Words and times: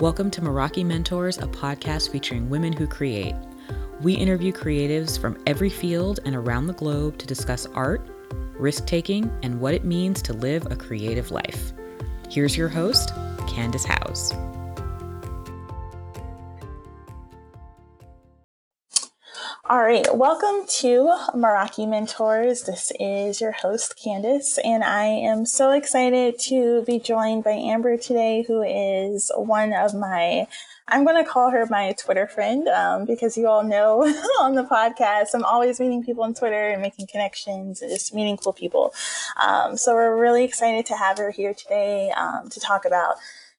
Welcome 0.00 0.30
to 0.30 0.40
Meraki 0.40 0.86
Mentors, 0.86 1.38
a 1.38 1.48
podcast 1.48 2.10
featuring 2.10 2.48
women 2.48 2.72
who 2.72 2.86
create. 2.86 3.34
We 4.00 4.14
interview 4.14 4.52
creatives 4.52 5.18
from 5.20 5.42
every 5.44 5.70
field 5.70 6.20
and 6.24 6.36
around 6.36 6.68
the 6.68 6.72
globe 6.72 7.18
to 7.18 7.26
discuss 7.26 7.66
art, 7.74 8.08
risk 8.60 8.86
taking, 8.86 9.28
and 9.42 9.60
what 9.60 9.74
it 9.74 9.82
means 9.82 10.22
to 10.22 10.32
live 10.32 10.70
a 10.70 10.76
creative 10.76 11.32
life. 11.32 11.72
Here's 12.30 12.56
your 12.56 12.68
host, 12.68 13.10
Candace 13.48 13.84
House. 13.84 14.32
Right, 19.88 20.14
welcome 20.14 20.66
to 20.68 21.16
Meraki 21.34 21.88
Mentors. 21.88 22.64
This 22.64 22.92
is 23.00 23.40
your 23.40 23.52
host, 23.52 23.98
Candace, 23.98 24.58
and 24.62 24.84
I 24.84 25.06
am 25.06 25.46
so 25.46 25.70
excited 25.70 26.38
to 26.40 26.82
be 26.82 26.98
joined 26.98 27.42
by 27.42 27.52
Amber 27.52 27.96
today, 27.96 28.44
who 28.46 28.62
is 28.62 29.32
one 29.34 29.72
of 29.72 29.94
my, 29.94 30.46
I'm 30.88 31.06
going 31.06 31.24
to 31.24 31.26
call 31.26 31.48
her 31.52 31.64
my 31.70 31.94
Twitter 31.98 32.26
friend 32.26 32.68
um, 32.68 33.06
because 33.06 33.38
you 33.38 33.48
all 33.48 33.64
know 33.64 34.02
on 34.40 34.56
the 34.56 34.64
podcast, 34.64 35.28
I'm 35.32 35.46
always 35.46 35.80
meeting 35.80 36.04
people 36.04 36.22
on 36.22 36.34
Twitter 36.34 36.68
and 36.68 36.82
making 36.82 37.06
connections 37.06 37.80
and 37.80 37.90
just 37.90 38.12
meeting 38.12 38.36
cool 38.36 38.52
people. 38.52 38.92
Um, 39.42 39.78
so 39.78 39.94
we're 39.94 40.20
really 40.20 40.44
excited 40.44 40.84
to 40.84 40.96
have 40.96 41.16
her 41.16 41.30
here 41.30 41.54
today 41.54 42.10
um, 42.14 42.50
to 42.50 42.60
talk 42.60 42.84
about 42.84 43.14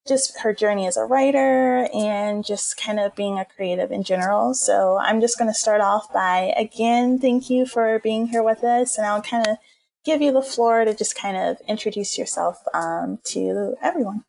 just 0.09 0.39
her 0.39 0.53
journey 0.53 0.87
as 0.87 0.97
a 0.97 1.05
writer 1.05 1.87
and 1.93 2.43
just 2.43 2.75
kind 2.75 2.99
of 2.99 3.15
being 3.15 3.39
a 3.39 3.45
creative 3.45 3.91
in 3.91 4.03
general. 4.03 4.53
So 4.53 4.97
I'm 4.97 5.21
just 5.21 5.37
going 5.37 5.49
to 5.49 5.57
start 5.57 5.79
off 5.79 6.11
by 6.11 6.53
again, 6.57 7.19
thank 7.19 7.49
you 7.49 7.65
for 7.65 7.99
being 7.99 8.27
here 8.27 8.43
with 8.43 8.63
us. 8.63 8.97
And 8.97 9.07
I'll 9.07 9.21
kind 9.21 9.47
of 9.47 9.57
give 10.03 10.21
you 10.21 10.33
the 10.33 10.41
floor 10.41 10.83
to 10.83 10.93
just 10.93 11.15
kind 11.15 11.37
of 11.37 11.57
introduce 11.67 12.17
yourself 12.17 12.61
um, 12.73 13.19
to 13.25 13.75
everyone. 13.81 14.25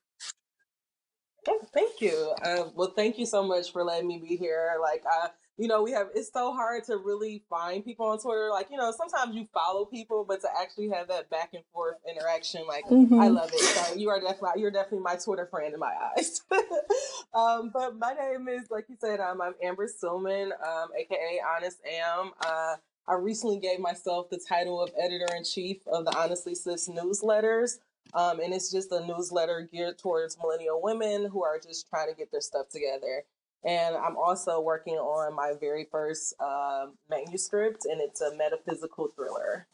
Okay, 1.49 1.59
thank 1.73 2.01
you. 2.01 2.35
Uh, 2.45 2.65
well, 2.75 2.93
thank 2.95 3.19
you 3.19 3.27
so 3.27 3.43
much 3.43 3.73
for 3.73 3.83
letting 3.83 4.07
me 4.07 4.19
be 4.19 4.37
here. 4.37 4.77
Like, 4.81 5.03
I 5.11 5.31
you 5.61 5.69
know, 5.69 5.83
we 5.83 5.93
have 5.93 6.09
it's 6.15 6.33
so 6.33 6.55
hard 6.55 6.85
to 6.85 6.97
really 6.97 7.43
find 7.51 7.85
people 7.85 8.07
on 8.07 8.19
Twitter. 8.19 8.49
Like, 8.51 8.69
you 8.71 8.79
know, 8.79 8.95
sometimes 8.97 9.37
you 9.37 9.47
follow 9.53 9.85
people, 9.85 10.25
but 10.27 10.41
to 10.41 10.49
actually 10.59 10.89
have 10.89 11.09
that 11.09 11.29
back 11.29 11.51
and 11.53 11.63
forth 11.71 11.97
interaction, 12.09 12.63
like 12.67 12.87
mm-hmm. 12.87 13.21
I 13.21 13.29
love 13.29 13.51
it. 13.53 13.61
So 13.61 13.95
you 13.95 14.09
are 14.09 14.19
definitely 14.19 14.63
you're 14.63 14.71
definitely 14.71 15.01
my 15.01 15.17
Twitter 15.17 15.47
friend 15.51 15.75
in 15.75 15.79
my 15.79 15.93
eyes. 16.17 16.41
um, 17.35 17.71
but 17.75 17.99
my 17.99 18.15
name 18.15 18.49
is, 18.49 18.71
like 18.71 18.87
you 18.89 18.97
said, 18.99 19.21
um, 19.21 19.43
I'm 19.43 19.53
Amber 19.63 19.87
Stillman, 19.87 20.53
um, 20.67 20.89
aka 20.99 21.43
Honest 21.55 21.77
Am. 21.87 22.31
Uh, 22.43 22.77
I 23.07 23.15
recently 23.17 23.59
gave 23.59 23.81
myself 23.81 24.31
the 24.31 24.39
title 24.39 24.81
of 24.81 24.91
editor 24.99 25.29
in 25.37 25.45
chief 25.45 25.87
of 25.87 26.07
the 26.07 26.17
Honestly 26.17 26.55
Sis 26.55 26.89
newsletters. 26.89 27.81
Um, 28.15 28.41
and 28.41 28.55
it's 28.55 28.73
just 28.73 28.91
a 28.93 29.07
newsletter 29.07 29.69
geared 29.71 29.99
towards 29.99 30.39
millennial 30.39 30.81
women 30.83 31.29
who 31.31 31.45
are 31.45 31.61
just 31.61 31.89
trying 31.91 32.09
to 32.09 32.17
get 32.17 32.33
their 32.33 32.41
stuff 32.41 32.69
together. 32.71 33.25
And 33.65 33.95
I'm 33.95 34.17
also 34.17 34.61
working 34.61 34.95
on 34.95 35.35
my 35.35 35.53
very 35.61 35.87
first 35.91 36.35
uh, 36.41 36.87
manuscript, 37.09 37.85
and 37.85 38.01
it's 38.01 38.21
a 38.21 38.35
metaphysical 38.35 39.09
thriller. 39.09 39.67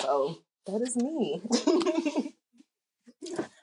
So 0.00 0.38
that 0.66 0.82
is 0.82 0.96
me. 0.96 1.40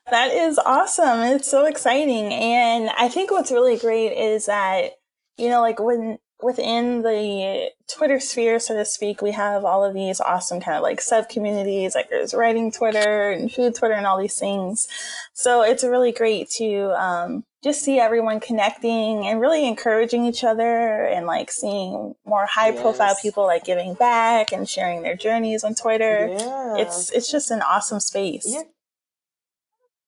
that 0.09 0.31
is 0.31 0.59
awesome. 0.59 1.19
It's 1.21 1.49
so 1.49 1.65
exciting. 1.65 2.33
And 2.33 2.89
I 2.97 3.07
think 3.07 3.31
what's 3.31 3.51
really 3.51 3.77
great 3.77 4.13
is 4.13 4.47
that, 4.47 4.93
you 5.37 5.49
know, 5.49 5.61
like 5.61 5.79
when 5.79 6.17
within 6.41 7.01
the 7.01 7.71
Twitter 7.91 8.19
sphere, 8.19 8.59
so 8.59 8.75
to 8.75 8.85
speak, 8.85 9.21
we 9.21 9.31
have 9.31 9.65
all 9.65 9.83
of 9.83 9.93
these 9.93 10.21
awesome 10.21 10.59
kind 10.59 10.77
of 10.77 10.83
like 10.83 11.01
sub 11.01 11.29
communities, 11.29 11.95
like 11.95 12.09
there's 12.09 12.33
writing 12.33 12.71
Twitter 12.71 13.31
and 13.31 13.51
food 13.51 13.75
Twitter 13.75 13.95
and 13.95 14.05
all 14.05 14.19
these 14.19 14.37
things. 14.37 14.87
So 15.33 15.63
it's 15.63 15.83
really 15.83 16.11
great 16.11 16.49
to 16.57 16.91
um, 17.01 17.43
just 17.63 17.81
see 17.81 17.99
everyone 17.99 18.39
connecting 18.39 19.25
and 19.25 19.41
really 19.41 19.67
encouraging 19.67 20.25
each 20.25 20.43
other 20.43 21.05
and 21.05 21.25
like 21.25 21.51
seeing 21.51 22.13
more 22.25 22.45
high 22.45 22.69
yes. 22.69 22.81
profile 22.81 23.15
people 23.21 23.45
like 23.45 23.65
giving 23.65 23.95
back 23.95 24.51
and 24.51 24.69
sharing 24.69 25.01
their 25.01 25.15
journeys 25.15 25.63
on 25.63 25.75
Twitter. 25.75 26.27
Yeah. 26.29 26.77
It's 26.77 27.11
it's 27.11 27.31
just 27.31 27.51
an 27.51 27.61
awesome 27.61 27.99
space. 27.99 28.45
Yeah. 28.47 28.63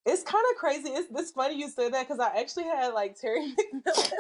It's 0.06 0.24
kind 0.24 0.44
of 0.52 0.58
crazy. 0.58 0.90
It's, 0.90 1.08
it's 1.14 1.32
funny 1.32 1.60
you 1.60 1.70
said 1.70 1.94
that 1.94 2.08
because 2.08 2.20
I 2.20 2.40
actually 2.40 2.64
had 2.66 2.94
like 2.94 3.20
Terry 3.20 3.54
McMillan 3.74 4.12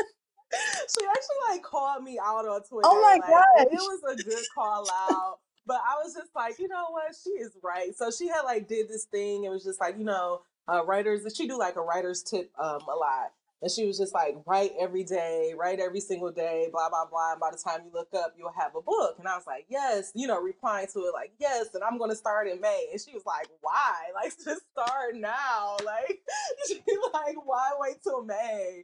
she 0.51 1.05
actually 1.05 1.51
like 1.51 1.63
called 1.63 2.03
me 2.03 2.19
out 2.23 2.45
on 2.45 2.61
oh 2.61 2.63
Twitter. 2.67 2.87
Oh 2.87 3.01
my 3.01 3.13
like, 3.13 3.21
god, 3.21 3.67
it 3.71 3.73
was 3.73 4.01
a 4.11 4.23
good 4.23 4.43
call 4.55 4.87
out. 5.11 5.39
but 5.65 5.77
I 5.77 6.03
was 6.03 6.13
just 6.13 6.31
like, 6.35 6.59
you 6.59 6.67
know 6.67 6.87
what, 6.89 7.15
she 7.23 7.29
is 7.31 7.51
right. 7.63 7.95
So 7.95 8.09
she 8.11 8.27
had 8.27 8.41
like 8.41 8.67
did 8.67 8.89
this 8.89 9.05
thing. 9.05 9.43
It 9.43 9.49
was 9.49 9.63
just 9.63 9.79
like, 9.79 9.97
you 9.97 10.05
know, 10.05 10.41
writers. 10.85 11.25
She 11.35 11.47
do 11.47 11.57
like 11.57 11.75
a 11.75 11.81
writer's 11.81 12.23
tip 12.23 12.51
um 12.57 12.81
a 12.87 12.95
lot. 12.95 13.31
And 13.61 13.69
she 13.69 13.85
was 13.85 13.97
just 13.97 14.13
like, 14.13 14.37
write 14.45 14.71
every 14.79 15.03
day, 15.03 15.53
write 15.57 15.79
every 15.81 15.99
single 15.99 16.31
day, 16.31 16.69
blah, 16.71 16.89
blah, 16.89 17.05
blah. 17.05 17.33
And 17.33 17.41
by 17.41 17.51
the 17.51 17.57
time 17.57 17.81
you 17.85 17.91
look 17.93 18.07
up, 18.15 18.33
you'll 18.37 18.53
have 18.57 18.73
a 18.75 18.81
book. 18.81 19.15
And 19.19 19.27
I 19.27 19.35
was 19.35 19.45
like, 19.45 19.65
yes, 19.67 20.13
you 20.15 20.27
know, 20.27 20.41
replying 20.41 20.87
to 20.93 20.99
it 20.99 21.13
like, 21.13 21.33
yes, 21.39 21.67
and 21.73 21.83
I'm 21.83 21.97
going 21.97 22.09
to 22.09 22.15
start 22.15 22.47
in 22.47 22.61
May. 22.61 22.87
And 22.91 23.01
she 23.01 23.13
was 23.13 23.25
like, 23.25 23.47
why? 23.61 23.95
Like, 24.15 24.33
just 24.43 24.63
start 24.71 25.15
now. 25.15 25.77
Like, 25.85 26.19
she 26.67 26.81
like, 27.13 27.35
why 27.45 27.71
wait 27.77 28.01
till 28.03 28.23
May? 28.23 28.83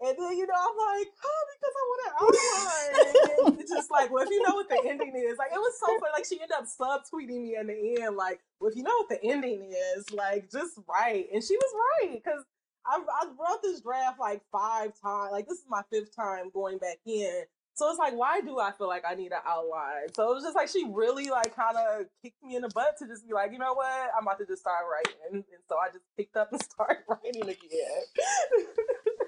And 0.00 0.14
then, 0.18 0.36
you 0.36 0.46
know, 0.46 0.54
I'm 0.54 0.76
like, 0.76 1.08
oh, 1.24 1.42
because 1.56 1.74
I 1.76 1.84
want 1.88 2.00
to 2.04 2.12
outline. 2.20 3.52
and 3.52 3.60
it's 3.60 3.70
just 3.70 3.90
like, 3.90 4.12
well, 4.12 4.24
if 4.24 4.30
you 4.30 4.42
know 4.42 4.54
what 4.54 4.68
the 4.68 4.82
ending 4.86 5.12
is, 5.16 5.38
like, 5.38 5.52
it 5.52 5.58
was 5.58 5.80
so 5.80 5.86
funny. 5.86 6.12
Like, 6.12 6.26
she 6.26 6.36
ended 6.40 6.56
up 6.56 6.66
subtweeting 6.66 7.42
me 7.42 7.56
in 7.58 7.66
the 7.68 8.02
end, 8.02 8.16
like, 8.16 8.40
well, 8.60 8.70
if 8.70 8.76
you 8.76 8.82
know 8.82 8.94
what 8.98 9.08
the 9.08 9.22
ending 9.24 9.72
is, 9.96 10.12
like, 10.12 10.50
just 10.50 10.78
write. 10.86 11.28
And 11.32 11.42
she 11.42 11.56
was 11.56 11.72
right, 12.02 12.22
because 12.22 12.44
I, 12.86 13.00
I 13.00 13.26
wrote 13.26 13.62
this 13.62 13.80
draft 13.80 14.20
like 14.20 14.42
five 14.52 14.92
times. 15.02 15.32
Like, 15.32 15.48
this 15.48 15.58
is 15.58 15.64
my 15.68 15.82
fifth 15.90 16.14
time 16.14 16.50
going 16.52 16.78
back 16.78 16.98
in. 17.06 17.44
So 17.76 17.90
it's 17.90 17.98
like, 17.98 18.14
why 18.14 18.40
do 18.40 18.58
I 18.58 18.72
feel 18.72 18.88
like 18.88 19.04
I 19.06 19.14
need 19.14 19.32
an 19.32 19.44
outline? 19.46 20.12
So 20.14 20.30
it 20.30 20.34
was 20.34 20.44
just 20.44 20.56
like 20.56 20.68
she 20.68 20.86
really 20.90 21.28
like 21.28 21.54
kind 21.54 21.76
of 21.76 22.06
kicked 22.22 22.42
me 22.42 22.56
in 22.56 22.62
the 22.62 22.70
butt 22.70 22.96
to 23.00 23.06
just 23.06 23.26
be 23.26 23.34
like, 23.34 23.52
you 23.52 23.58
know 23.58 23.74
what, 23.74 24.10
I'm 24.16 24.22
about 24.22 24.38
to 24.38 24.46
just 24.46 24.62
start 24.62 24.84
writing, 24.90 25.20
and 25.30 25.44
so 25.68 25.76
I 25.76 25.88
just 25.88 26.04
picked 26.16 26.36
up 26.36 26.52
and 26.52 26.62
started 26.72 27.04
writing 27.06 27.42
again. 27.42 27.52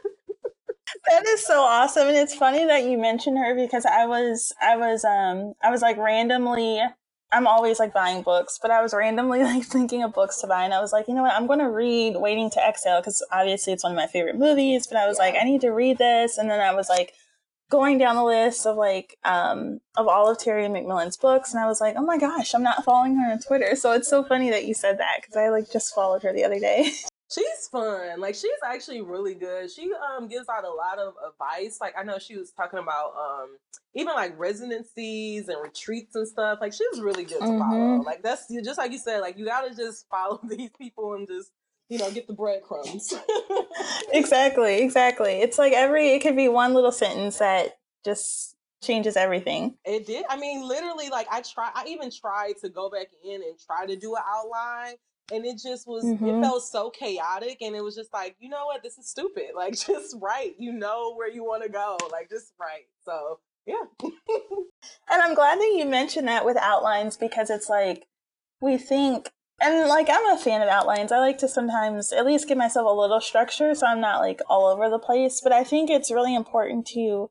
that 1.08 1.26
is 1.26 1.44
so 1.44 1.60
awesome 1.60 2.08
and 2.08 2.16
it's 2.16 2.34
funny 2.34 2.64
that 2.64 2.84
you 2.84 2.98
mentioned 2.98 3.38
her 3.38 3.54
because 3.54 3.86
i 3.86 4.06
was 4.06 4.52
i 4.62 4.76
was 4.76 5.04
um 5.04 5.54
i 5.62 5.70
was 5.70 5.82
like 5.82 5.96
randomly 5.96 6.80
i'm 7.32 7.46
always 7.46 7.78
like 7.78 7.92
buying 7.92 8.22
books 8.22 8.58
but 8.60 8.70
i 8.70 8.82
was 8.82 8.92
randomly 8.92 9.42
like 9.44 9.64
thinking 9.64 10.02
of 10.02 10.12
books 10.12 10.41
to 10.41 10.46
buy 10.46 10.64
and 10.64 10.74
i 10.74 10.80
was 10.80 10.92
like 10.92 11.08
you 11.08 11.14
know 11.14 11.22
what 11.22 11.32
i'm 11.32 11.46
going 11.46 11.58
to 11.58 11.70
read 11.70 12.16
waiting 12.16 12.50
to 12.50 12.60
exhale 12.60 13.00
because 13.00 13.24
obviously 13.32 13.72
it's 13.72 13.84
one 13.84 13.92
of 13.92 13.96
my 13.96 14.06
favorite 14.06 14.36
movies 14.36 14.86
but 14.86 14.98
i 14.98 15.06
was 15.06 15.19
yeah. 15.19 15.26
like 15.26 15.34
i 15.41 15.44
need 15.44 15.60
to 15.60 15.70
read 15.70 15.98
this 15.98 16.38
and 16.38 16.50
then 16.50 16.60
i 16.60 16.74
was 16.74 16.88
like 16.88 17.12
going 17.70 17.98
down 17.98 18.16
the 18.16 18.25
list 18.25 18.66
of 18.66 18.76
like 18.76 19.19
um 19.25 19.78
of 19.96 20.08
all 20.08 20.30
of 20.30 20.38
terry 20.38 20.66
mcmillan's 20.69 21.16
books 21.16 21.52
and 21.52 21.62
i 21.62 21.66
was 21.66 21.80
like 21.80 21.94
oh 21.96 22.04
my 22.04 22.19
gosh 22.19 22.54
i'm 22.54 22.62
not 22.62 22.84
following 22.84 23.16
her 23.16 23.30
on 23.30 23.38
twitter 23.38 23.76
so 23.76 23.92
it's 23.92 24.08
so 24.08 24.25
funny 24.25 24.50
that 24.50 24.66
you 24.66 24.75
said 24.75 24.98
that 24.98 25.19
because 25.20 25.36
i 25.36 25.48
like 25.48 25.70
just 25.70 25.94
followed 25.94 26.22
her 26.22 26.32
the 26.32 26.44
other 26.44 26.58
day 26.58 26.90
She's 27.30 27.68
fun. 27.70 28.20
Like 28.20 28.34
she's 28.34 28.50
actually 28.64 29.02
really 29.02 29.34
good. 29.34 29.70
She 29.70 29.90
um 29.92 30.28
gives 30.28 30.48
out 30.48 30.64
a 30.64 30.70
lot 30.70 30.98
of 30.98 31.14
advice. 31.28 31.78
Like 31.80 31.94
I 31.98 32.02
know 32.02 32.18
she 32.18 32.36
was 32.36 32.50
talking 32.52 32.78
about 32.78 33.12
um 33.16 33.58
even 33.94 34.14
like 34.14 34.38
residencies 34.38 35.48
and 35.48 35.58
retreats 35.62 36.14
and 36.14 36.26
stuff. 36.26 36.58
Like 36.60 36.72
she's 36.72 37.00
really 37.00 37.24
good 37.24 37.40
to 37.40 37.44
mm-hmm. 37.44 37.58
follow. 37.58 38.02
Like 38.02 38.22
that's 38.22 38.48
just 38.64 38.78
like 38.78 38.92
you 38.92 38.98
said. 38.98 39.20
Like 39.20 39.36
you 39.36 39.44
gotta 39.44 39.74
just 39.74 40.08
follow 40.08 40.40
these 40.48 40.70
people 40.78 41.14
and 41.14 41.28
just 41.28 41.52
you 41.90 41.98
know 41.98 42.10
get 42.10 42.26
the 42.26 42.32
breadcrumbs. 42.32 43.12
exactly. 44.12 44.80
Exactly. 44.82 45.32
It's 45.32 45.58
like 45.58 45.74
every 45.74 46.10
it 46.10 46.20
could 46.20 46.36
be 46.36 46.48
one 46.48 46.72
little 46.72 46.92
sentence 46.92 47.38
that 47.38 47.78
just 48.04 48.56
changes 48.82 49.16
everything. 49.16 49.74
It 49.84 50.06
did. 50.06 50.24
I 50.28 50.36
mean, 50.36 50.66
literally, 50.66 51.08
like 51.10 51.26
I 51.30 51.42
try. 51.42 51.70
I 51.74 51.84
even 51.88 52.10
tried 52.10 52.54
to 52.62 52.68
go 52.68 52.90
back 52.90 53.08
in 53.24 53.42
and 53.42 53.58
try 53.58 53.86
to 53.86 53.96
do 53.96 54.14
an 54.14 54.22
outline, 54.26 54.94
and 55.32 55.44
it 55.44 55.58
just 55.58 55.86
was 55.86 56.04
mm-hmm. 56.04 56.26
it 56.26 56.42
felt 56.42 56.62
so 56.62 56.90
chaotic 56.90 57.58
and 57.60 57.75
it 57.75 57.82
was 57.82 57.94
just 57.94 58.12
like 58.12 58.36
you 58.38 58.48
know 58.48 58.66
what 58.66 58.82
this 58.82 58.98
is 58.98 59.08
stupid 59.08 59.50
like 59.56 59.75
just 59.75 60.16
write 60.20 60.54
you 60.58 60.72
know 60.72 61.14
where 61.14 61.30
you 61.30 61.44
want 61.44 61.62
to 61.62 61.69
go 61.69 61.96
like 62.10 62.28
just 62.28 62.52
write 62.60 62.86
so 63.04 63.38
yeah 63.66 63.84
and 64.02 65.22
i'm 65.22 65.34
glad 65.34 65.58
that 65.58 65.75
you 65.76 65.84
mentioned 65.84 66.28
that 66.28 66.44
with 66.44 66.56
outlines 66.56 67.16
because 67.16 67.50
it's 67.50 67.69
like 67.69 68.06
we 68.60 68.76
think 68.76 69.30
and 69.60 69.88
like 69.88 70.08
i'm 70.10 70.26
a 70.34 70.38
fan 70.38 70.62
of 70.62 70.69
outlines 70.69 71.12
i 71.12 71.19
like 71.19 71.38
to 71.38 71.48
sometimes 71.48 72.12
at 72.12 72.26
least 72.26 72.48
give 72.48 72.58
myself 72.58 72.86
a 72.86 73.00
little 73.00 73.20
structure 73.20 73.74
so 73.74 73.86
i'm 73.86 74.00
not 74.00 74.20
like 74.20 74.40
all 74.48 74.66
over 74.66 74.88
the 74.88 74.98
place 74.98 75.40
but 75.42 75.52
i 75.52 75.62
think 75.62 75.90
it's 75.90 76.10
really 76.10 76.34
important 76.34 76.86
to 76.86 77.31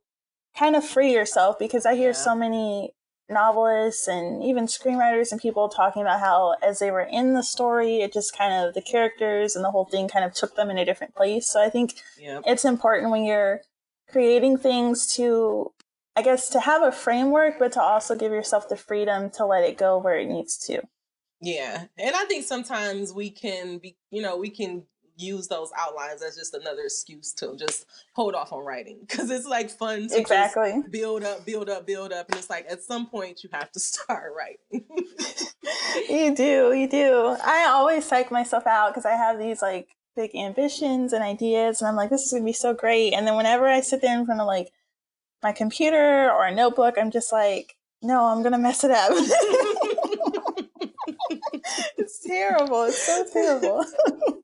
kind 0.58 0.76
of 0.76 0.86
free 0.86 1.12
yourself 1.12 1.58
because 1.58 1.86
i 1.86 1.96
hear 1.96 2.10
yeah. 2.10 2.14
so 2.14 2.36
many 2.36 2.92
novelists 3.30 4.08
and 4.08 4.44
even 4.44 4.68
screenwriters 4.68 5.32
and 5.32 5.42
people 5.42 5.68
talking 5.68 6.02
about 6.02 6.20
how 6.20 6.56
as 6.64 6.80
they 6.80 6.92
were 6.92 7.08
in 7.12 7.34
the 7.34 7.44
story 7.44 7.98
it 7.98 8.14
just 8.14 8.38
kind 8.38 8.54
of 8.54 8.74
the 8.74 8.82
characters 8.82 9.56
and 9.56 9.66
the 9.66 9.72
whole 9.72 9.86
thing 9.86 10.08
kind 10.08 10.24
of 10.24 10.34
took 10.34 10.56
them 10.56 10.70
in 10.70 10.78
a 10.78 10.86
different 10.86 11.16
place. 11.16 11.48
So 11.48 11.62
i 11.62 11.70
think 11.70 11.96
yep. 12.20 12.44
it's 12.46 12.66
important 12.66 13.12
when 13.12 13.24
you're 13.24 13.62
creating 14.10 14.58
things 14.58 15.14
to 15.16 15.72
i 16.16 16.22
guess 16.22 16.50
to 16.50 16.60
have 16.62 16.82
a 16.84 16.92
framework 16.92 17.60
but 17.60 17.74
to 17.74 17.82
also 17.82 18.16
give 18.16 18.32
yourself 18.32 18.70
the 18.70 18.78
freedom 18.78 19.30
to 19.32 19.46
let 19.46 19.64
it 19.64 19.78
go 19.78 19.98
where 19.98 20.18
it 20.18 20.28
needs 20.28 20.58
to. 20.68 20.82
Yeah. 21.42 21.86
And 21.98 22.16
i 22.16 22.26
think 22.26 22.46
sometimes 22.46 23.12
we 23.12 23.30
can 23.30 23.78
be 23.80 23.98
you 24.10 24.22
know 24.22 24.38
we 24.38 24.50
can 24.50 24.84
use 25.18 25.48
those 25.48 25.72
outlines 25.78 26.22
as 26.22 26.36
just 26.36 26.54
another 26.54 26.84
excuse 26.84 27.34
to 27.34 27.56
just 27.58 27.86
hold 28.14 28.36
off 28.36 28.54
on 28.54 28.64
writing 28.64 29.00
because 29.02 29.30
it's 29.30 29.48
like 29.48 29.70
fun 29.70 30.08
to 30.08 30.20
exactly 30.20 30.82
build 30.90 31.24
up, 31.24 31.46
build 31.46 31.70
up, 31.70 31.86
build 31.86 32.14
up, 32.14 32.30
and 32.30 32.38
it's 32.38 32.50
like 32.50 32.66
at 32.70 32.82
some 32.84 33.08
point 33.08 33.44
you 33.44 33.50
have 33.52 33.72
to 33.72 33.80
start 33.82 34.34
writing. 34.36 34.86
you 36.10 36.36
do, 36.36 36.74
you 36.74 36.88
do. 36.88 37.36
I 37.44 37.66
always 37.70 38.06
psych 38.06 38.32
myself 38.32 38.68
out 38.68 38.92
because 38.92 39.06
I 39.06 39.14
have 39.14 39.40
these 39.40 39.62
like 39.62 39.88
big 40.16 40.36
ambitions 40.36 41.14
and 41.14 41.24
ideas, 41.24 41.82
and 41.82 41.88
I'm 41.88 41.96
like, 41.96 42.10
this 42.10 42.24
is 42.24 42.32
gonna 42.32 42.46
be 42.46 42.54
so 42.54 42.74
great. 42.74 43.14
And 43.14 43.28
then 43.28 43.36
whenever 43.36 43.68
I 43.68 43.82
sit 43.82 44.02
there 44.02 44.18
in 44.18 44.26
front 44.26 44.42
of 44.42 44.48
like 44.48 44.72
my 45.44 45.52
computer 45.52 46.32
or 46.32 46.46
a 46.46 46.54
notebook, 46.54 46.96
I'm 46.98 47.12
just 47.12 47.32
like, 47.32 47.76
no, 48.02 48.26
I'm 48.26 48.44
gonna 48.44 48.58
mess 48.58 48.84
it 48.84 48.92
up. 48.92 49.12
it's 51.98 52.20
terrible. 52.20 52.84
It's 52.84 53.02
so 53.02 53.26
terrible. 53.32 53.86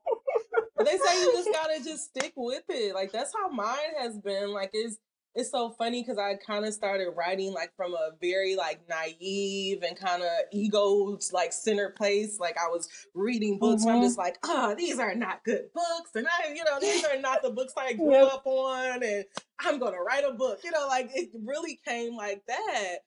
they 0.80 0.98
say 0.98 1.22
you 1.22 1.34
just 1.34 1.50
gotta 1.54 1.84
just 1.84 2.06
stick 2.06 2.34
with 2.36 2.64
it. 2.70 2.94
Like 2.94 3.12
that's 3.12 3.34
how 3.34 3.50
mine 3.50 3.96
has 4.00 4.18
been. 4.18 4.52
Like 4.52 4.72
it's 4.74 4.98
it's 5.36 5.50
so 5.50 5.72
funny 5.72 6.04
because 6.04 6.20
I 6.20 6.36
kind 6.36 6.64
of 6.66 6.74
started 6.74 7.10
writing 7.16 7.54
like 7.54 7.72
from 7.76 7.94
a 7.94 8.12
very 8.22 8.56
like 8.56 8.82
naive 8.88 9.82
and 9.82 9.98
kind 9.98 10.22
of 10.22 10.30
ego 10.52 11.18
like 11.32 11.52
center 11.52 11.90
place. 11.90 12.38
Like 12.40 12.56
I 12.58 12.68
was 12.68 12.88
reading 13.16 13.58
books, 13.58 13.84
mm-hmm. 13.84 13.96
I'm 13.96 14.02
just 14.04 14.18
like, 14.18 14.38
oh, 14.44 14.76
these 14.78 15.00
are 15.00 15.16
not 15.16 15.44
good 15.44 15.66
books, 15.74 16.12
and 16.16 16.28
I, 16.28 16.54
you 16.54 16.64
know, 16.64 16.80
these 16.80 17.04
are 17.06 17.20
not 17.20 17.42
the 17.42 17.50
books 17.50 17.74
I 17.78 17.94
grew 17.94 18.12
yep. 18.12 18.32
up 18.32 18.44
on, 18.46 19.04
and 19.04 19.26
I'm 19.60 19.80
gonna 19.80 20.02
write 20.02 20.24
a 20.24 20.34
book. 20.34 20.60
You 20.64 20.72
know, 20.72 20.88
like 20.88 21.10
it 21.14 21.30
really 21.44 21.80
came 21.88 22.16
like 22.16 22.44
that. 22.48 22.98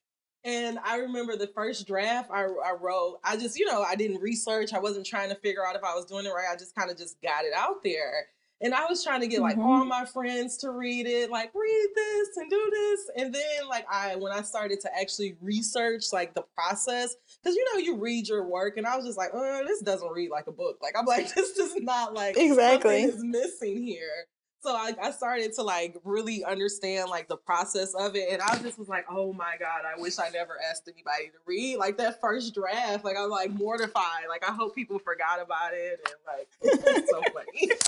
And 0.47 0.79
I 0.85 0.99
remember 0.99 1.37
the 1.37 1.49
first 1.49 1.89
draft 1.89 2.31
I, 2.33 2.45
I 2.45 2.75
wrote, 2.81 3.19
I 3.25 3.37
just, 3.37 3.59
you 3.59 3.67
know, 3.67 3.83
I 3.83 3.97
didn't 3.97 4.21
research. 4.21 4.73
I 4.73 4.79
wasn't 4.79 5.05
trying 5.05 5.29
to 5.31 5.35
figure 5.35 5.67
out 5.67 5.75
if 5.75 5.83
I 5.83 5.93
was 5.97 6.05
doing 6.05 6.25
it 6.25 6.29
right. 6.29 6.47
I 6.49 6.55
just 6.55 6.73
kind 6.77 6.89
of 6.89 6.97
just 6.97 7.21
got 7.21 7.45
it 7.45 7.53
out 7.53 7.83
there. 7.83 8.29
And 8.61 8.73
I 8.73 8.87
was 8.87 9.03
trying 9.03 9.21
to 9.23 9.27
get 9.27 9.41
like 9.41 9.57
mm-hmm. 9.57 9.67
all 9.67 9.85
my 9.85 10.05
friends 10.05 10.57
to 10.59 10.71
read 10.71 11.07
it, 11.07 11.33
like 11.33 11.51
read 11.53 11.89
this 11.97 12.37
and 12.37 12.49
do 12.49 12.71
this. 12.71 13.11
And 13.17 13.35
then 13.35 13.69
like 13.69 13.87
I 13.91 14.15
when 14.17 14.33
I 14.33 14.43
started 14.43 14.81
to 14.83 14.99
actually 14.99 15.37
research 15.43 16.05
like 16.13 16.35
the 16.35 16.45
process, 16.55 17.17
because 17.43 17.57
you 17.57 17.67
know, 17.75 17.81
you 17.81 17.97
read 17.97 18.29
your 18.29 18.47
work 18.47 18.77
and 18.77 18.87
I 18.87 18.97
was 18.97 19.05
just 19.05 19.19
like, 19.19 19.31
oh, 19.35 19.65
this 19.67 19.83
doesn't 19.83 20.11
read 20.11 20.31
like 20.31 20.47
a 20.47 20.53
book. 20.53 20.79
Like 20.81 20.95
I'm 20.97 21.07
like, 21.07 21.29
this 21.35 21.59
is 21.59 21.75
not 21.83 22.15
like 22.15 22.39
exactly 22.39 23.03
is 23.03 23.23
missing 23.23 23.83
here 23.83 24.27
so 24.67 24.75
I, 24.75 24.93
I, 25.01 25.11
started 25.13 25.53
to 25.55 25.63
like 25.63 25.97
really 26.03 26.45
understand 26.45 27.09
like 27.09 27.29
the 27.29 27.37
process 27.37 27.95
of 27.95 28.17
it 28.17 28.33
and 28.33 28.43
i 28.43 28.59
just 28.59 28.79
was 28.79 28.89
like 28.89 29.07
oh 29.09 29.33
my 29.33 29.55
god 29.61 29.83
i 29.87 30.01
wish 30.01 30.19
i 30.19 30.29
never 30.31 30.55
asked 30.69 30.89
anybody 30.89 31.27
to 31.27 31.39
read. 31.47 31.77
Like 31.77 31.99
that 31.99 32.21
first 32.21 32.53
draft 32.53 33.05
like 33.05 33.17
i'm 33.17 33.31
like 33.31 33.53
mortified. 33.53 34.25
Like 34.29 34.49
i 34.49 34.53
hope 34.53 34.75
people 34.75 34.99
forgot 34.99 35.41
about 35.41 35.73
it 35.73 36.01
and 36.05 36.15
like 36.27 36.49
it's 36.63 37.11
so 37.11 37.23
funny. 37.33 37.71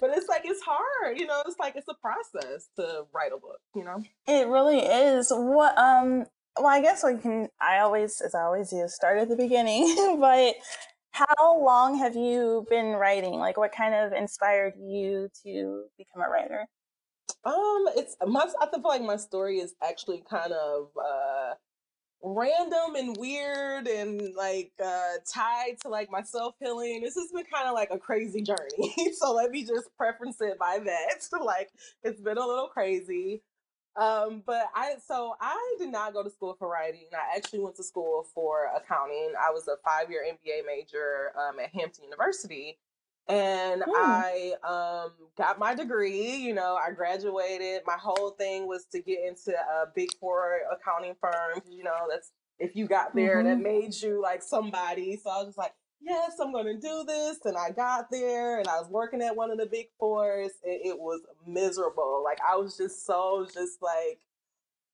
But 0.00 0.10
it's 0.16 0.28
like 0.28 0.42
it's 0.44 0.62
hard 0.62 1.18
you 1.18 1.26
know? 1.26 1.42
It's 1.46 1.58
like 1.58 1.76
it's 1.76 1.88
a 1.88 1.94
process 1.94 2.70
to 2.76 3.04
write 3.12 3.32
a 3.32 3.38
book 3.38 3.60
you 3.74 3.84
know? 3.84 4.02
It 4.26 4.48
really 4.48 4.78
is. 4.78 5.30
What 5.30 5.76
um 5.76 6.24
well 6.56 6.66
i 6.66 6.80
guess 6.80 7.04
we 7.04 7.16
can 7.16 7.48
i 7.60 7.78
always 7.78 8.20
as 8.20 8.34
i 8.34 8.42
always 8.42 8.70
do 8.70 8.86
start 8.88 9.18
at 9.18 9.28
the 9.28 9.36
beginning 9.36 10.16
but 10.20 10.54
how 11.12 11.62
long 11.62 11.98
have 11.98 12.16
you 12.16 12.66
been 12.70 12.92
writing? 12.92 13.34
Like, 13.34 13.56
what 13.56 13.72
kind 13.72 13.94
of 13.94 14.12
inspired 14.12 14.74
you 14.78 15.28
to 15.44 15.84
become 15.98 16.22
a 16.22 16.28
writer? 16.28 16.66
Um, 17.44 17.84
it's 17.96 18.16
my. 18.26 18.46
I 18.60 18.66
feel 18.70 18.80
like 18.84 19.02
my 19.02 19.16
story 19.16 19.58
is 19.58 19.74
actually 19.82 20.22
kind 20.28 20.52
of 20.52 20.88
uh 20.96 21.54
random 22.22 22.96
and 22.96 23.16
weird 23.16 23.86
and 23.88 24.34
like 24.34 24.72
uh 24.84 25.14
tied 25.32 25.76
to 25.82 25.88
like 25.88 26.10
my 26.10 26.22
self 26.22 26.54
healing. 26.60 27.00
This 27.02 27.14
has 27.14 27.30
been 27.32 27.44
kind 27.52 27.66
of 27.66 27.74
like 27.74 27.90
a 27.90 27.98
crazy 27.98 28.42
journey. 28.42 29.12
so 29.18 29.32
let 29.32 29.50
me 29.50 29.64
just 29.64 29.88
preference 29.96 30.40
it 30.40 30.58
by 30.58 30.80
that. 30.84 31.22
like 31.44 31.70
it's 32.04 32.20
been 32.20 32.38
a 32.38 32.46
little 32.46 32.68
crazy. 32.68 33.42
Um, 33.96 34.42
but 34.46 34.66
I 34.74 34.94
so 35.04 35.34
I 35.40 35.76
did 35.78 35.90
not 35.90 36.12
go 36.12 36.22
to 36.22 36.30
school 36.30 36.54
for 36.58 36.68
writing. 36.68 37.06
I 37.12 37.36
actually 37.36 37.60
went 37.60 37.76
to 37.76 37.82
school 37.82 38.26
for 38.34 38.68
accounting. 38.76 39.32
I 39.40 39.50
was 39.50 39.66
a 39.68 39.76
five 39.84 40.10
year 40.10 40.24
MBA 40.24 40.64
major 40.66 41.32
um, 41.36 41.58
at 41.58 41.70
Hampton 41.70 42.04
University, 42.04 42.78
and 43.28 43.82
hmm. 43.84 43.90
I 43.96 44.52
um, 44.62 45.12
got 45.36 45.58
my 45.58 45.74
degree. 45.74 46.36
You 46.36 46.54
know, 46.54 46.76
I 46.76 46.92
graduated. 46.92 47.82
My 47.84 47.96
whole 48.00 48.30
thing 48.30 48.68
was 48.68 48.86
to 48.92 49.00
get 49.00 49.18
into 49.26 49.52
a 49.52 49.86
big 49.94 50.10
four 50.20 50.60
accounting 50.70 51.16
firm. 51.20 51.60
You 51.68 51.82
know, 51.82 52.06
that's 52.08 52.30
if 52.60 52.76
you 52.76 52.86
got 52.86 53.14
there, 53.14 53.38
mm-hmm. 53.38 53.48
that 53.48 53.60
made 53.60 53.94
you 54.00 54.22
like 54.22 54.42
somebody. 54.42 55.16
So 55.16 55.30
I 55.30 55.38
was 55.38 55.46
just 55.46 55.58
like, 55.58 55.72
yes, 56.00 56.32
I'm 56.40 56.52
going 56.52 56.66
to 56.66 56.78
do 56.78 57.04
this. 57.06 57.38
And 57.44 57.56
I 57.56 57.70
got 57.70 58.10
there 58.10 58.58
and 58.58 58.68
I 58.68 58.78
was 58.78 58.88
working 58.88 59.22
at 59.22 59.36
one 59.36 59.50
of 59.50 59.58
the 59.58 59.66
big 59.66 59.88
fours. 59.98 60.52
And 60.64 60.80
it 60.84 60.98
was 60.98 61.20
miserable. 61.46 62.22
Like, 62.24 62.38
I 62.48 62.56
was 62.56 62.76
just 62.76 63.06
so, 63.06 63.46
just 63.52 63.82
like, 63.82 64.20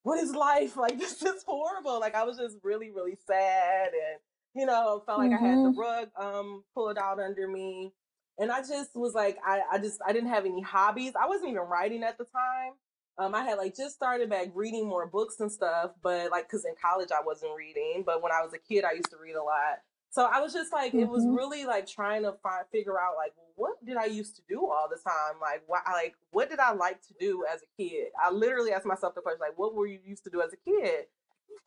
what 0.02 0.18
is 0.18 0.34
life? 0.34 0.76
Like, 0.86 0.98
this 0.98 1.22
is 1.22 1.44
horrible. 1.46 2.00
Like, 2.00 2.14
I 2.14 2.24
was 2.24 2.38
just 2.38 2.56
really, 2.62 2.90
really 2.90 3.16
sad. 3.26 3.88
And, 3.88 4.20
you 4.54 4.66
know, 4.66 5.02
felt 5.06 5.18
like 5.18 5.30
mm-hmm. 5.30 5.44
I 5.44 5.48
had 5.48 5.58
the 5.58 5.70
mm-hmm. 5.70 5.80
rug 5.80 6.08
um, 6.18 6.64
pulled 6.74 6.98
out 6.98 7.20
under 7.20 7.48
me. 7.48 7.92
And 8.38 8.52
I 8.52 8.60
just 8.60 8.94
was 8.94 9.14
like, 9.14 9.38
I, 9.44 9.62
I 9.72 9.78
just, 9.78 10.00
I 10.06 10.12
didn't 10.12 10.28
have 10.28 10.44
any 10.44 10.60
hobbies. 10.60 11.12
I 11.20 11.26
wasn't 11.26 11.50
even 11.50 11.62
writing 11.62 12.02
at 12.02 12.18
the 12.18 12.24
time. 12.24 12.72
Um, 13.18 13.34
I 13.34 13.44
had 13.44 13.56
like 13.56 13.74
just 13.74 13.94
started 13.94 14.28
back 14.28 14.48
reading 14.54 14.86
more 14.86 15.06
books 15.06 15.40
and 15.40 15.50
stuff, 15.50 15.92
but 16.02 16.30
like, 16.30 16.50
cause 16.50 16.66
in 16.66 16.74
college 16.80 17.08
I 17.10 17.24
wasn't 17.24 17.52
reading, 17.56 18.02
but 18.04 18.22
when 18.22 18.30
I 18.30 18.42
was 18.42 18.52
a 18.52 18.58
kid, 18.58 18.84
I 18.84 18.92
used 18.92 19.08
to 19.10 19.16
read 19.16 19.36
a 19.36 19.42
lot. 19.42 19.80
So 20.16 20.24
I 20.32 20.40
was 20.40 20.54
just 20.54 20.72
like, 20.72 20.92
mm-hmm. 20.92 21.00
it 21.00 21.08
was 21.10 21.24
mm-hmm. 21.24 21.34
really 21.34 21.66
like 21.66 21.86
trying 21.86 22.22
to 22.22 22.32
find, 22.42 22.64
figure 22.72 22.98
out 22.98 23.16
like, 23.18 23.34
what 23.54 23.84
did 23.84 23.98
I 23.98 24.06
used 24.06 24.34
to 24.36 24.42
do 24.48 24.60
all 24.60 24.88
the 24.88 24.96
time? 24.96 25.38
Like, 25.42 25.62
what, 25.66 25.82
like, 25.92 26.14
what 26.30 26.48
did 26.48 26.58
I 26.58 26.72
like 26.72 27.02
to 27.08 27.14
do 27.20 27.44
as 27.52 27.60
a 27.60 27.82
kid? 27.82 28.06
I 28.18 28.30
literally 28.30 28.72
asked 28.72 28.86
myself 28.86 29.14
the 29.14 29.20
question, 29.20 29.40
like, 29.42 29.58
what 29.58 29.74
were 29.74 29.86
you 29.86 29.98
used 30.02 30.24
to 30.24 30.30
do 30.30 30.40
as 30.40 30.54
a 30.54 30.56
kid? 30.56 31.04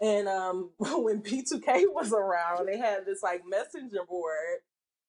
And 0.02 0.28
um, 0.28 0.72
when 0.80 1.22
B2K 1.22 1.94
was 1.94 2.12
around, 2.12 2.66
they 2.68 2.80
had 2.80 3.06
this 3.06 3.22
like 3.22 3.44
messenger 3.48 4.00
board 4.10 4.62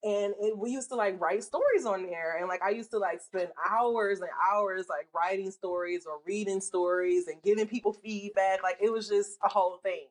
and 0.03 0.35
it, 0.41 0.57
we 0.57 0.71
used 0.71 0.89
to 0.91 0.95
like 0.95 1.19
write 1.21 1.45
stories 1.45 1.85
on 1.85 2.07
there 2.07 2.39
and 2.39 2.49
like 2.49 2.63
i 2.63 2.71
used 2.71 2.91
to 2.91 2.99
like 2.99 3.21
spend 3.21 3.49
hours 3.71 4.21
and 4.21 4.31
hours 4.51 4.87
like 4.89 5.07
writing 5.15 5.51
stories 5.51 6.07
or 6.07 6.21
reading 6.25 6.61
stories 6.61 7.27
and 7.27 7.43
giving 7.43 7.67
people 7.67 7.93
feedback 7.93 8.63
like 8.63 8.79
it 8.81 8.91
was 8.91 9.09
just 9.09 9.39
a 9.45 9.49
whole 9.49 9.79
thing 9.83 10.07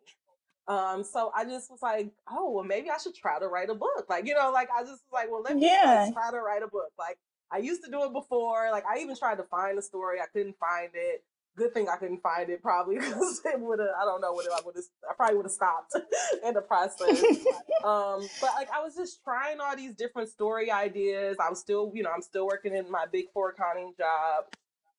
um, 0.69 1.03
so 1.03 1.31
I 1.35 1.45
just 1.45 1.71
was 1.71 1.81
like, 1.81 2.11
oh, 2.31 2.51
well, 2.51 2.63
maybe 2.63 2.91
I 2.91 2.97
should 2.99 3.15
try 3.15 3.39
to 3.39 3.47
write 3.47 3.71
a 3.71 3.73
book. 3.73 4.05
Like, 4.07 4.27
you 4.27 4.35
know, 4.35 4.51
like 4.51 4.69
I 4.71 4.81
just 4.81 5.01
was 5.01 5.11
like, 5.11 5.31
well, 5.31 5.41
let 5.41 5.55
me 5.55 5.65
yeah. 5.65 6.05
like, 6.05 6.13
try 6.13 6.29
to 6.29 6.39
write 6.39 6.61
a 6.61 6.67
book. 6.67 6.91
Like 6.97 7.17
I 7.51 7.57
used 7.57 7.83
to 7.85 7.91
do 7.91 8.03
it 8.03 8.13
before. 8.13 8.69
Like 8.71 8.83
I 8.85 8.99
even 8.99 9.15
tried 9.17 9.37
to 9.37 9.43
find 9.45 9.79
a 9.79 9.81
story. 9.81 10.19
I 10.21 10.27
couldn't 10.27 10.55
find 10.59 10.91
it. 10.93 11.23
Good 11.57 11.73
thing 11.73 11.89
I 11.89 11.97
couldn't 11.97 12.21
find 12.21 12.51
it 12.51 12.61
probably 12.61 12.95
because 12.99 13.41
it 13.45 13.59
would 13.59 13.79
have, 13.79 13.89
I 13.99 14.05
don't 14.05 14.21
know 14.21 14.31
what 14.31 14.45
I 14.45 14.63
would 14.63 14.75
have, 14.75 14.83
I 15.09 15.13
probably 15.15 15.37
would 15.37 15.45
have 15.47 15.51
stopped 15.51 15.95
in 16.45 16.53
the 16.53 16.61
process. 16.61 17.19
um, 17.83 18.27
but 18.39 18.51
like 18.55 18.69
I 18.71 18.83
was 18.83 18.95
just 18.95 19.23
trying 19.23 19.59
all 19.59 19.75
these 19.75 19.95
different 19.95 20.29
story 20.29 20.69
ideas. 20.69 21.37
I'm 21.41 21.55
still, 21.55 21.91
you 21.95 22.03
know, 22.03 22.11
I'm 22.13 22.21
still 22.21 22.45
working 22.45 22.75
in 22.75 22.91
my 22.91 23.05
big 23.11 23.25
four 23.33 23.49
accounting 23.49 23.95
job. 23.97 24.45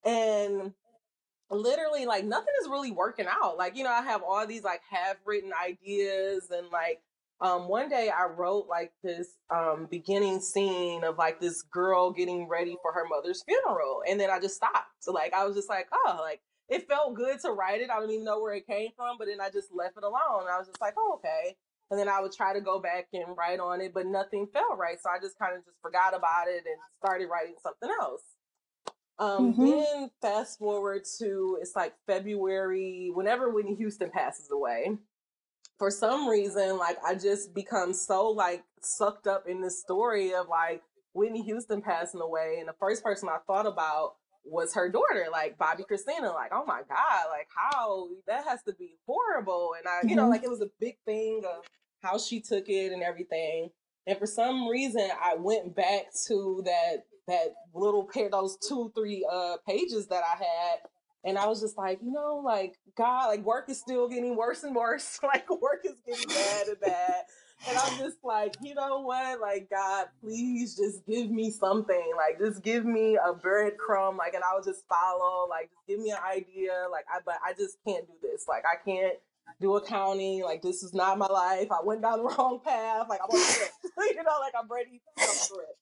And 0.05 0.73
literally 1.51 2.07
like 2.07 2.25
nothing 2.25 2.55
is 2.63 2.69
really 2.69 2.93
working 2.93 3.27
out. 3.29 3.57
Like, 3.57 3.77
you 3.77 3.85
know, 3.85 3.91
I 3.91 4.03
have 4.03 4.23
all 4.23 4.47
these 4.47 4.63
like 4.63 4.81
half 4.89 5.17
written 5.25 5.51
ideas 5.65 6.51
and 6.51 6.69
like 6.71 7.01
um 7.41 7.69
one 7.69 7.89
day 7.89 8.11
I 8.11 8.27
wrote 8.27 8.67
like 8.69 8.93
this 9.03 9.29
um 9.55 9.89
beginning 9.91 10.41
scene 10.41 11.05
of 11.05 11.19
like 11.19 11.41
this 11.41 11.63
girl 11.63 12.11
getting 12.13 12.49
ready 12.49 12.77
for 12.83 12.93
her 12.93 13.05
mother's 13.09 13.43
funeral 13.43 14.03
and 14.09 14.21
then 14.21 14.31
I 14.31 14.41
just 14.41 14.57
stopped. 14.57 14.93
So 15.01 15.13
like 15.13 15.33
I 15.35 15.45
was 15.45 15.57
just 15.57 15.69
like, 15.69 15.89
oh, 15.93 16.19
like 16.21 16.41
it 16.69 16.87
felt 16.89 17.15
good 17.15 17.41
to 17.41 17.51
write 17.51 17.81
it. 17.81 17.91
I 17.91 17.99
don't 17.99 18.11
even 18.11 18.25
know 18.25 18.41
where 18.41 18.55
it 18.55 18.67
came 18.67 18.91
from, 18.97 19.17
but 19.19 19.27
then 19.27 19.41
I 19.41 19.51
just 19.51 19.69
left 19.75 19.97
it 19.97 20.05
alone. 20.05 20.47
I 20.49 20.57
was 20.57 20.69
just 20.69 20.81
like, 20.81 20.95
oh, 20.97 21.19
okay. 21.19 21.57
And 21.91 21.99
then 21.99 22.09
I 22.09 22.21
would 22.21 22.31
try 22.31 22.53
to 22.53 22.61
go 22.61 22.79
back 22.79 23.09
and 23.13 23.37
write 23.37 23.59
on 23.59 23.81
it, 23.81 23.93
but 23.93 24.07
nothing 24.07 24.47
felt 24.53 24.79
right. 24.79 24.97
So 25.03 25.11
I 25.11 25.19
just 25.21 25.37
kind 25.37 25.57
of 25.57 25.65
just 25.65 25.77
forgot 25.83 26.15
about 26.15 26.47
it 26.47 26.63
and 26.65 26.79
started 27.03 27.27
writing 27.27 27.57
something 27.61 27.91
else. 28.01 28.23
Um, 29.21 29.53
mm-hmm. 29.53 29.71
Then 29.71 30.11
fast 30.23 30.59
forward 30.59 31.03
to 31.19 31.59
it's 31.61 31.77
like 31.77 31.93
February, 32.07 33.11
whenever 33.13 33.51
Whitney 33.51 33.75
Houston 33.77 34.11
passes 34.11 34.51
away. 34.51 34.97
For 35.79 35.91
some 35.91 36.29
reason, 36.29 36.79
like 36.79 36.97
I 37.07 37.15
just 37.15 37.55
become 37.55 37.93
so 37.93 38.29
like 38.29 38.65
sucked 38.83 39.27
up 39.27 39.47
in 39.47 39.61
this 39.61 39.81
story 39.81 40.35
of 40.35 40.49
like 40.49 40.83
Whitney 41.13 41.43
Houston 41.43 41.83
passing 41.83 42.21
away, 42.23 42.57
and 42.59 42.69
the 42.69 42.75
first 42.81 43.05
person 43.05 43.29
I 43.29 43.39
thought 43.47 43.67
about 43.67 44.15
was 44.45 44.75
her 44.75 44.91
daughter, 44.91 45.27
like 45.31 45.59
Bobbi 45.59 45.85
Kristina. 45.91 46.35
Like, 46.35 46.53
oh 46.53 46.65
my 46.67 46.81
god, 46.89 47.27
like 47.31 47.49
how 47.55 48.09
that 48.27 48.47
has 48.47 48.63
to 48.65 48.73
be 48.73 48.97
horrible. 49.07 49.75
And 49.79 49.87
I, 49.87 49.99
mm-hmm. 49.99 50.09
you 50.09 50.17
know, 50.17 50.23
mm-hmm. 50.23 50.33
like 50.33 50.45
it 50.45 50.51
was 50.51 50.63
a 50.63 50.71
big 50.81 50.97
thing 51.05 51.43
of 51.45 51.65
how 52.03 52.19
she 52.19 52.41
took 52.41 52.69
it 52.69 52.93
and 52.93 53.03
everything. 53.03 53.69
And 54.07 54.19
for 54.19 54.27
some 54.27 54.67
reason, 54.67 55.09
I 55.23 55.37
went 55.37 55.77
back 55.77 56.07
to 56.29 56.63
that 56.65 57.05
that 57.31 57.55
little 57.75 58.09
pair, 58.13 58.31
those 58.31 58.59
two, 58.69 58.93
three 58.97 59.27
uh 59.33 59.59
pages 59.69 60.09
that 60.09 60.25
I 60.25 60.39
had. 60.39 60.81
And 61.25 61.39
I 61.39 61.49
was 61.49 61.61
just 61.63 61.79
like, 61.79 62.01
you 62.03 62.13
know, 62.13 62.43
like 62.45 62.77
God, 62.99 63.29
like 63.29 63.45
work 63.45 63.71
is 63.71 63.81
still 63.81 64.09
getting 64.09 64.37
worse 64.37 64.65
and 64.65 64.77
worse. 64.77 65.21
like 65.25 65.51
work 65.51 65.83
is 65.85 65.97
getting 66.07 66.29
bad 66.29 66.69
and 66.69 66.81
bad. 66.81 67.25
and 67.69 67.79
I'm 67.79 67.99
just 67.99 68.19
like, 68.25 68.57
you 68.63 68.75
know 68.75 69.03
what? 69.03 69.41
Like, 69.41 69.71
God, 69.71 70.09
please 70.23 70.77
just 70.77 71.07
give 71.07 71.31
me 71.31 71.51
something. 71.53 72.13
Like, 72.17 72.41
just 72.41 72.63
give 72.65 72.87
me 72.87 73.17
a 73.17 73.35
breadcrumb. 73.35 74.19
Like, 74.19 74.35
and 74.35 74.45
I 74.45 74.55
would 74.57 74.65
just 74.65 74.85
follow. 74.89 75.49
Like, 75.49 75.71
just 75.71 75.87
give 75.89 76.01
me 76.01 76.11
an 76.11 76.19
idea. 76.27 76.87
Like, 76.91 77.07
I, 77.15 77.21
but 77.27 77.37
I 77.47 77.53
just 77.55 77.79
can't 77.87 78.07
do 78.07 78.15
this. 78.23 78.47
Like, 78.49 78.65
I 78.67 78.77
can't 78.85 79.15
do 79.61 79.77
accounting. 79.77 80.45
Like, 80.45 80.63
this 80.63 80.83
is 80.83 80.95
not 80.95 81.19
my 81.19 81.27
life. 81.29 81.69
I 81.73 81.85
went 81.85 82.03
down 82.03 82.19
the 82.19 82.25
wrong 82.39 82.61
path. 82.65 83.07
Like, 83.11 83.21
I'm 83.23 83.31
on 83.31 83.39
you 84.09 84.17
know, 84.25 84.39
like 84.41 84.55
I'm 84.59 84.69
ready 84.71 85.03
for 85.17 85.63
it. 85.63 85.77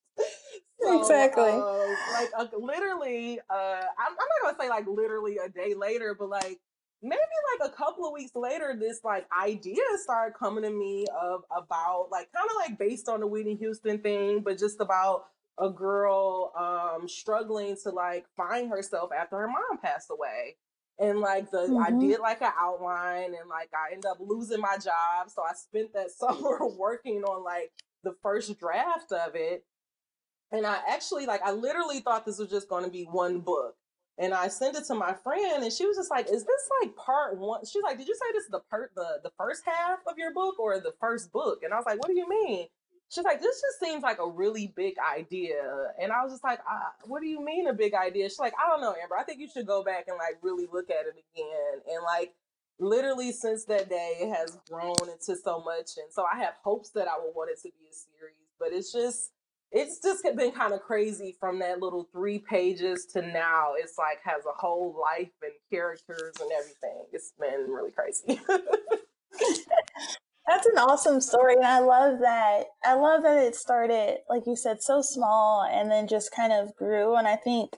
So, 0.80 1.00
exactly. 1.00 1.50
Uh, 1.50 1.94
like, 2.12 2.30
uh, 2.38 2.46
literally, 2.56 3.40
uh, 3.50 3.52
I'm, 3.52 4.10
I'm 4.10 4.14
not 4.14 4.42
gonna 4.42 4.56
say 4.60 4.68
like 4.68 4.86
literally 4.86 5.38
a 5.38 5.48
day 5.48 5.74
later, 5.74 6.14
but 6.18 6.28
like 6.28 6.60
maybe 7.02 7.20
like 7.60 7.70
a 7.70 7.76
couple 7.76 8.06
of 8.06 8.12
weeks 8.12 8.32
later 8.34 8.76
this 8.78 9.00
like 9.04 9.26
idea 9.32 9.82
started 10.02 10.34
coming 10.36 10.64
to 10.64 10.70
me 10.70 11.06
of 11.20 11.42
about 11.56 12.08
like 12.10 12.28
kind 12.32 12.48
of 12.50 12.56
like 12.56 12.78
based 12.78 13.08
on 13.08 13.20
the 13.20 13.26
Whitney 13.26 13.56
Houston 13.56 13.98
thing, 13.98 14.40
but 14.40 14.58
just 14.58 14.80
about 14.80 15.26
a 15.60 15.70
girl 15.70 16.52
um 16.56 17.08
struggling 17.08 17.76
to 17.82 17.90
like 17.90 18.26
find 18.36 18.70
herself 18.70 19.10
after 19.16 19.36
her 19.36 19.48
mom 19.48 19.78
passed 19.82 20.10
away. 20.10 20.56
And 21.00 21.20
like 21.20 21.50
the 21.50 21.58
mm-hmm. 21.58 21.82
I 21.82 21.90
did 21.90 22.20
like 22.20 22.42
an 22.42 22.52
outline 22.58 23.26
and 23.26 23.48
like 23.48 23.70
I 23.72 23.92
ended 23.92 24.06
up 24.06 24.18
losing 24.20 24.60
my 24.60 24.76
job. 24.76 25.28
So 25.28 25.42
I 25.42 25.54
spent 25.54 25.92
that 25.94 26.10
summer 26.16 26.66
working 26.66 27.22
on 27.22 27.44
like 27.44 27.70
the 28.02 28.14
first 28.22 28.58
draft 28.58 29.12
of 29.12 29.34
it. 29.34 29.64
And 30.52 30.66
I 30.66 30.78
actually 30.88 31.26
like 31.26 31.42
I 31.42 31.52
literally 31.52 32.00
thought 32.00 32.24
this 32.26 32.38
was 32.38 32.50
just 32.50 32.68
going 32.68 32.84
to 32.84 32.90
be 32.90 33.04
one 33.04 33.40
book 33.40 33.76
and 34.18 34.34
I 34.34 34.48
sent 34.48 34.76
it 34.76 34.84
to 34.86 34.94
my 34.94 35.14
friend, 35.14 35.62
and 35.62 35.72
she 35.72 35.86
was 35.86 35.96
just 35.96 36.10
like, 36.10 36.26
"Is 36.26 36.44
this 36.44 36.70
like 36.82 36.96
part 36.96 37.38
one?" 37.38 37.64
She's 37.64 37.82
like, 37.82 37.98
"Did 37.98 38.08
you 38.08 38.14
say 38.14 38.32
this 38.32 38.44
is 38.44 38.50
the 38.50 38.60
part 38.60 38.90
the 38.94 39.20
the 39.22 39.30
first 39.38 39.62
half 39.64 40.00
of 40.06 40.18
your 40.18 40.32
book 40.32 40.58
or 40.58 40.78
the 40.80 40.94
first 41.00 41.32
book?" 41.32 41.62
And 41.62 41.72
I 41.72 41.76
was 41.76 41.86
like, 41.86 41.98
"What 42.00 42.08
do 42.08 42.16
you 42.16 42.28
mean?" 42.28 42.66
She's 43.10 43.24
like, 43.24 43.40
"This 43.40 43.60
just 43.60 43.80
seems 43.80 44.02
like 44.02 44.18
a 44.18 44.28
really 44.28 44.72
big 44.74 44.96
idea," 44.98 45.94
and 46.00 46.10
I 46.12 46.22
was 46.22 46.32
just 46.32 46.44
like, 46.44 46.58
"What 47.04 47.20
do 47.20 47.28
you 47.28 47.40
mean 47.40 47.68
a 47.68 47.72
big 47.72 47.94
idea?" 47.94 48.28
She's 48.28 48.40
like, 48.40 48.54
"I 48.58 48.68
don't 48.68 48.80
know, 48.80 48.94
Amber. 49.00 49.16
I 49.16 49.22
think 49.22 49.40
you 49.40 49.48
should 49.48 49.66
go 49.66 49.84
back 49.84 50.08
and 50.08 50.18
like 50.18 50.38
really 50.42 50.66
look 50.70 50.90
at 50.90 51.06
it 51.06 51.14
again." 51.32 51.82
And 51.88 52.02
like, 52.04 52.34
literally 52.80 53.30
since 53.30 53.64
that 53.66 53.88
day, 53.88 54.16
it 54.20 54.34
has 54.34 54.58
grown 54.68 54.96
into 55.10 55.36
so 55.36 55.60
much, 55.60 55.96
and 55.96 56.12
so 56.12 56.24
I 56.30 56.38
have 56.38 56.54
hopes 56.64 56.90
that 56.90 57.06
I 57.06 57.18
will 57.18 57.32
want 57.34 57.50
it 57.50 57.58
to 57.62 57.70
be 57.78 57.86
a 57.88 57.94
series, 57.94 58.50
but 58.58 58.72
it's 58.72 58.92
just 58.92 59.30
it's 59.70 60.00
just 60.02 60.24
been 60.36 60.52
kind 60.52 60.72
of 60.72 60.80
crazy 60.80 61.36
from 61.38 61.58
that 61.58 61.80
little 61.80 62.08
three 62.12 62.38
pages 62.38 63.06
to 63.12 63.20
now. 63.20 63.72
It's 63.76 63.98
like 63.98 64.18
has 64.24 64.44
a 64.46 64.56
whole 64.56 64.98
life 65.00 65.28
and 65.42 65.52
characters 65.70 66.32
and 66.40 66.50
everything. 66.58 67.04
It's 67.12 67.34
been 67.38 67.70
really 67.70 67.90
crazy. 67.90 68.40
That's 70.46 70.66
an 70.66 70.78
awesome 70.78 71.20
story, 71.20 71.56
and 71.56 71.66
I 71.66 71.80
love 71.80 72.20
that. 72.20 72.64
I 72.82 72.94
love 72.94 73.22
that 73.22 73.36
it 73.36 73.54
started, 73.54 74.20
like 74.30 74.44
you 74.46 74.56
said, 74.56 74.82
so 74.82 75.02
small, 75.02 75.62
and 75.62 75.90
then 75.90 76.08
just 76.08 76.34
kind 76.34 76.54
of 76.54 76.74
grew. 76.74 77.16
And 77.16 77.28
I 77.28 77.36
think, 77.36 77.76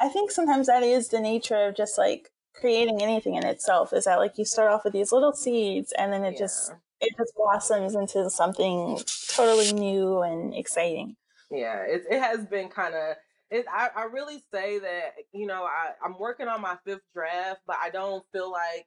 I 0.00 0.08
think 0.08 0.30
sometimes 0.30 0.68
that 0.68 0.82
is 0.82 1.08
the 1.08 1.20
nature 1.20 1.68
of 1.68 1.76
just 1.76 1.98
like 1.98 2.30
creating 2.54 3.02
anything 3.02 3.34
in 3.34 3.44
itself. 3.44 3.92
Is 3.92 4.04
that 4.04 4.18
like 4.18 4.38
you 4.38 4.46
start 4.46 4.72
off 4.72 4.84
with 4.84 4.94
these 4.94 5.12
little 5.12 5.34
seeds, 5.34 5.92
and 5.98 6.10
then 6.10 6.24
it 6.24 6.32
yeah. 6.32 6.38
just 6.38 6.72
it 7.02 7.14
just 7.18 7.34
blossoms 7.36 7.94
into 7.94 8.30
something 8.30 8.98
totally 9.28 9.74
new 9.74 10.22
and 10.22 10.54
exciting 10.54 11.16
yeah 11.50 11.82
it, 11.82 12.04
it 12.10 12.20
has 12.20 12.44
been 12.46 12.68
kind 12.68 12.94
of 12.94 13.16
it, 13.48 13.64
I, 13.72 13.90
I 13.94 14.02
really 14.04 14.42
say 14.52 14.78
that 14.80 15.14
you 15.32 15.46
know 15.46 15.64
I, 15.64 15.92
i'm 16.04 16.18
working 16.18 16.48
on 16.48 16.60
my 16.60 16.76
fifth 16.84 17.04
draft 17.14 17.60
but 17.66 17.76
i 17.82 17.90
don't 17.90 18.24
feel 18.32 18.50
like 18.50 18.86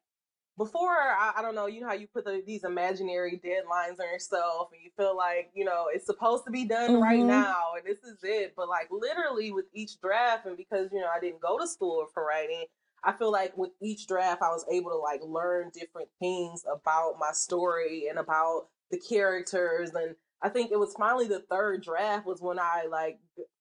before 0.60 0.90
I, 0.90 1.32
I 1.38 1.42
don't 1.42 1.56
know 1.56 1.68
you 1.68 1.80
know 1.80 1.88
how 1.88 1.94
you 1.94 2.08
put 2.08 2.26
the, 2.26 2.44
these 2.46 2.66
imaginary 2.66 3.42
deadlines 3.44 4.00
on 4.00 4.12
yourself 4.12 4.70
and 4.74 4.82
you 4.84 4.92
feel 4.98 5.16
like 5.16 5.50
you 5.56 5.64
know 5.64 5.86
it's 5.92 6.06
supposed 6.06 6.44
to 6.46 6.52
be 6.52 6.66
done 6.66 6.92
mm-hmm. 6.92 7.02
right 7.02 7.24
now 7.24 7.72
and 7.78 7.86
this 7.86 8.04
is 8.04 8.20
it 8.22 8.54
but 8.56 8.68
like 8.68 8.90
literally 8.92 9.52
with 9.52 9.66
each 9.74 10.00
draft 10.02 10.46
and 10.46 10.58
because 10.58 10.90
you 10.92 11.00
know 11.00 11.08
i 11.16 11.20
didn't 11.20 11.40
go 11.40 11.58
to 11.58 11.66
school 11.66 12.06
for 12.14 12.26
writing 12.26 12.66
i 13.06 13.14
feel 13.14 13.32
like 13.32 13.58
with 13.58 13.72
each 13.82 14.06
draft 14.06 14.42
i 14.42 14.50
was 14.50 14.66
able 14.70 14.92
to 14.92 14.98
like 14.98 15.22
learn 15.24 15.72
different 15.74 16.10
things 16.20 16.64
about 16.72 17.14
my 17.18 17.32
story 17.32 18.08
and 18.10 18.20
about 18.20 18.68
the 18.92 19.00
characters 19.00 19.92
and 19.96 20.14
I 20.42 20.50
think 20.50 20.72
it 20.72 20.80
was 20.80 20.94
finally 20.98 21.28
the 21.28 21.44
third 21.50 21.84
draft 21.84 22.26
was 22.26 22.42
when 22.42 22.60
I 22.60 22.86
like 22.90 23.20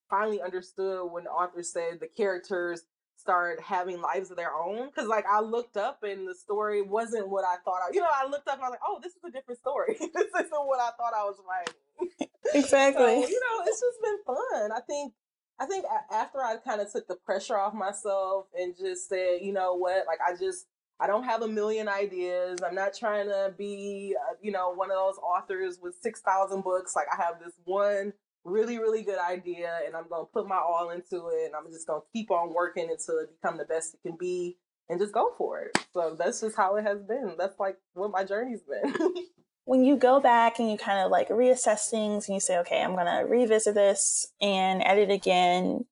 finally 0.09 0.41
understood 0.41 1.11
when 1.11 1.25
the 1.25 1.31
author 1.31 1.63
said 1.63 2.01
the 2.01 2.07
characters 2.07 2.83
started 3.17 3.61
having 3.63 4.01
lives 4.01 4.31
of 4.31 4.37
their 4.37 4.55
own. 4.55 4.87
Because 4.87 5.09
like 5.09 5.27
I 5.31 5.41
looked 5.41 5.77
up 5.77 6.03
and 6.03 6.27
the 6.27 6.35
story 6.35 6.83
wasn't 6.83 7.29
what 7.29 7.45
I 7.45 7.57
thought. 7.65 7.81
I, 7.87 7.93
you 7.93 8.01
know, 8.01 8.09
I 8.13 8.29
looked 8.29 8.49
up 8.49 8.55
and 8.55 8.63
I 8.63 8.69
was 8.69 8.73
like, 8.73 8.87
oh, 8.87 9.01
this 9.03 9.13
is 9.13 9.23
a 9.27 9.31
different 9.31 9.59
story. 9.59 9.97
this 9.99 10.11
isn't 10.11 10.51
what 10.51 10.81
I 10.81 10.91
thought 10.97 11.13
I 11.15 11.25
was 11.25 11.37
writing. 11.47 12.29
Exactly. 12.55 13.05
so, 13.05 13.29
you 13.29 13.41
know, 13.41 13.65
it's 13.67 13.79
just 13.79 14.01
been 14.03 14.19
fun. 14.25 14.73
I 14.73 14.81
think. 14.87 15.13
I 15.61 15.67
think 15.67 15.85
after 16.11 16.39
I 16.39 16.57
kind 16.57 16.81
of 16.81 16.91
took 16.91 17.07
the 17.09 17.17
pressure 17.17 17.59
off 17.59 17.75
myself 17.75 18.47
and 18.59 18.75
just 18.75 19.09
said, 19.09 19.41
you 19.43 19.53
know 19.53 19.75
what, 19.75 20.07
like 20.07 20.21
I 20.27 20.33
just 20.33 20.67
I 21.01 21.07
don't 21.07 21.25
have 21.25 21.43
a 21.43 21.49
million 21.49 21.89
ideas. 21.89 22.59
I'm 22.65 22.75
not 22.75 22.93
trying 22.95 23.27
to 23.29 23.55
be, 23.57 24.17
uh, 24.19 24.35
you 24.43 24.51
know, 24.51 24.71
one 24.71 24.91
of 24.91 24.97
those 24.97 25.19
authors 25.19 25.79
with 25.81 25.95
6,000 26.03 26.63
books. 26.63 26.97
Like 26.97 27.07
I 27.13 27.23
have 27.23 27.39
this 27.39 27.55
one 27.65 28.13
really, 28.45 28.79
really 28.79 29.03
good 29.03 29.19
idea 29.19 29.79
and 29.87 29.95
I'm 29.95 30.09
going 30.09 30.27
to 30.27 30.33
put 30.33 30.49
my 30.49 30.57
all 30.57 30.91
into 30.91 31.29
it 31.29 31.47
and 31.47 31.55
I'm 31.55 31.71
just 31.71 31.87
going 31.87 32.01
to 32.01 32.07
keep 32.13 32.31
on 32.31 32.53
working 32.53 32.89
until 32.91 33.19
it 33.19 33.31
become 33.41 33.59
the 33.59 33.65
best 33.65 33.95
it 33.95 34.01
can 34.07 34.17
be 34.19 34.57
and 34.89 34.99
just 34.99 35.13
go 35.13 35.33
for 35.37 35.61
it. 35.61 35.79
So 35.93 36.17
that's 36.19 36.41
just 36.41 36.57
how 36.57 36.77
it 36.77 36.83
has 36.85 37.01
been. 37.03 37.35
That's 37.39 37.59
like 37.61 37.77
what 37.95 38.11
my 38.11 38.25
journey's 38.25 38.63
been. 38.63 38.95
when 39.65 39.85
you 39.85 39.97
go 39.97 40.19
back 40.19 40.59
and 40.59 40.71
you 40.71 40.79
kind 40.79 40.99
of 40.99 41.11
like 41.11 41.29
reassess 41.29 41.91
things 41.91 42.27
and 42.27 42.35
you 42.35 42.41
say, 42.41 42.59
okay, 42.59 42.83
I'm 42.83 42.95
going 42.95 43.07
to 43.07 43.31
revisit 43.31 43.75
this 43.75 44.27
and 44.41 44.83
edit 44.85 45.11
again, 45.11 45.85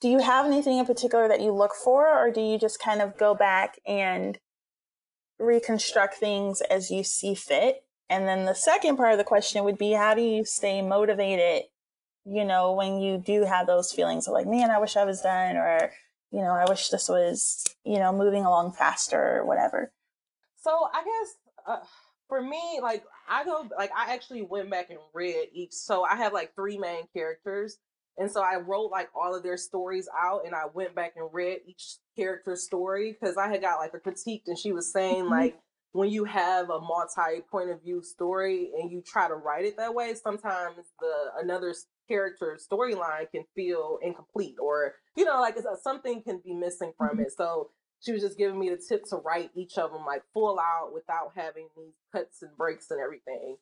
do 0.00 0.08
you 0.08 0.18
have 0.18 0.46
anything 0.46 0.78
in 0.78 0.86
particular 0.86 1.28
that 1.28 1.40
you 1.40 1.52
look 1.52 1.74
for 1.74 2.08
or 2.08 2.30
do 2.30 2.40
you 2.40 2.58
just 2.58 2.82
kind 2.82 3.00
of 3.00 3.16
go 3.16 3.34
back 3.34 3.78
and 3.86 4.38
reconstruct 5.40 6.14
things 6.14 6.60
as 6.60 6.90
you 6.90 7.02
see 7.02 7.34
fit. 7.34 7.82
And 8.08 8.26
then 8.26 8.44
the 8.44 8.54
second 8.54 8.96
part 8.96 9.12
of 9.12 9.18
the 9.18 9.24
question 9.24 9.64
would 9.64 9.78
be 9.78 9.92
how 9.92 10.14
do 10.14 10.20
you 10.20 10.44
stay 10.44 10.82
motivated, 10.82 11.64
you 12.24 12.44
know, 12.44 12.72
when 12.72 13.00
you 13.00 13.18
do 13.18 13.44
have 13.44 13.66
those 13.66 13.92
feelings 13.92 14.26
of 14.26 14.34
like, 14.34 14.46
man, 14.46 14.70
I 14.70 14.78
wish 14.78 14.96
I 14.96 15.04
was 15.04 15.20
done, 15.20 15.56
or, 15.56 15.92
you 16.30 16.40
know, 16.40 16.50
I 16.50 16.68
wish 16.68 16.88
this 16.88 17.08
was, 17.08 17.64
you 17.84 17.98
know, 17.98 18.12
moving 18.12 18.44
along 18.44 18.72
faster 18.72 19.38
or 19.38 19.46
whatever. 19.46 19.92
So 20.56 20.70
I 20.92 21.04
guess 21.04 21.34
uh, 21.66 21.84
for 22.28 22.42
me, 22.42 22.80
like, 22.82 23.04
I 23.28 23.44
go, 23.44 23.68
like, 23.78 23.92
I 23.96 24.12
actually 24.12 24.42
went 24.42 24.70
back 24.70 24.90
and 24.90 24.98
read 25.14 25.48
each. 25.52 25.72
So 25.72 26.04
I 26.04 26.16
have 26.16 26.32
like 26.32 26.54
three 26.54 26.78
main 26.78 27.04
characters. 27.14 27.78
And 28.18 28.30
so 28.30 28.42
I 28.42 28.56
wrote 28.56 28.90
like 28.90 29.08
all 29.14 29.34
of 29.34 29.42
their 29.42 29.56
stories 29.56 30.08
out 30.20 30.42
and 30.44 30.54
I 30.54 30.64
went 30.74 30.94
back 30.94 31.14
and 31.16 31.28
read 31.32 31.60
each 31.64 31.94
character's 32.20 32.64
story 32.64 33.16
because 33.18 33.36
I 33.36 33.48
had 33.48 33.62
got 33.62 33.78
like 33.78 33.94
a 33.94 33.98
critique 33.98 34.42
and 34.46 34.58
she 34.58 34.72
was 34.72 34.92
saying 34.92 35.24
mm-hmm. 35.24 35.32
like 35.32 35.58
when 35.92 36.10
you 36.10 36.24
have 36.24 36.70
a 36.70 36.80
multi 36.80 37.40
point 37.50 37.70
of 37.70 37.82
view 37.82 38.02
story 38.02 38.70
and 38.80 38.92
you 38.92 39.02
try 39.04 39.26
to 39.28 39.34
write 39.34 39.64
it 39.64 39.76
that 39.78 39.94
way, 39.94 40.14
sometimes 40.14 40.76
the 41.00 41.12
another 41.42 41.74
character 42.08 42.58
storyline 42.60 43.30
can 43.30 43.44
feel 43.54 43.98
incomplete 44.02 44.56
or 44.60 44.94
you 45.16 45.24
know 45.24 45.40
like 45.40 45.56
a, 45.56 45.62
something 45.82 46.22
can 46.22 46.40
be 46.44 46.52
missing 46.52 46.92
from 46.98 47.10
mm-hmm. 47.10 47.22
it. 47.22 47.32
So 47.36 47.70
she 48.04 48.12
was 48.12 48.22
just 48.22 48.38
giving 48.38 48.58
me 48.58 48.70
the 48.70 48.80
tip 48.88 49.04
to 49.10 49.16
write 49.16 49.50
each 49.54 49.78
of 49.78 49.92
them 49.92 50.04
like 50.06 50.22
full 50.32 50.58
out 50.58 50.92
without 50.92 51.32
having 51.36 51.68
these 51.76 51.94
cuts 52.12 52.42
and 52.42 52.56
breaks 52.56 52.90
and 52.90 53.00
everything. 53.00 53.56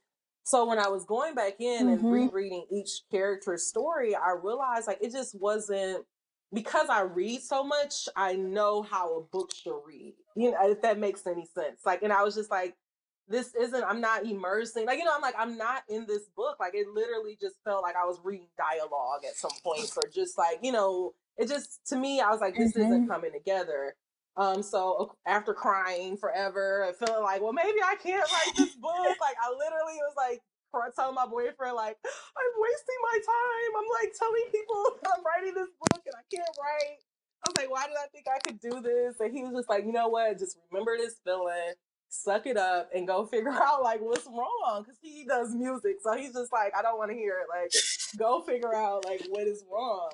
So 0.45 0.67
when 0.67 0.79
I 0.79 0.89
was 0.89 1.05
going 1.05 1.35
back 1.35 1.61
in 1.61 1.87
mm-hmm. 1.87 2.07
and 2.07 2.13
rereading 2.13 2.67
each 2.71 3.03
character's 3.11 3.67
story, 3.67 4.15
I 4.15 4.35
realized 4.43 4.87
like 4.87 4.99
it 5.03 5.13
just 5.13 5.39
wasn't 5.39 6.05
because 6.53 6.89
I 6.89 7.03
read 7.03 7.43
so 7.43 7.63
much, 7.63 8.09
I 8.17 8.35
know 8.35 8.83
how 8.83 9.19
a 9.19 9.23
book 9.23 9.53
should 9.55 9.81
read. 9.87 10.15
You 10.35 10.53
know, 10.53 10.71
if 10.71 10.83
that 10.83 10.99
makes 10.99 11.27
any 11.27 11.47
sense. 11.47 11.81
Like, 11.85 12.03
and 12.03 12.13
I 12.13 12.23
was 12.23 12.35
just 12.35 12.51
like, 12.51 12.75
this 13.29 13.55
isn't, 13.55 13.85
I'm 13.85 14.01
not 14.01 14.25
immersing. 14.25 14.87
Like, 14.87 14.99
you 14.99 15.05
know, 15.05 15.13
I'm 15.15 15.21
like, 15.21 15.35
I'm 15.39 15.59
not 15.59 15.83
in 15.89 16.07
this 16.07 16.25
book. 16.35 16.57
Like, 16.59 16.75
it 16.75 16.87
literally 16.89 17.37
just 17.41 17.57
felt 17.65 17.83
like 17.83 17.97
I 17.97 18.07
was 18.07 18.19
reading 18.25 18.49
dialogue 18.57 19.25
at 19.29 19.37
some 19.37 19.51
points, 19.63 19.97
or 19.97 20.09
just 20.09 20.39
like, 20.39 20.61
you 20.63 20.73
know, 20.73 21.13
it 21.37 21.49
just, 21.49 21.87
to 21.89 21.97
me, 21.97 22.21
I 22.21 22.31
was 22.31 22.41
like, 22.41 22.57
this 22.57 22.73
mm-hmm. 22.73 22.87
isn't 22.87 23.09
coming 23.09 23.33
together. 23.33 23.95
Um, 24.39 24.63
so 24.63 25.19
after 25.27 25.53
crying 25.53 26.17
forever 26.17 26.87
and 26.87 26.95
feeling 26.97 27.25
like, 27.25 27.43
well, 27.43 27.53
maybe 27.53 27.83
I 27.85 27.97
can't 27.97 28.23
write 28.23 28.55
this 28.57 28.77
book. 28.77 28.95
Like 29.19 29.35
I 29.43 29.51
literally 29.51 29.99
was 29.99 30.15
like 30.15 30.41
telling 30.95 31.17
my 31.17 31.27
boyfriend, 31.27 31.75
like, 31.75 31.99
I'm 32.07 32.53
wasting 32.63 33.01
my 33.03 33.19
time. 33.19 33.71
I'm 33.83 33.91
like 33.99 34.15
telling 34.15 34.47
people 34.55 34.79
I'm 35.11 35.25
writing 35.27 35.55
this 35.59 35.75
book 35.75 35.88
and 36.59 36.99
I. 37.47 37.51
Was 37.51 37.57
like, 37.57 37.71
why 37.71 37.87
did 37.87 37.97
I 37.97 38.09
think 38.13 38.27
I 38.29 38.39
could 38.47 38.61
do 38.61 38.81
this? 38.81 39.21
And 39.21 39.33
he 39.33 39.43
was 39.45 39.53
just 39.55 39.69
like, 39.69 39.85
you 39.85 39.93
know 39.93 40.09
what? 40.09 40.39
Just 40.39 40.59
remember 40.71 40.97
this 40.97 41.17
feeling, 41.25 41.75
suck 42.09 42.47
it 42.47 42.57
up, 42.57 42.91
and 42.95 43.07
go 43.07 43.27
figure 43.33 43.53
out 43.53 43.83
like 43.83 44.01
what's 44.01 44.27
wrong. 44.27 44.85
Cause 44.85 44.97
he 45.01 45.25
does 45.27 45.55
music. 45.55 45.97
So 46.03 46.17
he's 46.17 46.35
just 46.35 46.53
like, 46.53 46.73
I 46.77 46.83
don't 46.83 46.99
want 46.99 47.11
to 47.11 47.17
hear 47.17 47.37
it. 47.41 47.47
Like, 47.49 47.71
go 48.19 48.43
figure 48.43 48.75
out 48.75 49.05
like 49.05 49.23
what 49.31 49.47
is 49.47 49.65
wrong. 49.71 50.11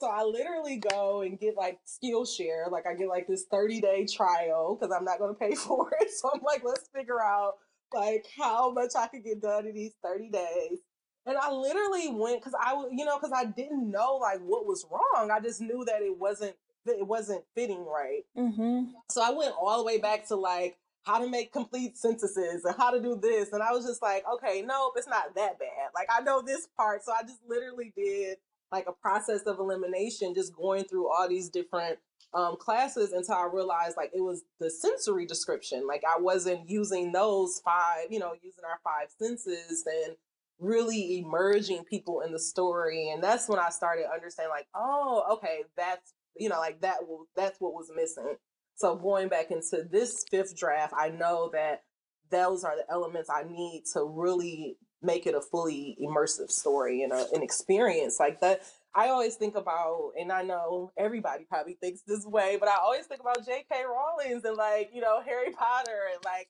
So 0.00 0.08
I 0.08 0.24
literally 0.24 0.78
go 0.78 1.20
and 1.20 1.38
get 1.38 1.56
like 1.56 1.78
Skillshare. 1.86 2.70
Like 2.72 2.86
I 2.88 2.94
get 2.94 3.08
like 3.08 3.28
this 3.28 3.44
30 3.50 3.80
day 3.80 4.04
trial 4.06 4.76
because 4.76 4.92
I'm 4.92 5.04
not 5.04 5.18
to 5.18 5.34
pay 5.34 5.54
for 5.56 5.92
it. 6.00 6.10
So 6.10 6.30
I'm 6.34 6.40
like, 6.42 6.62
let's 6.64 6.88
figure 6.94 7.22
out 7.22 7.52
like 7.94 8.24
how 8.36 8.72
much 8.72 8.92
I 8.98 9.06
could 9.06 9.22
get 9.22 9.40
done 9.40 9.66
in 9.66 9.74
these 9.74 9.94
30 10.02 10.30
days. 10.30 10.78
And 11.26 11.36
I 11.36 11.52
literally 11.52 12.08
went 12.08 12.40
because 12.40 12.54
I 12.60 12.74
was, 12.74 12.88
you 12.92 13.04
know, 13.04 13.18
because 13.18 13.32
I 13.34 13.44
didn't 13.44 13.90
know 13.90 14.18
like 14.20 14.40
what 14.40 14.66
was 14.66 14.84
wrong. 14.90 15.30
I 15.30 15.40
just 15.40 15.60
knew 15.60 15.84
that 15.86 16.02
it 16.02 16.18
wasn't 16.18 16.54
it 16.86 17.06
wasn't 17.06 17.44
fitting 17.54 17.84
right. 17.84 18.22
Mm-hmm. 18.36 18.90
So 19.10 19.22
I 19.22 19.30
went 19.30 19.54
all 19.60 19.78
the 19.78 19.84
way 19.84 19.98
back 19.98 20.26
to 20.28 20.36
like 20.36 20.76
how 21.04 21.18
to 21.18 21.28
make 21.28 21.52
complete 21.52 21.96
sentences 21.96 22.64
and 22.64 22.74
how 22.76 22.90
to 22.90 23.00
do 23.00 23.18
this. 23.20 23.52
And 23.52 23.62
I 23.62 23.72
was 23.72 23.84
just 23.84 24.02
like, 24.02 24.24
okay, 24.34 24.62
nope, 24.62 24.94
it's 24.96 25.08
not 25.08 25.34
that 25.36 25.58
bad. 25.58 25.90
Like 25.94 26.08
I 26.10 26.22
know 26.22 26.42
this 26.42 26.68
part. 26.76 27.04
So 27.04 27.12
I 27.12 27.22
just 27.22 27.40
literally 27.48 27.92
did 27.96 28.38
like 28.70 28.86
a 28.88 28.92
process 28.92 29.42
of 29.42 29.58
elimination, 29.58 30.34
just 30.34 30.54
going 30.56 30.84
through 30.84 31.12
all 31.12 31.28
these 31.28 31.48
different 31.50 31.98
um, 32.34 32.56
classes 32.56 33.12
until 33.12 33.34
I 33.34 33.48
realized 33.52 33.96
like 33.96 34.10
it 34.14 34.22
was 34.22 34.42
the 34.58 34.70
sensory 34.70 35.26
description. 35.26 35.86
Like 35.86 36.02
I 36.08 36.20
wasn't 36.20 36.68
using 36.68 37.12
those 37.12 37.60
five, 37.64 38.06
you 38.10 38.18
know, 38.18 38.32
using 38.42 38.64
our 38.64 38.80
five 38.82 39.08
senses 39.18 39.84
and 39.86 40.16
really 40.62 41.18
emerging 41.18 41.84
people 41.84 42.20
in 42.20 42.32
the 42.32 42.38
story. 42.38 43.10
And 43.10 43.22
that's 43.22 43.48
when 43.48 43.58
I 43.58 43.70
started 43.70 44.06
understanding 44.12 44.50
like, 44.50 44.68
oh, 44.74 45.24
okay, 45.34 45.64
that's 45.76 46.14
you 46.36 46.48
know, 46.48 46.58
like 46.58 46.80
that 46.80 46.98
that's 47.36 47.60
what 47.60 47.74
was 47.74 47.90
missing. 47.94 48.36
So 48.74 48.96
going 48.96 49.28
back 49.28 49.50
into 49.50 49.84
this 49.90 50.24
fifth 50.30 50.56
draft, 50.56 50.94
I 50.96 51.10
know 51.10 51.50
that 51.52 51.82
those 52.30 52.64
are 52.64 52.76
the 52.76 52.90
elements 52.90 53.28
I 53.30 53.42
need 53.42 53.84
to 53.92 54.04
really 54.04 54.76
make 55.02 55.26
it 55.26 55.34
a 55.34 55.40
fully 55.40 55.96
immersive 56.00 56.50
story 56.50 57.02
and 57.02 57.12
a, 57.12 57.26
an 57.32 57.42
experience 57.42 58.18
like 58.18 58.40
that. 58.40 58.62
I 58.94 59.08
always 59.08 59.36
think 59.36 59.56
about, 59.56 60.12
and 60.18 60.30
I 60.30 60.42
know 60.42 60.92
everybody 60.98 61.44
probably 61.48 61.74
thinks 61.80 62.02
this 62.06 62.24
way, 62.26 62.56
but 62.58 62.68
I 62.68 62.76
always 62.76 63.06
think 63.06 63.20
about 63.20 63.44
J.K. 63.44 63.84
Rowling's 63.84 64.44
and 64.44 64.56
like 64.56 64.90
you 64.92 65.00
know 65.00 65.20
Harry 65.22 65.50
Potter 65.52 66.08
and 66.14 66.24
like 66.24 66.48